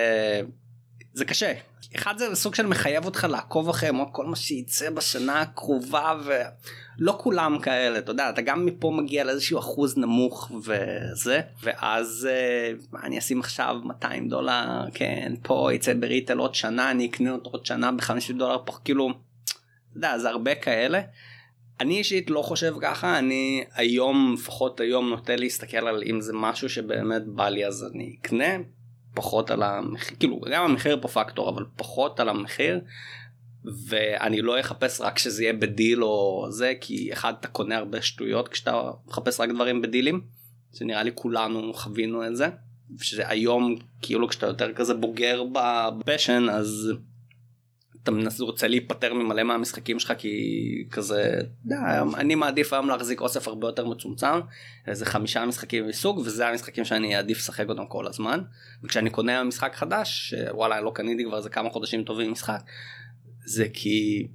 זה 1.15 1.25
קשה 1.25 1.53
אחד 1.95 2.17
זה 2.17 2.35
סוג 2.35 2.55
של 2.55 2.65
מחייב 2.65 3.05
אותך 3.05 3.27
לעקוב 3.29 3.69
אחריהם 3.69 3.99
או 3.99 4.13
כל 4.13 4.25
מה 4.25 4.35
שייצא 4.35 4.89
בשנה 4.89 5.41
הקרובה 5.41 6.13
ולא 6.25 7.17
כולם 7.19 7.59
כאלה 7.59 7.99
אתה 7.99 8.11
יודע 8.11 8.29
אתה 8.29 8.41
גם 8.41 8.65
מפה 8.65 8.91
מגיע 8.91 9.23
לאיזשהו 9.23 9.59
אחוז 9.59 9.97
נמוך 9.97 10.51
וזה 10.63 11.41
ואז 11.63 12.27
מה 12.91 12.99
אה, 12.99 13.05
אני 13.05 13.19
אשים 13.19 13.39
עכשיו 13.39 13.75
200 13.83 14.29
דולר 14.29 14.85
כן 14.93 15.33
פה 15.43 15.69
יצא 15.73 15.93
בריטל 15.93 16.37
עוד 16.37 16.55
שנה 16.55 16.91
אני 16.91 17.05
אקנה 17.05 17.31
אותו 17.31 17.49
עוד 17.49 17.65
שנה 17.65 17.91
ב-50 17.91 18.33
דולר 18.37 18.57
פה 18.65 18.73
כאילו. 18.85 19.09
אתה 19.09 19.97
יודע 19.97 20.17
זה 20.17 20.29
הרבה 20.29 20.55
כאלה. 20.55 21.01
אני 21.79 21.97
אישית 21.97 22.29
לא 22.29 22.41
חושב 22.41 22.73
ככה 22.81 23.19
אני 23.19 23.63
היום 23.73 24.33
לפחות 24.33 24.79
היום 24.79 25.09
נוטה 25.09 25.35
להסתכל 25.35 25.87
על 25.87 26.03
אם 26.09 26.21
זה 26.21 26.33
משהו 26.33 26.69
שבאמת 26.69 27.25
בא 27.25 27.49
לי 27.49 27.65
אז 27.65 27.85
אני 27.93 28.15
אקנה 28.21 28.55
פחות 29.15 29.51
על 29.51 29.63
המחיר, 29.63 30.17
כאילו 30.19 30.41
גם 30.51 30.63
המחיר 30.63 30.99
פה 31.01 31.07
פקטור 31.07 31.49
אבל 31.49 31.65
פחות 31.75 32.19
על 32.19 32.29
המחיר 32.29 32.81
ואני 33.87 34.41
לא 34.41 34.59
אחפש 34.59 35.01
רק 35.01 35.19
שזה 35.19 35.43
יהיה 35.43 35.53
בדיל 35.53 36.03
או 36.03 36.47
זה 36.49 36.73
כי 36.81 37.13
אחד 37.13 37.33
אתה 37.39 37.47
קונה 37.47 37.77
הרבה 37.77 38.01
שטויות 38.01 38.47
כשאתה 38.47 38.91
מחפש 39.07 39.39
רק 39.39 39.49
דברים 39.49 39.81
בדילים 39.81 40.21
זה 40.71 40.85
נראה 40.85 41.03
לי 41.03 41.11
כולנו 41.15 41.73
חווינו 41.73 42.27
את 42.27 42.35
זה 42.35 42.47
שזה 43.01 43.29
היום 43.29 43.75
כאילו 44.01 44.27
כשאתה 44.27 44.45
יותר 44.45 44.73
כזה 44.73 44.93
בוגר 44.93 45.43
בפשן 45.53 46.49
אז 46.49 46.91
אתה 48.09 48.43
רוצה 48.43 48.67
להיפטר 48.67 49.13
ממלא 49.13 49.43
מהמשחקים 49.43 49.99
שלך 49.99 50.13
כי 50.17 50.85
כזה 50.91 51.41
די, 51.65 51.75
אני 52.17 52.35
מעדיף 52.35 52.73
היום 52.73 52.89
להחזיק 52.89 53.21
אוסף 53.21 53.47
הרבה 53.47 53.67
יותר 53.67 53.85
מצומצם 53.85 54.39
איזה 54.87 55.05
חמישה 55.05 55.45
משחקים 55.45 55.87
מסוג 55.87 56.17
וזה 56.17 56.47
המשחקים 56.47 56.85
שאני 56.85 57.15
אעדיף 57.15 57.37
לשחק 57.37 57.69
אותם 57.69 57.85
כל 57.85 58.07
הזמן 58.07 58.41
וכשאני 58.83 59.09
קונה 59.09 59.43
משחק 59.43 59.75
חדש 59.75 60.33
שוואלה 60.35 60.81
לא 60.81 60.91
קניתי 60.95 61.23
כבר 61.23 61.37
איזה 61.37 61.49
כמה 61.49 61.69
חודשים 61.69 62.03
טובים 62.03 62.31
משחק 62.31 62.61
זה 63.45 63.65
כי 63.73 64.27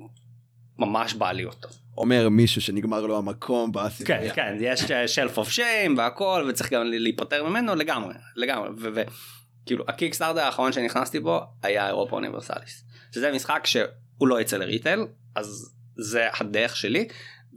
ממש 0.78 1.14
בא 1.14 1.32
לי 1.32 1.44
אותו. 1.44 1.68
אומר 1.96 2.28
מישהו 2.28 2.60
שנגמר 2.60 3.06
לו 3.06 3.18
המקום 3.18 3.72
בספרייה. 3.72 4.34
כן 4.34 4.56
כן 4.56 4.56
יש 4.60 4.80
שלף 5.14 5.38
אוף 5.38 5.50
שיים 5.50 5.98
והכל 5.98 6.46
וצריך 6.48 6.72
גם 6.72 6.82
להיפטר 6.84 7.48
ממנו 7.48 7.74
לגמרי 7.74 8.14
לגמרי 8.36 8.68
וכאילו 8.78 9.84
הקיקסטארטר 9.88 10.40
האחרון 10.40 10.72
שנכנסתי 10.72 11.20
בו 11.20 11.40
היה 11.62 11.86
אירופה 11.86 12.16
אוניברסליס. 12.16 12.89
שזה 13.14 13.32
משחק 13.32 13.66
שהוא 13.66 14.28
לא 14.28 14.40
יצא 14.40 14.56
לריטל 14.56 15.06
אז 15.34 15.74
זה 15.96 16.28
הדרך 16.40 16.76
שלי 16.76 17.08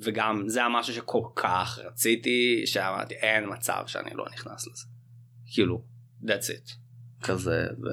וגם 0.01 0.43
זה 0.47 0.63
המשהו 0.63 0.93
שכל 0.93 1.23
כך 1.35 1.79
רציתי 1.83 2.61
שאמרתי 2.65 3.15
אין 3.15 3.43
מצב 3.53 3.83
שאני 3.87 4.11
לא 4.13 4.25
נכנס 4.33 4.67
לזה. 4.67 4.85
כאילו 5.53 5.83
that's 6.23 6.47
it. 6.49 6.73
כזה. 7.23 7.65
ו... 7.83 7.87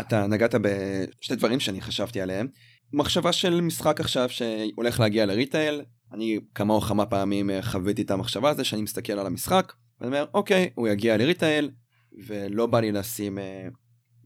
אתה 0.00 0.26
נגעת 0.26 0.54
בשתי 0.54 1.36
דברים 1.36 1.60
שאני 1.60 1.80
חשבתי 1.80 2.20
עליהם. 2.20 2.48
מחשבה 2.92 3.32
של 3.32 3.60
משחק 3.60 4.00
עכשיו 4.00 4.28
שהולך 4.28 5.00
להגיע 5.00 5.26
לריטייל 5.26 5.82
אני 6.12 6.40
כמה 6.54 6.74
או 6.74 6.80
כמה 6.80 7.06
פעמים 7.06 7.50
אה, 7.50 7.62
חוויתי 7.62 8.02
את 8.02 8.10
המחשבה 8.10 8.50
הזו 8.50 8.64
שאני 8.64 8.82
מסתכל 8.82 9.12
על 9.12 9.26
המשחק 9.26 9.72
ואני 10.00 10.08
אומר 10.08 10.26
אוקיי 10.34 10.70
הוא 10.74 10.88
יגיע 10.88 11.16
לריטייל 11.16 11.70
ולא 12.26 12.66
בא 12.66 12.80
לי 12.80 12.92
לשים 12.92 13.38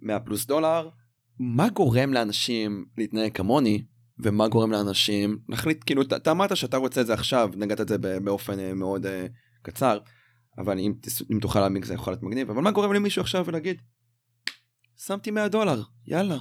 100 0.02 0.14
אה, 0.14 0.20
פלוס 0.20 0.46
דולר 0.46 0.88
מה 1.38 1.68
גורם 1.68 2.12
לאנשים 2.12 2.84
להתנהג 2.98 3.32
כמוני 3.32 3.84
ומה 4.18 4.48
גורם 4.48 4.72
לאנשים 4.72 5.38
להחליט 5.48 5.82
כאילו 5.86 6.02
אתה 6.02 6.30
אמרת 6.30 6.56
שאתה 6.56 6.76
רוצה 6.76 7.00
את 7.00 7.06
זה 7.06 7.14
עכשיו 7.14 7.50
נגעת 7.56 7.80
את 7.80 7.88
זה 7.88 7.98
באופן 7.98 8.58
אה, 8.58 8.74
מאוד 8.74 9.06
uh, 9.06 9.08
קצר 9.62 9.98
אבל 10.58 10.78
אם, 10.78 10.92
אם 11.32 11.38
תוכל 11.40 11.60
להעמיק 11.60 11.84
זה 11.84 11.94
יכול 11.94 12.12
להיות 12.12 12.22
מגניב 12.22 12.50
אבל 12.50 12.62
מה 12.62 12.70
גורם 12.70 12.92
למישהו 12.92 13.22
עכשיו 13.22 13.46
ולהגיד 13.46 13.82
שמתי 15.06 15.30
100 15.30 15.48
דולר 15.48 15.82
יאללה 16.06 16.38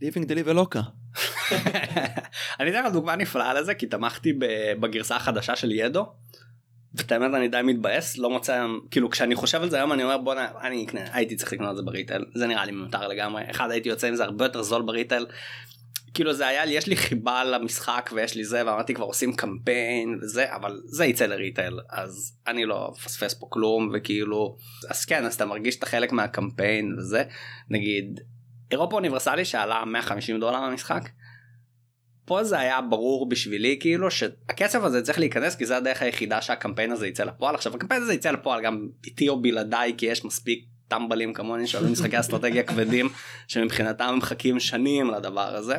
ליבינג 0.00 0.26
דליבר 0.28 0.52
לוקה. 0.52 0.80
אני 2.60 2.70
אתן 2.70 2.84
לך 2.84 2.92
דוגמה 2.92 3.16
נפלאה 3.16 3.54
לזה 3.54 3.74
כי 3.74 3.86
תמכתי 3.86 4.32
בגרסה 4.80 5.16
החדשה 5.16 5.56
של 5.56 5.72
ידו. 5.72 6.06
ואת 6.94 7.12
האמת 7.12 7.34
אני 7.34 7.48
די 7.48 7.60
מתבאס 7.64 8.18
לא 8.18 8.30
מוצא 8.30 8.66
כאילו 8.90 9.10
כשאני 9.10 9.34
חושב 9.34 9.62
על 9.62 9.70
זה 9.70 9.76
היום 9.76 9.92
אני 9.92 10.02
אומר 10.02 10.18
בואנה 10.18 10.48
אני 10.62 10.84
אקנה 10.84 11.00
הייתי 11.12 11.36
צריך 11.36 11.52
לקנות 11.52 11.70
את 11.70 11.76
זה 11.76 11.82
בריטל. 11.82 12.24
זה 12.34 12.46
נראה 12.46 12.64
לי 12.64 12.72
מיותר 12.72 13.08
לגמרי. 13.08 13.42
אחד 13.50 13.70
הייתי 13.70 13.88
יוצא 13.88 14.06
עם 14.06 14.14
זה 14.14 14.24
הרבה 14.24 14.44
יותר 14.44 14.62
זול 14.62 14.82
בריטל. 14.82 15.26
כאילו 16.14 16.32
זה 16.32 16.46
היה 16.46 16.64
לי 16.64 16.72
יש 16.72 16.86
לי 16.86 16.96
חיבה 16.96 17.44
למשחק 17.44 18.10
ויש 18.14 18.34
לי 18.34 18.44
זה 18.44 18.66
ואמרתי 18.66 18.94
כבר 18.94 19.04
עושים 19.04 19.36
קמפיין 19.36 20.18
וזה 20.22 20.54
אבל 20.54 20.80
זה 20.84 21.04
יצא 21.04 21.26
לריטייל 21.26 21.80
אז 21.90 22.38
אני 22.46 22.64
לא 22.64 22.92
מפספס 22.92 23.34
פה 23.34 23.46
כלום 23.50 23.90
וכאילו 23.94 24.56
אז 24.88 25.04
כן 25.04 25.24
אז 25.24 25.34
אתה 25.34 25.46
מרגיש 25.46 25.76
את 25.78 25.82
החלק 25.82 26.12
מהקמפיין 26.12 26.94
וזה. 26.98 27.24
נגיד 27.70 28.20
אירופה 28.70 28.96
אוניברסלי 28.96 29.44
שעלה 29.44 29.84
150 29.84 30.40
דולר 30.40 30.60
למשחק. 30.60 31.08
פה 32.28 32.44
זה 32.44 32.58
היה 32.58 32.80
ברור 32.80 33.28
בשבילי 33.28 33.76
כאילו 33.80 34.10
שהכסף 34.10 34.82
הזה 34.82 35.02
צריך 35.02 35.18
להיכנס 35.18 35.56
כי 35.56 35.66
זה 35.66 35.76
הדרך 35.76 36.02
היחידה 36.02 36.42
שהקמפיין 36.42 36.92
הזה 36.92 37.06
יצא 37.06 37.24
לפועל 37.24 37.54
עכשיו 37.54 37.74
הקמפיין 37.76 38.02
הזה 38.02 38.14
יצא 38.14 38.30
לפועל 38.30 38.62
גם 38.62 38.88
איתי 39.06 39.28
או 39.28 39.42
בלעדיי 39.42 39.94
כי 39.96 40.06
יש 40.06 40.24
מספיק 40.24 40.64
טמבלים 40.88 41.32
כמוני 41.32 41.66
שאוהבים 41.66 41.92
משחקי 41.92 42.20
אסטרטגיה 42.20 42.62
כבדים 42.68 43.08
שמבחינתם 43.48 44.14
מחכים 44.18 44.60
שנים 44.60 45.10
לדבר 45.10 45.56
הזה 45.56 45.76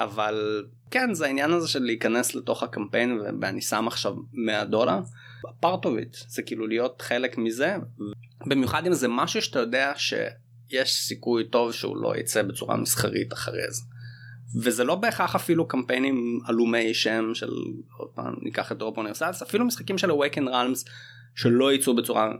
אבל 0.00 0.64
כן 0.90 1.14
זה 1.14 1.26
העניין 1.26 1.52
הזה 1.52 1.68
של 1.68 1.82
להיכנס 1.82 2.34
לתוך 2.34 2.62
הקמפיין 2.62 3.20
ואני 3.40 3.60
שם 3.60 3.88
עכשיו 3.88 4.14
100 4.32 4.64
דולר. 4.64 4.98
פרטוביץ' 5.60 6.24
זה 6.28 6.42
כאילו 6.42 6.66
להיות 6.66 7.02
חלק 7.02 7.38
מזה 7.38 7.76
במיוחד 8.46 8.86
אם 8.86 8.92
זה 8.92 9.08
משהו 9.08 9.42
שאתה 9.42 9.58
יודע 9.58 9.92
שיש 9.96 10.94
סיכוי 10.94 11.44
טוב 11.50 11.72
שהוא 11.72 11.96
לא 11.96 12.16
יצא 12.16 12.42
בצורה 12.42 12.76
מסחרית 12.76 13.32
אחרי 13.32 13.70
זה. 13.70 13.82
וזה 14.60 14.84
לא 14.84 14.94
בהכרח 14.94 15.34
אפילו 15.34 15.68
קמפיינים 15.68 16.40
עלומי 16.44 16.94
שם 16.94 17.34
של 17.34 17.52
עוד 17.96 18.08
פעם 18.14 18.34
ניקח 18.42 18.72
את 18.72 18.78
דרופ 18.78 18.96
אוניברסלס 18.96 19.42
אפילו 19.42 19.64
משחקים 19.64 19.98
של 19.98 20.10
awaken 20.10 20.46
realms 20.46 20.90
שלא 21.34 21.72
יצאו 21.72 21.96
בצורה 21.96 22.32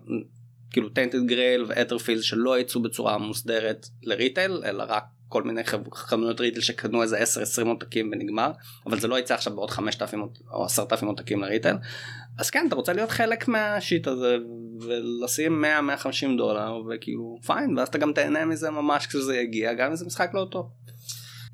כאילו 0.71 0.89
Tainted 0.89 1.27
Grail 1.27 1.65
ו 1.69 1.73
Etherfields 1.73 2.23
שלא 2.23 2.59
יצאו 2.59 2.83
בצורה 2.83 3.19
מוסדרת 3.19 3.87
ל 4.03 4.11
retail 4.11 4.63
אלא 4.65 4.85
רק 4.89 5.05
כל 5.29 5.43
מיני 5.43 5.61
חנויות 5.95 6.41
retail 6.41 6.63
שקנו 6.63 7.03
איזה 7.03 7.23
10-20 7.63 7.67
עותקים 7.67 8.11
ונגמר 8.13 8.51
אבל 8.87 9.01
זה 9.01 9.09
לא 9.09 9.19
יצא 9.19 9.35
עכשיו 9.35 9.55
בעוד 9.55 9.71
5,000 9.71 10.23
או 10.51 10.65
10,000 10.65 11.09
עותקים 11.09 11.43
ל 11.43 11.48
retail 11.48 11.77
אז 12.39 12.51
כן 12.51 12.65
אתה 12.69 12.77
רוצה 12.77 12.93
להיות 12.93 13.11
חלק 13.11 13.49
מה 13.49 13.68
shit 13.68 14.07
הזה 14.07 14.37
ולשים 14.81 15.65
100-150 16.05 16.37
דולר 16.37 16.83
וכאילו 16.91 17.39
fine 17.47 17.79
ואז 17.79 17.89
אתה 17.89 17.99
גם 17.99 18.13
תהנה 18.13 18.45
מזה 18.45 18.71
ממש 18.71 19.07
כשזה 19.07 19.37
יגיע 19.37 19.75
גם 19.75 19.91
אם 19.91 19.97
זה 19.97 20.07
משחק 20.07 20.31
לא 20.35 20.47
טוב. 20.51 20.71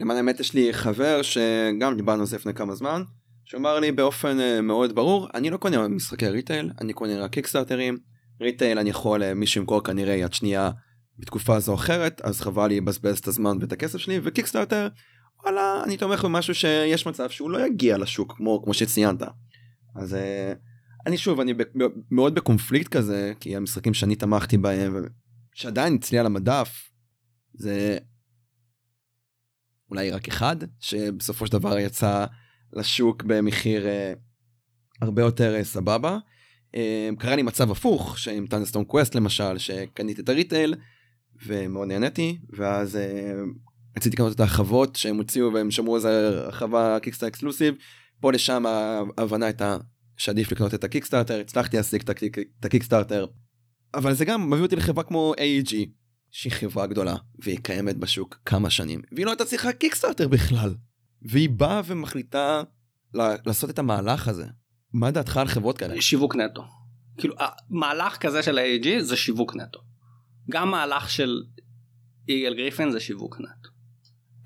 למען 0.00 0.16
האמת 0.16 0.40
יש 0.40 0.54
לי 0.54 0.72
חבר 0.72 1.22
שגם 1.22 1.96
דיברנו 1.96 2.20
על 2.20 2.26
זה 2.26 2.36
לפני 2.36 2.54
כמה 2.54 2.74
זמן 2.74 3.02
שאמר 3.44 3.80
לי 3.80 3.92
באופן 3.92 4.40
אה, 4.40 4.60
מאוד 4.60 4.94
ברור 4.94 5.28
אני 5.34 5.50
לא 5.50 5.56
קונה 5.56 5.88
משחקי 5.88 6.28
retail 6.28 6.70
אני 6.80 6.92
קונה 6.92 7.20
רק 7.20 7.32
קיקסטארטרים 7.32 7.98
retail 8.40 8.78
אני 8.78 8.90
יכול 8.90 9.22
אה, 9.22 9.34
מישהו 9.34 9.60
ימכור 9.60 9.84
כנראה 9.84 10.14
יד 10.14 10.32
שנייה 10.32 10.70
בתקופה 11.18 11.60
זו 11.60 11.72
או 11.72 11.76
אחרת 11.76 12.20
אז 12.20 12.40
חבל 12.40 12.66
לי 12.66 12.76
לבזבז 12.76 13.18
את 13.18 13.28
הזמן 13.28 13.56
ואת 13.60 13.72
הכסף 13.72 13.98
שלי 13.98 14.20
וקיקסטארטר 14.22 14.88
וואלה 15.42 15.82
אני 15.84 15.96
תומך 15.96 16.24
במשהו 16.24 16.54
שיש 16.54 17.06
מצב 17.06 17.30
שהוא 17.30 17.50
לא 17.50 17.66
יגיע 17.66 17.98
לשוק 17.98 18.34
כמו 18.36 18.62
כמו 18.64 18.74
שציינת. 18.74 19.22
אז 19.96 20.14
אה, 20.14 20.52
אני 21.06 21.18
שוב 21.18 21.40
אני 21.40 21.54
מאוד 22.10 22.34
בקונפליקט 22.34 22.92
כזה 22.92 23.32
כי 23.40 23.56
המשחקים 23.56 23.94
שאני 23.94 24.16
תמכתי 24.16 24.58
בהם 24.58 25.04
שעדיין 25.54 25.94
אצלי 25.94 26.18
על 26.18 26.26
המדף 26.26 26.90
זה 27.54 27.98
אולי 29.90 30.10
רק 30.10 30.28
אחד 30.28 30.56
שבסופו 30.80 31.46
של 31.46 31.52
דבר 31.52 31.78
יצא 31.78 32.26
לשוק 32.72 33.22
במחיר 33.22 33.86
אה, 33.86 34.12
הרבה 35.00 35.22
יותר 35.22 35.54
אה, 35.54 35.64
סבבה. 35.64 36.18
אה, 36.74 37.08
קרה 37.18 37.36
לי 37.36 37.42
מצב 37.42 37.70
הפוך 37.70 38.18
שעם 38.18 38.46
Thunderstone 38.46 38.84
Quest 38.84 39.14
למשל 39.14 39.58
שקניתי 39.58 40.22
את 40.22 40.28
ה 40.28 40.35
retail 40.35 40.74
ומאוד 41.46 41.88
נהניתי 41.88 42.38
ואז 42.56 42.96
אה, 42.96 43.32
רציתי 43.96 44.16
לקנות 44.16 44.34
את 44.34 44.40
ההרחבות 44.40 44.96
שהם 44.96 45.16
הוציאו 45.16 45.52
והם 45.52 45.70
שמרו 45.70 45.96
איזה 45.96 46.28
הרחבה 46.28 46.98
קיקסטארטר 47.02 47.28
exclusive 47.28 47.74
פה 48.20 48.32
לשם 48.32 48.64
ההבנה 49.18 49.46
הייתה 49.46 49.76
שעדיף 50.16 50.52
לקנות 50.52 50.74
את 50.74 50.84
הקיקסטארטר 50.84 51.40
הצלחתי 51.40 51.76
להשיג 51.76 52.02
את 52.60 52.64
הקיקסטארטר 52.64 53.26
אבל 53.94 54.14
זה 54.14 54.24
גם 54.24 54.50
מביא 54.50 54.62
אותי 54.62 54.76
לחברה 54.76 55.04
כמו 55.04 55.34
AEG 55.36 55.74
שהיא 56.30 56.52
חברה 56.52 56.86
גדולה 56.86 57.16
והיא 57.38 57.58
קיימת 57.62 57.96
בשוק 57.96 58.38
כמה 58.44 58.70
שנים 58.70 59.02
והיא 59.12 59.26
לא 59.26 59.30
הייתה 59.30 59.44
צריכה 59.44 59.72
קיקסטארטר 59.72 60.28
בכלל 60.28 60.74
והיא 61.22 61.50
באה 61.50 61.80
ומחליטה 61.84 62.62
לעשות 63.14 63.70
את 63.70 63.78
המהלך 63.78 64.28
הזה 64.28 64.46
מה 64.92 65.10
דעתך 65.10 65.36
על 65.36 65.48
חברות 65.48 65.78
כאלה? 65.78 66.02
שיווק 66.02 66.36
נטו. 66.36 66.64
כאילו 67.18 67.34
מהלך 67.70 68.16
כזה 68.16 68.42
של 68.42 68.58
AEG 68.58 69.02
זה 69.02 69.16
שיווק 69.16 69.56
נטו. 69.56 69.80
גם 70.50 70.70
מהלך 70.70 71.10
של 71.10 71.42
איגל 72.28 72.54
גריפין 72.54 72.90
זה 72.90 73.00
שיווק 73.00 73.40
נטו. 73.40 73.68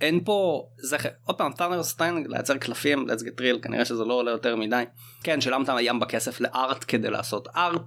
אין 0.01 0.25
פה 0.25 0.68
זה 0.79 0.97
עוד 1.25 1.38
פעם 1.38 1.53
טאנר 1.53 1.83
סטיין 1.83 2.27
לייצר 2.29 2.59
קלפים 2.59 3.07
let's 3.11 3.23
get 3.23 3.40
real 3.40 3.62
כנראה 3.62 3.85
שזה 3.85 4.05
לא 4.05 4.14
עולה 4.14 4.31
יותר 4.31 4.57
מדי 4.57 4.85
כן 5.23 5.40
שילמת 5.40 5.68
ים 5.81 6.01
בכסף 6.01 6.40
לארט 6.40 6.85
כדי 6.88 7.11
לעשות 7.11 7.49
ארט 7.57 7.83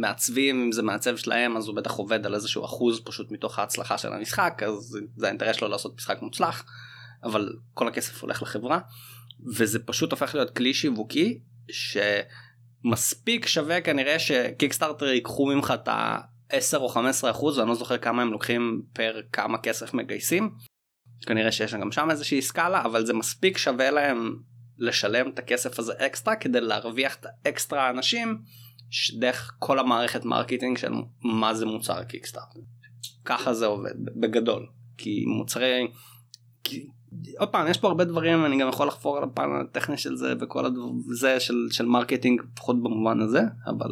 מעצבים 0.00 0.62
אם 0.62 0.72
זה 0.72 0.82
מעצב 0.82 1.16
שלהם 1.16 1.56
אז 1.56 1.68
הוא 1.68 1.76
בטח 1.76 1.90
עובד 1.90 2.26
על 2.26 2.34
איזשהו 2.34 2.64
אחוז 2.64 3.00
פשוט 3.04 3.30
מתוך 3.30 3.58
ההצלחה 3.58 3.98
של 3.98 4.12
המשחק 4.12 4.62
אז 4.66 4.98
זה 5.16 5.26
האינטרס 5.26 5.56
שלו 5.56 5.68
לעשות 5.68 5.94
משחק 5.96 6.22
מוצלח 6.22 6.64
אבל 7.24 7.52
כל 7.74 7.88
הכסף 7.88 8.22
הולך 8.22 8.42
לחברה 8.42 8.78
וזה 9.56 9.78
פשוט 9.78 10.10
הופך 10.10 10.34
להיות 10.34 10.56
כלי 10.56 10.74
שיווקי 10.74 11.40
שמספיק 11.70 13.46
שווה 13.46 13.80
כנראה 13.80 14.18
שקיקסטארטר 14.18 15.06
ייקחו 15.06 15.46
ממך 15.46 15.72
את 15.74 15.88
ה-10 15.88 16.76
או 16.76 16.88
15 16.88 17.30
אחוז 17.30 17.58
ואני 17.58 17.68
לא 17.68 17.74
זוכר 17.74 17.98
כמה 17.98 18.22
הם 18.22 18.32
לוקחים 18.32 18.82
פר 18.92 19.20
כמה 19.32 19.58
כסף 19.58 19.94
מגייסים. 19.94 20.50
כנראה 21.26 21.52
שיש 21.52 21.74
גם 21.74 21.92
שם 21.92 22.10
איזושהי 22.10 22.42
סקאלה 22.42 22.84
אבל 22.84 23.06
זה 23.06 23.14
מספיק 23.14 23.58
שווה 23.58 23.90
להם 23.90 24.36
לשלם 24.78 25.30
את 25.30 25.38
הכסף 25.38 25.78
הזה 25.78 25.92
אקסטרה 25.98 26.36
כדי 26.36 26.60
להרוויח 26.60 27.14
את 27.14 27.26
האקסטרה 27.44 27.90
אנשים 27.90 28.38
דרך 29.18 29.54
כל 29.58 29.78
המערכת 29.78 30.24
marketing 30.24 30.78
של 30.78 30.92
מה 31.22 31.54
זה 31.54 31.66
מוצר 31.66 32.04
קיקסטארטר. 32.04 32.60
ככה 33.24 33.54
זה 33.54 33.66
עובד 33.66 33.94
בגדול 34.16 34.66
כי 34.98 35.24
מוצרי 35.26 35.86
כי 36.64 36.86
עוד 37.38 37.48
פעם 37.48 37.66
יש 37.68 37.78
פה 37.78 37.88
הרבה 37.88 38.04
דברים 38.04 38.44
אני 38.44 38.58
גם 38.58 38.68
יכול 38.68 38.88
לחפור 38.88 39.16
על 39.16 39.24
הפן 39.24 39.48
הטכני 39.60 39.98
של 39.98 40.16
זה 40.16 40.34
וכל 40.40 40.64
זה 41.14 41.40
של, 41.40 41.54
של 41.70 41.86
marketing 41.86 42.42
לפחות 42.52 42.82
במובן 42.82 43.20
הזה 43.20 43.40
אבל 43.66 43.90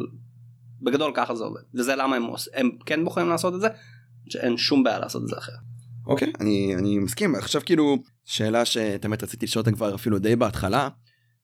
בגדול 0.81 1.11
ככה 1.15 1.35
זה 1.35 1.43
עובד 1.43 1.61
וזה 1.73 1.95
למה 1.95 2.15
הם, 2.15 2.23
הם 2.53 2.69
כן 2.85 3.03
בוחרים 3.03 3.29
לעשות 3.29 3.55
את 3.55 3.61
זה 3.61 3.67
שאין 4.29 4.57
שום 4.57 4.83
בעיה 4.83 4.99
לעשות 4.99 5.23
את 5.23 5.27
זה 5.27 5.37
אחרת. 5.37 5.55
אוקיי 6.07 6.27
okay, 6.27 6.41
אני 6.41 6.75
אני 6.79 6.99
מסכים 6.99 7.35
עכשיו 7.35 7.61
כאילו 7.65 7.97
שאלה 8.25 8.65
שתמיד 8.65 9.23
רציתי 9.23 9.45
לשאול 9.45 9.61
אותה 9.61 9.71
כבר 9.71 9.95
אפילו 9.95 10.19
די 10.19 10.35
בהתחלה 10.35 10.89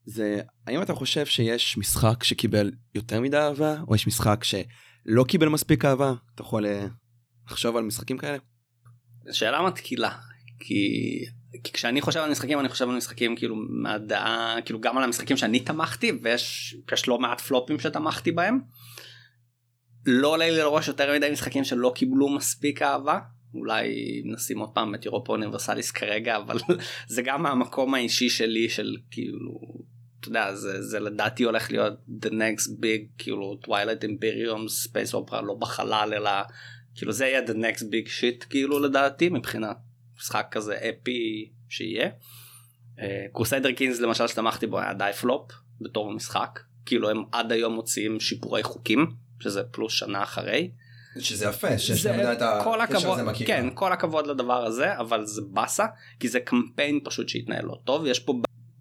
זה 0.06 0.42
האם 0.68 0.82
אתה 0.82 0.94
חושב 0.94 1.26
שיש 1.26 1.78
משחק 1.78 2.24
שקיבל 2.24 2.72
יותר 2.96 3.22
מדי 3.22 3.38
אהבה 3.38 3.76
או 3.88 3.96
יש 3.96 4.08
משחק 4.08 4.44
שלא 4.44 5.24
קיבל 5.28 5.50
מספיק 5.50 5.86
אהבה 5.86 6.14
אתה 6.36 6.42
יכול 6.42 6.66
אה, 6.66 6.88
לחשוב 7.50 7.78
על 7.78 7.84
משחקים 7.84 8.18
כאלה. 8.18 8.38
שאלה 9.32 9.62
מתקילה 9.62 10.10
כי 10.60 10.86
כי 11.64 11.74
כשאני 11.74 12.02
חושב 12.02 12.20
על 12.20 12.32
משחקים 12.32 12.60
אני 12.60 12.70
חושב 12.70 12.90
על 12.90 12.96
משחקים 12.96 13.36
כאילו 13.36 13.56
מהדעה 13.70 14.56
כאילו 14.66 14.82
גם 14.82 14.98
על 14.98 15.04
המשחקים 15.04 15.38
שאני 15.38 15.60
תמכתי 15.60 16.12
ויש 16.24 16.76
יש 16.94 17.08
לא 17.08 17.20
מעט 17.20 17.42
פלופים 17.42 17.80
שתמכתי 17.80 18.32
בהם. 18.32 18.60
לא 20.06 20.28
עולה 20.28 20.50
לי 20.50 20.58
לראש 20.58 20.88
יותר 20.88 21.14
מדי 21.14 21.30
משחקים 21.32 21.64
שלא 21.64 21.92
קיבלו 21.96 22.30
מספיק 22.30 22.82
אהבה 22.82 23.20
אולי 23.54 23.88
נשים 24.26 24.60
עוד 24.60 24.70
פעם 24.70 24.96
את 24.96 25.06
אירופה 25.06 25.34
אוניברסליס 25.34 25.92
כרגע 25.92 26.38
אבל 26.38 26.58
זה 27.14 27.22
גם 27.22 27.44
מהמקום 27.44 27.94
האישי 27.94 28.30
שלי 28.30 28.70
של 28.70 28.98
כאילו 29.12 29.60
אתה 30.22 30.30
יודע 30.30 30.56
זה, 30.56 30.82
זה 30.82 31.00
לדעתי 31.00 31.44
הולך 31.44 31.72
להיות 31.72 31.94
the 32.26 32.30
next 32.30 32.70
big 32.70 33.02
כאילו 33.18 33.60
twilight 33.66 34.04
imperium 34.04 34.88
space 34.88 35.14
opera 35.14 35.42
לא 35.42 35.54
בחלל 35.54 36.14
אלא 36.14 36.32
כאילו 36.96 37.12
זה 37.12 37.26
יהיה 37.26 37.42
the 37.46 37.54
next 37.54 37.82
big 37.82 38.08
shit 38.08 38.46
כאילו 38.50 38.80
לדעתי 38.80 39.30
מבחינת 39.30 39.78
משחק 40.18 40.48
כזה 40.52 40.76
אפי 40.76 41.50
שיהיה. 41.70 42.10
קרוסיידר 43.34 43.70
uh, 43.70 43.74
קינס 43.74 44.00
למשל 44.00 44.28
שתמכתי 44.28 44.68
בו 44.68 44.80
היה 44.80 44.94
די 44.94 45.12
פלופ 45.22 45.52
בתור 45.82 46.14
משחק 46.14 46.60
כאילו 46.86 47.10
הם 47.10 47.24
עד 47.32 47.52
היום 47.52 47.74
מוציאים 47.74 48.20
שיפורי 48.20 48.64
חוקים 48.64 49.14
שזה 49.40 49.64
פלוס 49.64 49.94
שנה 49.94 50.24
אחרי. 50.24 50.72
שזה 51.20 51.46
יפה 51.46 51.78
שיש 51.78 52.06
להם 52.06 52.32
את 52.32 52.42
הקשר 52.82 53.12
הזה 53.12 53.24
בקהילה. 53.24 53.48
כן 53.48 53.68
כל 53.74 53.92
הכבוד 53.92 54.28
לדבר 54.28 54.66
הזה 54.66 54.98
אבל 54.98 55.26
זה 55.26 55.42
באסה 55.42 55.86
כי 56.20 56.28
זה 56.28 56.40
קמפיין 56.40 57.00
פשוט 57.04 57.30
שהתנהל 57.30 57.66
לא 57.66 57.78
טוב 57.84 58.06
יש 58.06 58.20
פה 58.20 58.34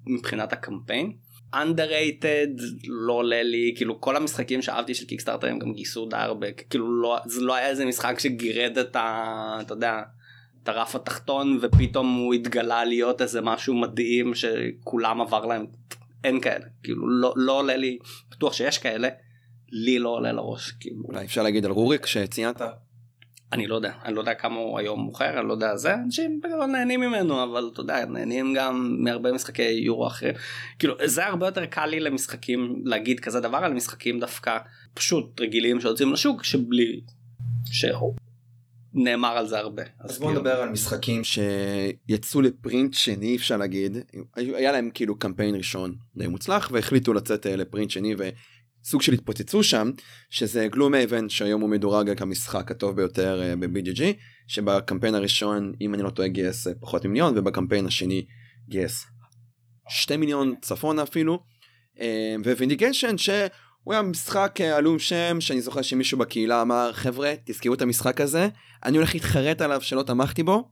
מבחינת 0.06 0.52
הקמפיין. 0.52 1.12
Underrated 1.54 2.62
לא 2.88 3.12
עולה 3.12 3.42
לי 3.42 3.72
כאילו 3.76 4.00
כל 4.00 4.16
המשחקים 4.16 4.62
שאהבתי 4.62 4.94
של 4.94 5.06
קיקסטארטר 5.06 5.46
הם 5.46 5.58
גם 5.58 5.72
גייסו 5.72 6.06
די 6.06 6.16
הרבה 6.16 6.52
כאילו 6.52 7.02
לא 7.02 7.18
זה 7.26 7.40
לא 7.40 7.54
היה 7.54 7.68
איזה 7.68 7.86
משחק 7.86 8.18
שגירד 8.18 8.78
את 8.78 8.96
ה... 8.96 9.58
אתה 9.60 9.72
יודע 9.72 10.02
את 10.62 10.68
הרף 10.68 10.94
התחתון 10.94 11.58
ופתאום 11.60 12.16
הוא 12.16 12.34
התגלה 12.34 12.84
להיות 12.84 13.22
איזה 13.22 13.40
משהו 13.40 13.74
מדהים 13.74 14.34
שכולם 14.34 15.20
עבר 15.20 15.46
להם 15.46 15.66
אין 16.24 16.40
כאלה 16.40 16.64
כאילו 16.82 17.08
לא 17.08 17.32
לא 17.36 17.58
עולה 17.58 17.76
לי 17.76 17.98
בטוח 18.30 18.52
שיש 18.52 18.78
כאלה 18.78 19.08
לי 19.72 19.98
לא 19.98 20.08
עולה 20.08 20.32
לראש 20.32 20.70
כאילו. 20.70 21.02
אולי 21.04 21.24
אפשר 21.24 21.42
להגיד 21.42 21.64
על 21.64 21.70
רוריק 21.70 22.06
שציינת 22.06 22.62
אני 23.52 23.66
לא 23.66 23.74
יודע 23.74 23.92
אני 24.04 24.14
לא 24.14 24.20
יודע 24.20 24.34
כמה 24.34 24.56
הוא 24.56 24.78
היום 24.78 25.00
מוכר 25.00 25.40
אני 25.40 25.48
לא 25.48 25.52
יודע 25.52 25.76
זה 25.76 25.94
אנשים 25.94 26.40
נהנים 26.72 27.00
ממנו 27.00 27.42
אבל 27.44 27.70
אתה 27.72 27.80
יודע 27.80 28.04
נהנים 28.04 28.54
גם 28.54 28.96
מהרבה 28.98 29.32
משחקי 29.32 29.62
יורו 29.62 30.06
אחרים. 30.06 30.34
כאילו 30.78 30.94
זה 31.04 31.26
הרבה 31.26 31.46
יותר 31.46 31.66
קל 31.66 31.86
לי 31.86 32.00
למשחקים 32.00 32.82
להגיד 32.84 33.20
כזה 33.20 33.40
דבר 33.40 33.56
על 33.56 33.72
משחקים 33.72 34.20
דווקא 34.20 34.58
פשוט 34.94 35.40
רגילים 35.40 35.80
שיוצאים 35.80 36.12
לשוק 36.12 36.44
שבלי 36.44 37.00
שנאמר 37.64 39.38
על 39.38 39.46
זה 39.46 39.58
הרבה. 39.58 39.82
אז, 39.82 40.10
אז 40.10 40.18
בוא 40.18 40.26
כאילו... 40.26 40.40
נדבר 40.40 40.56
על 40.56 40.68
משחקים 40.68 41.22
שיצאו 41.24 42.40
לפרינט 42.40 42.94
שני 42.94 43.36
אפשר 43.36 43.56
להגיד. 43.56 43.98
היה 44.36 44.72
להם 44.72 44.90
כאילו 44.94 45.18
קמפיין 45.18 45.54
ראשון 45.54 45.94
די 46.16 46.26
מוצלח 46.26 46.70
והחליטו 46.72 47.12
לצאת 47.12 47.46
אה, 47.46 47.56
לפרינט 47.56 47.90
שני 47.90 48.14
ו... 48.18 48.28
סוג 48.84 49.02
של 49.02 49.12
התפוצצו 49.12 49.62
שם 49.62 49.90
שזה 50.30 50.68
גלום 50.70 50.94
אייבן 50.94 51.28
שהיום 51.28 51.60
הוא 51.60 51.70
מדורג 51.70 52.18
כמשחק 52.18 52.70
הטוב 52.70 52.96
ביותר 52.96 53.40
uh, 53.42 53.56
ב-BGG 53.60 54.02
שבקמפיין 54.46 55.14
הראשון 55.14 55.72
אם 55.80 55.94
אני 55.94 56.02
לא 56.02 56.10
טועה 56.10 56.28
גייס 56.28 56.66
uh, 56.66 56.70
פחות 56.80 57.04
ממיליון 57.04 57.38
ובקמפיין 57.38 57.86
השני 57.86 58.26
גייס 58.68 59.06
2 59.88 60.20
מיליון 60.20 60.54
צפון 60.62 60.98
אפילו. 60.98 61.38
uh, 61.96 62.00
Vindication 62.44 63.18
שהוא 63.18 63.92
היה 63.92 64.02
משחק 64.02 64.60
עלום 64.60 64.98
שם 64.98 65.40
שאני 65.40 65.60
זוכר 65.60 65.82
שמישהו 65.82 66.18
בקהילה 66.18 66.62
אמר 66.62 66.90
חבר'ה 66.92 67.34
תזכרו 67.44 67.74
את 67.74 67.82
המשחק 67.82 68.20
הזה 68.20 68.48
אני 68.84 68.96
הולך 68.96 69.14
להתחרט 69.14 69.60
עליו 69.60 69.80
שלא 69.80 70.02
תמכתי 70.02 70.42
בו. 70.42 70.70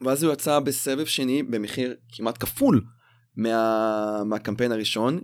ואז 0.00 0.22
הוא 0.22 0.32
יצא 0.32 0.58
בסבב 0.58 1.04
שני 1.04 1.42
במחיר 1.42 1.94
כמעט 2.12 2.36
כפול 2.40 2.84
מה... 3.36 4.24
מהקמפיין 4.24 4.72
הראשון 4.72 5.20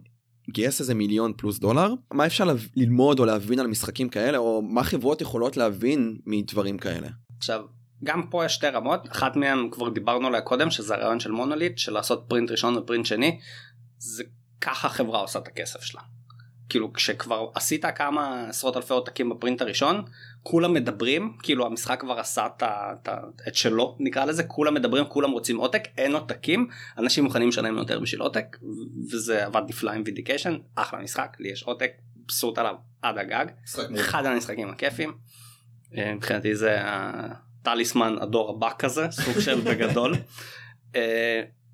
גייס 0.51 0.81
איזה 0.81 0.95
מיליון 0.95 1.33
פלוס 1.37 1.59
דולר 1.59 1.95
מה 2.13 2.27
אפשר 2.27 2.45
ללמוד 2.77 3.19
או 3.19 3.25
להבין 3.25 3.61
על 3.61 3.67
משחקים 3.67 4.09
כאלה 4.09 4.39
או 4.39 4.63
מה 4.63 4.85
חברות 4.85 5.21
יכולות 5.21 5.57
להבין 5.57 6.19
מדברים 6.27 6.79
כאלה. 6.79 7.09
עכשיו 7.39 7.61
גם 8.05 8.23
פה 8.31 8.45
יש 8.45 8.55
שתי 8.55 8.67
רמות 8.67 9.09
אחת 9.13 9.37
מהן 9.37 9.69
כבר 9.71 9.89
דיברנו 9.89 10.27
עליה 10.27 10.41
קודם 10.41 10.71
שזה 10.71 10.95
הרעיון 10.95 11.21
של 11.21 11.31
מונוליט 11.31 11.79
של 11.79 11.93
לעשות 11.93 12.25
פרינט 12.29 12.51
ראשון 12.51 12.77
ופרינט 12.77 13.07
שני 13.07 13.39
זה 13.99 14.25
ככה 14.61 14.89
חברה 14.89 15.21
עושה 15.21 15.39
את 15.39 15.49
הכסף 15.49 15.81
שלה. 15.81 16.01
כאילו 16.69 16.93
כשכבר 16.93 17.49
עשית 17.55 17.85
כמה 17.95 18.47
עשרות 18.49 18.77
אלפי 18.77 18.93
עותקים 18.93 19.31
בפרינט 19.31 19.63
הראשון 19.63 20.03
כולם 20.43 20.73
מדברים 20.73 21.37
כאילו 21.43 21.67
המשחק 21.67 22.01
כבר 22.01 22.19
עשה 22.19 22.47
את, 22.47 22.63
את, 22.63 23.09
את 23.49 23.55
שלו 23.55 23.97
נקרא 24.01 24.25
לזה 24.25 24.45
כולם 24.45 24.75
מדברים 24.75 25.05
כולם 25.05 25.31
רוצים 25.31 25.57
עותק 25.57 25.83
אין 25.99 26.15
עותקים 26.15 26.69
אנשים 26.99 27.25
מוכנים 27.25 27.49
לשלם 27.49 27.77
יותר 27.77 28.01
בשביל 28.01 28.21
עותק 28.21 28.57
וזה 29.13 29.47
עבד 29.47 29.63
נפלא 29.69 29.91
עם 29.91 30.03
וידיקיישן 30.07 30.57
אחלה 30.75 31.01
משחק 31.01 31.37
לי 31.41 31.49
יש 31.49 31.63
עותק 31.63 31.91
פסוט 32.27 32.59
עליו 32.59 32.75
עד 33.03 33.19
הגג 33.19 33.47
אחד 34.01 34.27
המשחקים 34.27 34.69
הכיפים 34.69 35.13
אה, 35.97 36.15
מבחינתי 36.15 36.55
זה 36.55 36.77
הטליסמן 36.81 38.17
הדור 38.21 38.51
הבא 38.51 38.71
כזה 38.79 39.07
סוג 39.11 39.41
של 39.41 39.61
בגדול. 39.61 40.15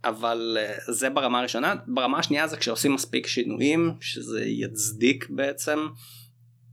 אבל 0.04 0.58
אה, 0.60 0.74
זה 0.92 1.10
ברמה 1.10 1.38
הראשונה. 1.38 1.74
ברמה 1.86 2.18
השנייה 2.18 2.46
זה 2.46 2.56
כשעושים 2.56 2.94
מספיק 2.94 3.26
שינויים 3.26 3.94
שזה 4.00 4.44
יצדיק 4.44 5.26
בעצם. 5.30 5.78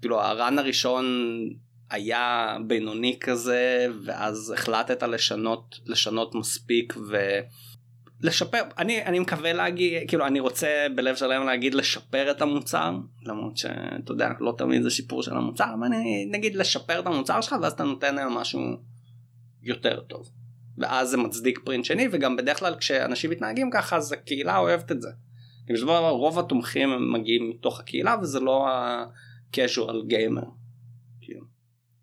כאילו 0.01 0.21
הרן 0.21 0.59
הראשון 0.59 1.05
היה 1.89 2.57
בינוני 2.67 3.17
כזה 3.19 3.87
ואז 4.03 4.51
החלטת 4.51 5.03
לשנות 5.03 5.79
לשנות 5.85 6.35
מספיק 6.35 6.93
ולשפר 8.21 8.61
אני 8.77 9.05
אני 9.05 9.19
מקווה 9.19 9.53
להגיד 9.53 10.09
כאילו 10.09 10.27
אני 10.27 10.39
רוצה 10.39 10.87
בלב 10.95 11.15
שלם 11.15 11.45
להגיד 11.45 11.73
לשפר 11.73 12.31
את 12.31 12.41
המוצר 12.41 12.97
למרות 13.25 13.57
שאתה 13.57 14.11
יודע 14.11 14.29
לא 14.39 14.55
תמיד 14.57 14.83
זה 14.83 14.89
שיפור 14.89 15.23
של 15.23 15.37
המוצר 15.37 15.73
אבל 15.79 15.87
אני 15.87 16.25
נגיד 16.31 16.55
לשפר 16.55 16.99
את 16.99 17.05
המוצר 17.05 17.41
שלך 17.41 17.55
ואז 17.61 17.73
אתה 17.73 17.83
נותן 17.83 18.15
להם 18.15 18.33
משהו 18.33 18.59
יותר 19.63 19.99
טוב. 19.99 20.29
ואז 20.79 21.09
זה 21.09 21.17
מצדיק 21.17 21.59
פרינט 21.65 21.85
שני 21.85 22.07
וגם 22.11 22.35
בדרך 22.35 22.59
כלל 22.59 22.75
כשאנשים 22.75 23.29
מתנהגים 23.29 23.69
ככה 23.73 23.95
אז 23.95 24.11
הקהילה 24.11 24.57
אוהבת 24.57 24.91
את 24.91 25.01
זה. 25.01 25.09
רוב 26.09 26.39
התומכים 26.39 27.13
מגיעים 27.13 27.49
מתוך 27.49 27.79
הקהילה 27.79 28.15
וזה 28.21 28.39
לא 28.39 28.67
ה-casual 28.69 30.11
gamer. 30.11 30.45
כאילו. 31.21 31.45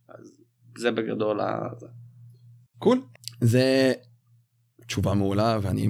אז 0.08 0.32
זה 0.78 0.90
בגדול 0.90 1.40
ה... 1.40 1.68
קול. 2.78 3.02
זה 3.40 3.92
תשובה 4.86 5.14
מעולה 5.14 5.58
ואני 5.62 5.88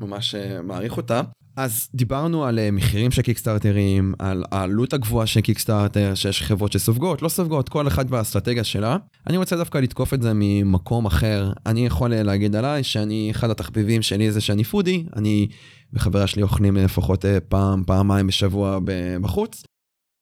ממש 0.00 0.34
אה, 0.34 0.62
מעריך 0.62 0.96
אותה. 0.96 1.22
אז 1.58 1.88
דיברנו 1.94 2.44
על 2.44 2.58
אה, 2.58 2.70
מחירים 2.70 3.10
של 3.10 3.22
קיקסטארטרים, 3.22 4.14
על 4.18 4.44
העלות 4.52 4.92
הגבוהה 4.92 5.26
של 5.26 5.40
קיקסטארטר, 5.40 6.14
שיש 6.14 6.42
חברות 6.42 6.72
שסופגות, 6.72 7.22
לא 7.22 7.28
סופגות, 7.28 7.68
כל 7.68 7.88
אחד 7.88 8.12
והאסטרטגיה 8.12 8.64
שלה. 8.64 8.96
אני 9.26 9.36
רוצה 9.36 9.56
דווקא 9.56 9.78
לתקוף 9.78 10.14
את 10.14 10.22
זה 10.22 10.32
ממקום 10.34 11.06
אחר. 11.06 11.52
אני 11.66 11.86
יכול 11.86 12.12
אה, 12.12 12.22
להגיד 12.22 12.56
עליי 12.56 12.84
שאני, 12.84 13.30
אחד 13.30 13.50
התחביבים 13.50 14.02
שלי 14.02 14.32
זה 14.32 14.40
שאני 14.40 14.64
פודי, 14.64 15.04
אני 15.16 15.48
וחברה 15.92 16.26
שלי 16.26 16.42
אוכלים 16.42 16.76
לפחות 16.76 17.24
אה, 17.24 17.40
פעם, 17.40 17.84
פעמיים 17.86 18.26
בשבוע 18.26 18.78
בחוץ. 19.20 19.62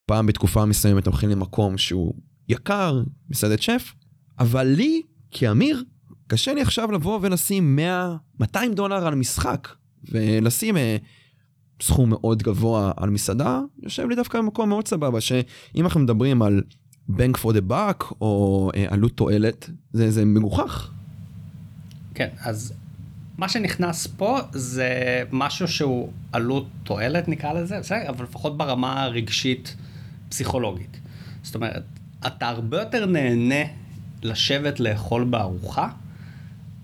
פעם 0.06 0.26
בתקופה 0.26 0.64
מסוימת 0.64 1.06
הולכים 1.06 1.30
למקום 1.30 1.78
שהוא 1.78 2.14
יקר, 2.48 3.02
מסעדת 3.30 3.62
שף, 3.62 3.92
אבל 4.38 4.66
לי, 4.66 5.02
כאמיר, 5.30 5.82
קשה 6.26 6.54
לי 6.54 6.60
עכשיו 6.60 6.92
לבוא 6.92 7.18
ולשים 7.22 7.76
100, 7.76 8.16
200 8.40 8.74
דולר 8.74 9.06
על 9.06 9.14
משחק, 9.14 9.68
ולשים 10.10 10.76
סכום 11.82 12.10
מאוד 12.10 12.42
גבוה 12.42 12.92
על 12.96 13.10
מסעדה, 13.10 13.60
יושב 13.82 14.08
לי 14.08 14.16
דווקא 14.16 14.38
במקום 14.38 14.68
מאוד 14.68 14.88
סבבה, 14.88 15.20
שאם 15.20 15.84
אנחנו 15.84 16.00
מדברים 16.00 16.42
על 16.42 16.62
בנק 17.08 17.36
פור 17.36 17.52
דה 17.52 17.60
באק 17.60 18.04
או 18.20 18.70
אה, 18.76 18.86
עלות 18.90 19.12
תועלת, 19.12 19.70
זה, 19.92 20.10
זה 20.10 20.24
מגוחך. 20.24 20.90
כן, 22.14 22.28
אז 22.40 22.72
מה 23.38 23.48
שנכנס 23.48 24.06
פה 24.06 24.38
זה 24.52 25.22
משהו 25.32 25.68
שהוא 25.68 26.12
עלות 26.32 26.66
תועלת 26.82 27.28
נקרא 27.28 27.52
לזה, 27.52 27.78
בסדר? 27.78 28.08
אבל 28.08 28.24
לפחות 28.24 28.56
ברמה 28.58 29.02
הרגשית 29.02 29.76
פסיכולוגית. 30.28 31.00
זאת 31.42 31.54
אומרת, 31.54 31.84
אתה 32.26 32.48
הרבה 32.48 32.80
יותר 32.80 33.06
נהנה 33.06 33.64
לשבת 34.22 34.80
לאכול 34.80 35.24
בארוחה. 35.24 35.88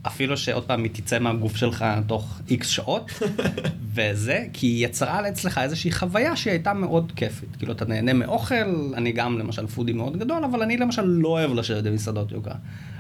אפילו 0.07 0.37
שעוד 0.37 0.65
פעם 0.65 0.83
היא 0.83 0.91
תצא 0.95 1.19
מהגוף 1.19 1.57
שלך 1.57 1.85
תוך 2.07 2.41
איקס 2.51 2.69
שעות 2.69 3.11
וזה 3.95 4.47
כי 4.53 4.67
היא 4.67 4.87
יצרה 4.87 5.29
אצלך 5.29 5.59
איזושהי 5.59 5.93
חוויה 5.93 6.37
שהיא 6.37 6.51
הייתה 6.51 6.73
מאוד 6.73 7.13
כיפית 7.17 7.57
כאילו 7.57 7.73
אתה 7.73 7.85
נהנה 7.85 8.13
מאוכל 8.13 8.93
אני 8.95 9.13
גם 9.13 9.39
למשל 9.39 9.67
פודי 9.67 9.93
מאוד 9.93 10.17
גדול 10.17 10.45
אבל 10.45 10.63
אני 10.63 10.77
למשל 10.77 11.03
לא 11.03 11.29
אוהב 11.29 11.55
לשבת 11.55 11.85
במסעדות 11.85 12.33
יוקרה. 12.33 12.55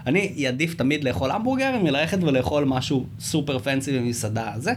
אני 0.06 0.46
אעדיף 0.46 0.74
תמיד 0.74 1.04
לאכול 1.04 1.30
המבורגר 1.30 1.78
מללכת 1.82 2.18
ולאכול 2.22 2.64
משהו 2.64 3.06
סופר 3.20 3.58
פנסי 3.58 3.98
במסעדה 3.98 4.52
הזה. 4.54 4.72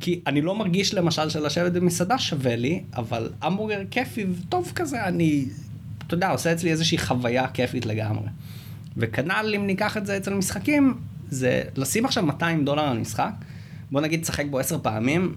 כי 0.00 0.20
אני 0.26 0.40
לא 0.40 0.54
מרגיש 0.54 0.94
למשל 0.94 1.28
שלשבת 1.28 1.72
במסעדה 1.72 2.18
שווה 2.18 2.56
לי 2.56 2.82
אבל 2.96 3.30
המבורגר 3.42 3.82
כיפי 3.90 4.26
וטוב 4.30 4.72
כזה 4.74 5.04
אני 5.04 5.44
אתה 6.06 6.14
יודע 6.14 6.30
עושה 6.30 6.52
אצלי 6.52 6.70
איזושהי 6.70 6.98
חוויה 6.98 7.48
כיפית 7.48 7.86
לגמרי. 7.86 8.28
וכנ"ל 8.96 9.52
אם 9.56 9.66
ניקח 9.66 9.96
את 9.96 10.06
זה 10.06 10.16
אצל 10.16 10.34
משחקים 10.34 10.94
זה 11.30 11.62
לשים 11.76 12.04
עכשיו 12.04 12.26
200 12.26 12.64
דולר 12.64 12.82
על 12.82 12.98
משחק, 12.98 13.32
בוא 13.90 14.00
נגיד 14.00 14.22
תשחק 14.22 14.46
בו 14.50 14.58
10 14.58 14.78
פעמים, 14.78 15.34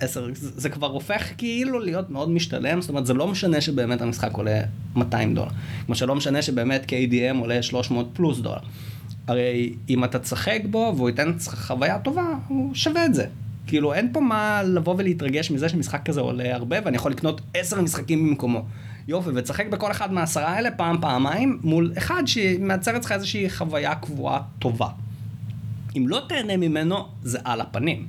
10, 0.00 0.28
זה, 0.34 0.60
זה 0.60 0.68
כבר 0.68 0.86
הופך 0.86 1.28
כאילו 1.38 1.78
להיות 1.78 2.10
מאוד 2.10 2.30
משתלם, 2.30 2.80
זאת 2.80 2.90
אומרת 2.90 3.06
זה 3.06 3.14
לא 3.14 3.28
משנה 3.28 3.60
שבאמת 3.60 4.02
המשחק 4.02 4.32
עולה 4.32 4.60
200 4.96 5.34
דולר, 5.34 5.50
כמו 5.86 5.94
שלא 5.94 6.14
משנה 6.14 6.42
שבאמת 6.42 6.84
KDM 6.92 7.36
עולה 7.40 7.62
300 7.62 8.08
פלוס 8.12 8.38
דולר. 8.38 8.60
הרי 9.26 9.74
אם 9.88 10.04
אתה 10.04 10.18
תשחק 10.18 10.60
בו 10.70 10.92
והוא 10.96 11.08
ייתן 11.08 11.32
חוויה 11.40 11.98
טובה, 11.98 12.34
הוא 12.48 12.74
שווה 12.74 13.04
את 13.04 13.14
זה. 13.14 13.26
כאילו 13.66 13.94
אין 13.94 14.12
פה 14.12 14.20
מה 14.20 14.62
לבוא 14.62 14.94
ולהתרגש 14.98 15.50
מזה 15.50 15.68
שמשחק 15.68 16.04
כזה 16.04 16.20
עולה 16.20 16.54
הרבה 16.54 16.76
ואני 16.84 16.96
יכול 16.96 17.10
לקנות 17.10 17.40
עשר 17.54 17.80
משחקים 17.80 18.28
במקומו. 18.28 18.64
יופי, 19.08 19.30
ותשחק 19.34 19.66
בכל 19.66 19.90
אחד 19.90 20.12
מהעשרה 20.12 20.48
האלה 20.48 20.70
פעם 20.70 20.96
פעמיים 21.00 21.58
מול 21.62 21.92
אחד 21.98 22.22
שמייצר 22.26 22.96
אצלך 22.96 23.12
איזושהי 23.12 23.50
חוויה 23.50 23.94
קבועה 23.94 24.40
טובה. 24.58 24.88
אם 25.96 26.08
לא 26.08 26.22
תהנה 26.28 26.56
ממנו, 26.56 27.06
זה 27.22 27.38
על 27.44 27.60
הפנים. 27.60 28.06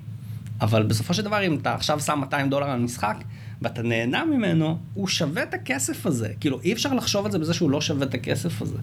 אבל 0.61 0.84
בסופו 0.84 1.13
של 1.13 1.21
דבר, 1.21 1.45
אם 1.45 1.55
אתה 1.55 1.73
עכשיו 1.73 1.99
שם 1.99 2.19
200 2.19 2.49
דולר 2.49 2.69
על 2.69 2.79
משחק, 2.79 3.17
ואתה 3.61 3.82
נהנה 3.82 4.25
ממנו, 4.25 4.77
הוא 4.93 5.07
שווה 5.07 5.43
את 5.43 5.53
הכסף 5.53 6.05
הזה. 6.05 6.34
כאילו, 6.39 6.61
אי 6.61 6.73
אפשר 6.73 6.93
לחשוב 6.93 7.25
על 7.25 7.32
זה 7.32 7.39
בזה 7.39 7.53
שהוא 7.53 7.71
לא 7.71 7.82
שווה 7.82 8.07
את 8.07 8.13
הכסף 8.13 8.61
הזה. 8.61 8.77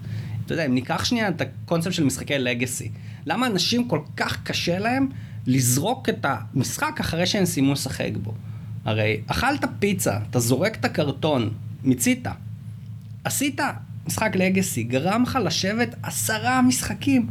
אתה 0.45 0.53
יודע, 0.53 0.67
אם 0.67 0.75
ניקח 0.75 1.05
שנייה 1.05 1.29
את 1.29 1.41
הקונספט 1.41 1.93
של 1.93 2.05
משחקי 2.05 2.39
לגאסי, 2.39 2.91
למה 3.27 3.47
אנשים 3.47 3.89
כל 3.89 4.01
כך 4.17 4.43
קשה 4.43 4.79
להם 4.79 5.09
לזרוק 5.47 6.09
את 6.09 6.27
המשחק 6.29 6.97
אחרי 7.01 7.27
שהם 7.27 7.45
סיימו 7.45 7.73
לשחק 7.73 8.11
בו? 8.23 8.35
הרי 8.85 9.21
אכלת 9.27 9.65
פיצה, 9.79 10.19
אתה 10.31 10.41
זורק 10.41 10.77
את 10.77 10.85
הקרטון, 10.85 11.51
מיצית, 11.85 12.27
עשית 13.25 13.61
משחק 14.07 14.37
לגאסי, 14.37 14.83
גרם 14.83 15.23
לך 15.23 15.39
לשבת 15.45 15.95
עשרה 16.03 16.63
משחקים. 16.63 17.27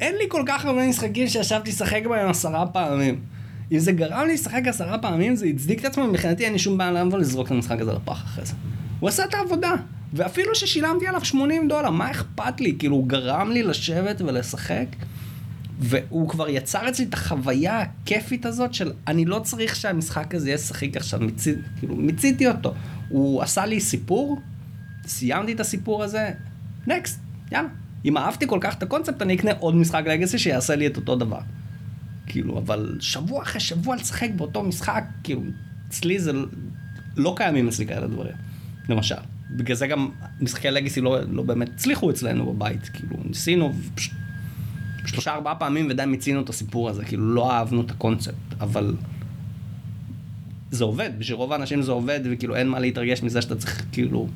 אין 0.00 0.14
לי 0.14 0.24
כל 0.28 0.42
כך 0.46 0.64
הרבה 0.64 0.88
משחקים 0.88 1.28
שישבתי 1.28 1.70
לשחק 1.70 2.02
בהם 2.08 2.30
עשרה 2.30 2.66
פעמים. 2.66 3.20
אם 3.72 3.78
זה 3.78 3.92
גרם 3.92 4.26
לי 4.26 4.34
לשחק 4.34 4.62
עשרה 4.66 4.98
פעמים, 4.98 5.36
זה 5.36 5.46
הצדיק 5.46 5.80
את 5.80 5.84
עצמו, 5.84 6.06
מבחינתי 6.06 6.44
אין 6.44 6.52
לי 6.52 6.58
שום 6.58 6.78
בעיה 6.78 6.92
לבוא 6.92 7.18
לזרוק 7.18 7.46
את 7.46 7.52
המשחק 7.52 7.80
הזה 7.80 7.92
לפח 7.92 8.24
אחרי 8.24 8.44
זה. 8.44 8.54
הוא 9.00 9.08
עשה 9.08 9.24
את 9.24 9.34
העבודה. 9.34 9.72
ואפילו 10.12 10.54
ששילמתי 10.54 11.06
עליו 11.06 11.24
80 11.24 11.68
דולר, 11.68 11.90
מה 11.90 12.10
אכפת 12.10 12.60
לי? 12.60 12.76
כאילו, 12.78 12.96
הוא 12.96 13.08
גרם 13.08 13.50
לי 13.50 13.62
לשבת 13.62 14.20
ולשחק, 14.20 14.86
והוא 15.80 16.28
כבר 16.28 16.48
יצר 16.48 16.88
אצלי 16.88 17.04
את 17.04 17.14
החוויה 17.14 17.80
הכיפית 17.80 18.46
הזאת 18.46 18.74
של 18.74 18.92
אני 19.06 19.24
לא 19.24 19.38
צריך 19.38 19.76
שהמשחק 19.76 20.34
הזה 20.34 20.48
יהיה 20.48 20.58
שחיק 20.58 20.96
עכשיו, 20.96 21.20
מיצי, 21.20 21.54
כאילו, 21.78 21.96
מיציתי 21.96 22.48
אותו. 22.48 22.74
הוא 23.08 23.42
עשה 23.42 23.66
לי 23.66 23.80
סיפור, 23.80 24.40
סיימתי 25.06 25.52
את 25.52 25.60
הסיפור 25.60 26.04
הזה, 26.04 26.30
נקסט, 26.86 27.20
יאללה. 27.52 27.68
אם 28.04 28.16
אהבתי 28.16 28.46
כל 28.46 28.58
כך 28.60 28.74
את 28.74 28.82
הקונספט, 28.82 29.22
אני 29.22 29.34
אקנה 29.34 29.50
עוד 29.58 29.74
משחק 29.74 30.02
לגאסי 30.06 30.38
שיעשה 30.38 30.76
לי 30.76 30.86
את 30.86 30.96
אותו 30.96 31.16
דבר. 31.16 31.40
כאילו, 32.26 32.58
אבל 32.58 32.96
שבוע 33.00 33.42
אחרי 33.42 33.60
שבוע 33.60 33.96
לשחק 33.96 34.28
באותו 34.36 34.62
משחק, 34.62 35.04
כאילו, 35.22 35.42
אצלי 35.88 36.18
זה 36.18 36.32
לא 37.16 37.34
קיימים 37.36 37.68
אצלי 37.68 37.86
כאלה 37.86 38.06
דברים, 38.06 38.34
למשל. 38.88 39.14
בגלל 39.50 39.76
זה 39.76 39.86
גם 39.86 40.10
משחקי 40.40 40.70
לגאסי 40.70 41.00
לא, 41.00 41.18
לא 41.30 41.42
באמת 41.42 41.68
הצליחו 41.74 42.10
אצלנו 42.10 42.52
בבית, 42.52 42.88
כאילו, 42.88 43.16
ניסינו 43.24 43.72
פש... 43.94 44.10
שלושה 45.06 45.34
ארבעה 45.34 45.54
פעמים 45.54 45.86
ודי 45.90 46.04
מיצינו 46.06 46.40
את 46.40 46.48
הסיפור 46.48 46.90
הזה, 46.90 47.04
כאילו, 47.04 47.34
לא 47.34 47.52
אהבנו 47.52 47.80
את 47.80 47.90
הקונספט, 47.90 48.34
אבל 48.60 48.96
זה 50.70 50.84
עובד, 50.84 51.10
בשביל 51.18 51.36
רוב 51.36 51.52
האנשים 51.52 51.82
זה 51.82 51.92
עובד, 51.92 52.20
וכאילו 52.24 52.56
אין 52.56 52.68
מה 52.68 52.80
להתרגש 52.80 53.22
מזה 53.22 53.42
שאתה 53.42 53.56
צריך, 53.56 53.84
כאילו, 53.92 54.28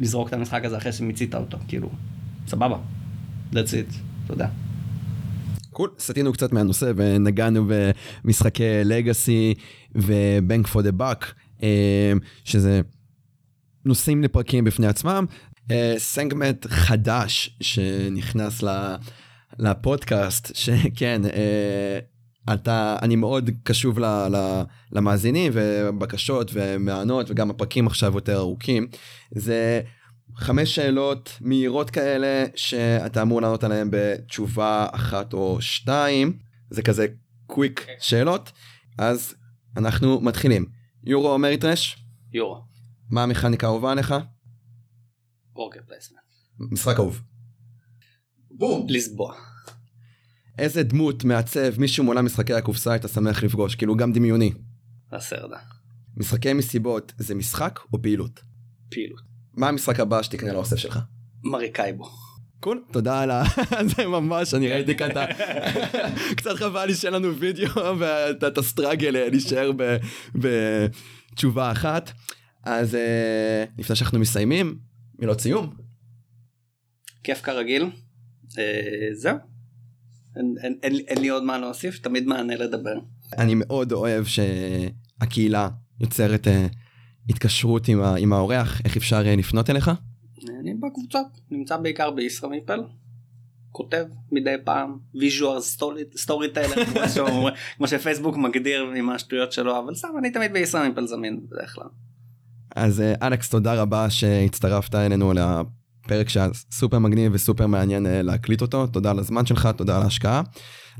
לזרוק 0.00 0.28
את 0.28 0.32
המשחק 0.32 0.64
הזה 0.64 0.76
אחרי 0.76 0.92
שמיצית 0.92 1.34
אותו, 1.34 1.58
כאילו, 1.68 1.90
סבבה. 2.46 2.76
That's 3.52 3.72
it, 3.72 3.94
תודה. 4.26 4.48
קול, 5.70 5.90
סטינו 5.98 6.32
קצת 6.32 6.52
מהנושא 6.52 6.92
ונגענו 6.96 7.68
במשחקי 8.24 8.84
לגאסי 8.84 9.54
ובנק 9.94 10.66
פור 10.66 10.82
דה 10.82 10.92
באק, 10.92 11.34
שזה 12.44 12.80
נושאים 13.84 14.22
לפרקים 14.22 14.64
בפני 14.64 14.86
עצמם. 14.86 15.24
אה, 15.70 15.94
חדש 16.66 17.56
שנכנס 17.60 18.64
לפודקאסט, 19.58 20.54
שכן, 20.62 21.22
אה, 21.24 21.98
אתה, 22.54 22.96
אני 23.02 23.16
מאוד 23.16 23.50
קשוב 23.62 23.98
ל, 23.98 24.04
ל, 24.04 24.62
למאזינים 24.92 25.52
ובקשות 25.54 26.50
ומענות 26.54 27.30
וגם 27.30 27.50
הפרקים 27.50 27.86
עכשיו 27.86 28.14
יותר 28.14 28.36
ארוכים. 28.36 28.86
זה 29.30 29.80
חמש 30.40 30.74
שאלות 30.74 31.38
מהירות 31.40 31.90
כאלה 31.90 32.44
שאתה 32.56 33.22
אמור 33.22 33.42
לענות 33.42 33.64
עליהן 33.64 33.88
בתשובה 33.92 34.86
אחת 34.92 35.32
או 35.32 35.60
שתיים 35.60 36.38
זה 36.70 36.82
כזה 36.82 37.06
קוויק 37.46 37.78
okay. 37.78 37.82
אוקיי. 37.82 37.96
שאלות 38.00 38.52
אז 38.98 39.34
אנחנו 39.76 40.20
מתחילים 40.20 40.66
Euro 41.04 41.32
או 41.32 41.38
Ameritrash? 41.38 42.04
Euro. 42.32 42.60
מה 43.10 43.22
המכניקה 43.22 43.66
האהובה 43.66 43.92
עליך? 43.92 44.14
worker 45.54 45.80
placement. 45.86 46.20
משחק 46.58 46.98
אהוב. 46.98 47.22
בום. 48.50 48.86
לסבוע. 48.88 49.34
איזה 50.58 50.82
דמות 50.82 51.24
מעצב 51.24 51.80
מישהו 51.80 52.04
מעולם 52.04 52.24
משחקי 52.24 52.54
הקופסה 52.54 52.92
היית 52.92 53.04
שמח 53.14 53.42
לפגוש 53.42 53.74
כאילו 53.74 53.96
גם 53.96 54.12
דמיוני. 54.12 54.52
Lacerda. 55.12 55.58
משחקי 56.16 56.52
מסיבות 56.52 57.12
זה 57.18 57.34
משחק 57.34 57.80
או 57.92 58.02
פעילות? 58.02 58.40
פעילות. 58.90 59.29
מה 59.54 59.68
המשחק 59.68 60.00
הבא 60.00 60.22
שתקנה 60.22 60.52
לאוסף 60.52 60.76
שלך? 60.76 60.98
Maracaibo. 61.42 62.08
קול, 62.60 62.82
תודה 62.92 63.20
על 63.20 63.30
ה... 63.30 63.42
זה 63.96 64.06
ממש, 64.06 64.54
אני 64.54 64.68
ראיתי 64.68 64.96
כאן 64.96 65.10
את 65.10 65.16
ה... 65.16 65.26
קצת 66.36 66.50
חבל 66.56 66.86
לי 66.86 66.94
שאין 66.94 67.14
לנו 67.14 67.36
וידאו 67.36 67.98
ואת 67.98 68.58
הסטראגל 68.58 69.16
אה, 69.16 69.28
נשאר 69.32 69.70
בתשובה 70.34 71.72
אחת. 71.72 72.10
אז 72.64 72.94
אה, 72.94 73.64
לפני 73.78 73.96
שאנחנו 73.96 74.18
מסיימים, 74.18 74.78
מילות 75.18 75.40
סיום. 75.40 75.74
כיף 77.24 77.42
כרגיל. 77.42 77.90
אה, 78.58 79.08
זהו. 79.12 79.36
אין 80.82 81.18
לי 81.20 81.28
עוד 81.28 81.42
מה 81.42 81.58
להוסיף, 81.58 81.98
תמיד 81.98 82.26
מענה 82.26 82.56
לדבר. 82.56 82.94
אני 83.38 83.54
מאוד 83.56 83.92
אוהב 83.92 84.24
שהקהילה 84.24 85.68
יוצרת 86.00 86.46
התקשרות 87.30 87.88
עם, 87.88 88.02
ה, 88.02 88.14
עם 88.14 88.32
האורח, 88.32 88.80
איך 88.84 88.96
אפשר 88.96 89.26
אה, 89.26 89.36
לפנות 89.36 89.70
אליך? 89.70 89.90
אני 90.60 90.74
בקבוצות, 90.74 91.26
נמצא 91.50 91.76
בעיקר 91.76 92.10
בישראמיפל, 92.10 92.80
כותב 93.72 94.04
מדי 94.32 94.54
פעם 94.64 94.98
visual 95.14 95.60
storyteller 96.16 96.84
כמו 97.76 97.88
שפייסבוק 97.88 98.36
מגדיר 98.36 98.92
עם 98.96 99.10
השטויות 99.10 99.52
שלו 99.52 99.78
אבל 99.78 99.94
סתם 99.94 100.08
אני 100.18 100.30
תמיד 100.30 100.52
בישראמיפל 100.52 101.06
זמין 101.06 101.40
בדרך 101.50 101.74
כלל. 101.74 101.86
אז 102.76 103.00
אה, 103.00 103.14
אלכס 103.22 103.50
תודה 103.50 103.74
רבה 103.74 104.10
שהצטרפת 104.10 104.94
אלינו 104.94 105.32
לפרק 105.32 106.28
שהיה 106.28 106.48
סופר 106.70 106.98
מגניב 106.98 107.32
וסופר 107.34 107.66
מעניין 107.66 108.06
אה, 108.06 108.22
להקליט 108.22 108.62
אותו 108.62 108.86
תודה 108.86 109.10
על 109.10 109.18
הזמן 109.18 109.46
שלך 109.46 109.68
תודה 109.76 109.96
על 109.96 110.02
ההשקעה. 110.02 110.42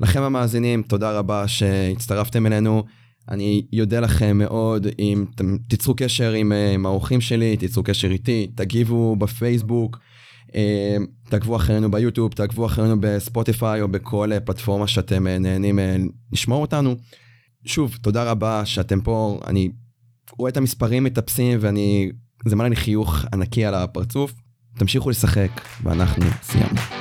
לכם 0.00 0.22
המאזינים 0.22 0.82
תודה 0.82 1.12
רבה 1.18 1.48
שהצטרפתם 1.48 2.46
אלינו. 2.46 2.84
אני 3.30 3.66
אודה 3.80 4.00
לכם 4.00 4.38
מאוד 4.38 4.86
אם 4.98 5.24
תיצרו 5.68 5.94
קשר 5.96 6.32
עם, 6.32 6.52
אה, 6.52 6.70
עם 6.70 6.86
האורחים 6.86 7.20
שלי, 7.20 7.56
תיצרו 7.56 7.82
קשר 7.82 8.10
איתי, 8.10 8.50
תגיבו 8.54 9.16
בפייסבוק, 9.16 9.98
אה, 10.54 10.96
תעקבו 11.28 11.56
אחרינו 11.56 11.90
ביוטיוב, 11.90 12.32
תעקבו 12.32 12.66
אחרינו 12.66 13.00
בספוטיפיי 13.00 13.82
או 13.82 13.88
בכל 13.88 14.32
אה, 14.32 14.40
פלטפורמה 14.40 14.86
שאתם 14.86 15.26
נהנים 15.26 15.78
לשמור 16.32 16.62
אותנו. 16.62 16.96
שוב, 17.64 17.96
תודה 18.02 18.30
רבה 18.30 18.64
שאתם 18.64 19.00
פה, 19.00 19.40
אני 19.46 19.70
רואה 20.38 20.50
את 20.50 20.56
המספרים 20.56 21.04
מטפסים 21.04 21.58
ואני, 21.62 22.10
זה 22.46 22.56
מעלה 22.56 22.68
לי 22.68 22.76
חיוך 22.76 23.24
ענקי 23.32 23.64
על 23.64 23.74
הפרצוף. 23.74 24.34
תמשיכו 24.78 25.10
לשחק 25.10 25.50
ואנחנו 25.82 26.24
סיימנו. 26.42 26.99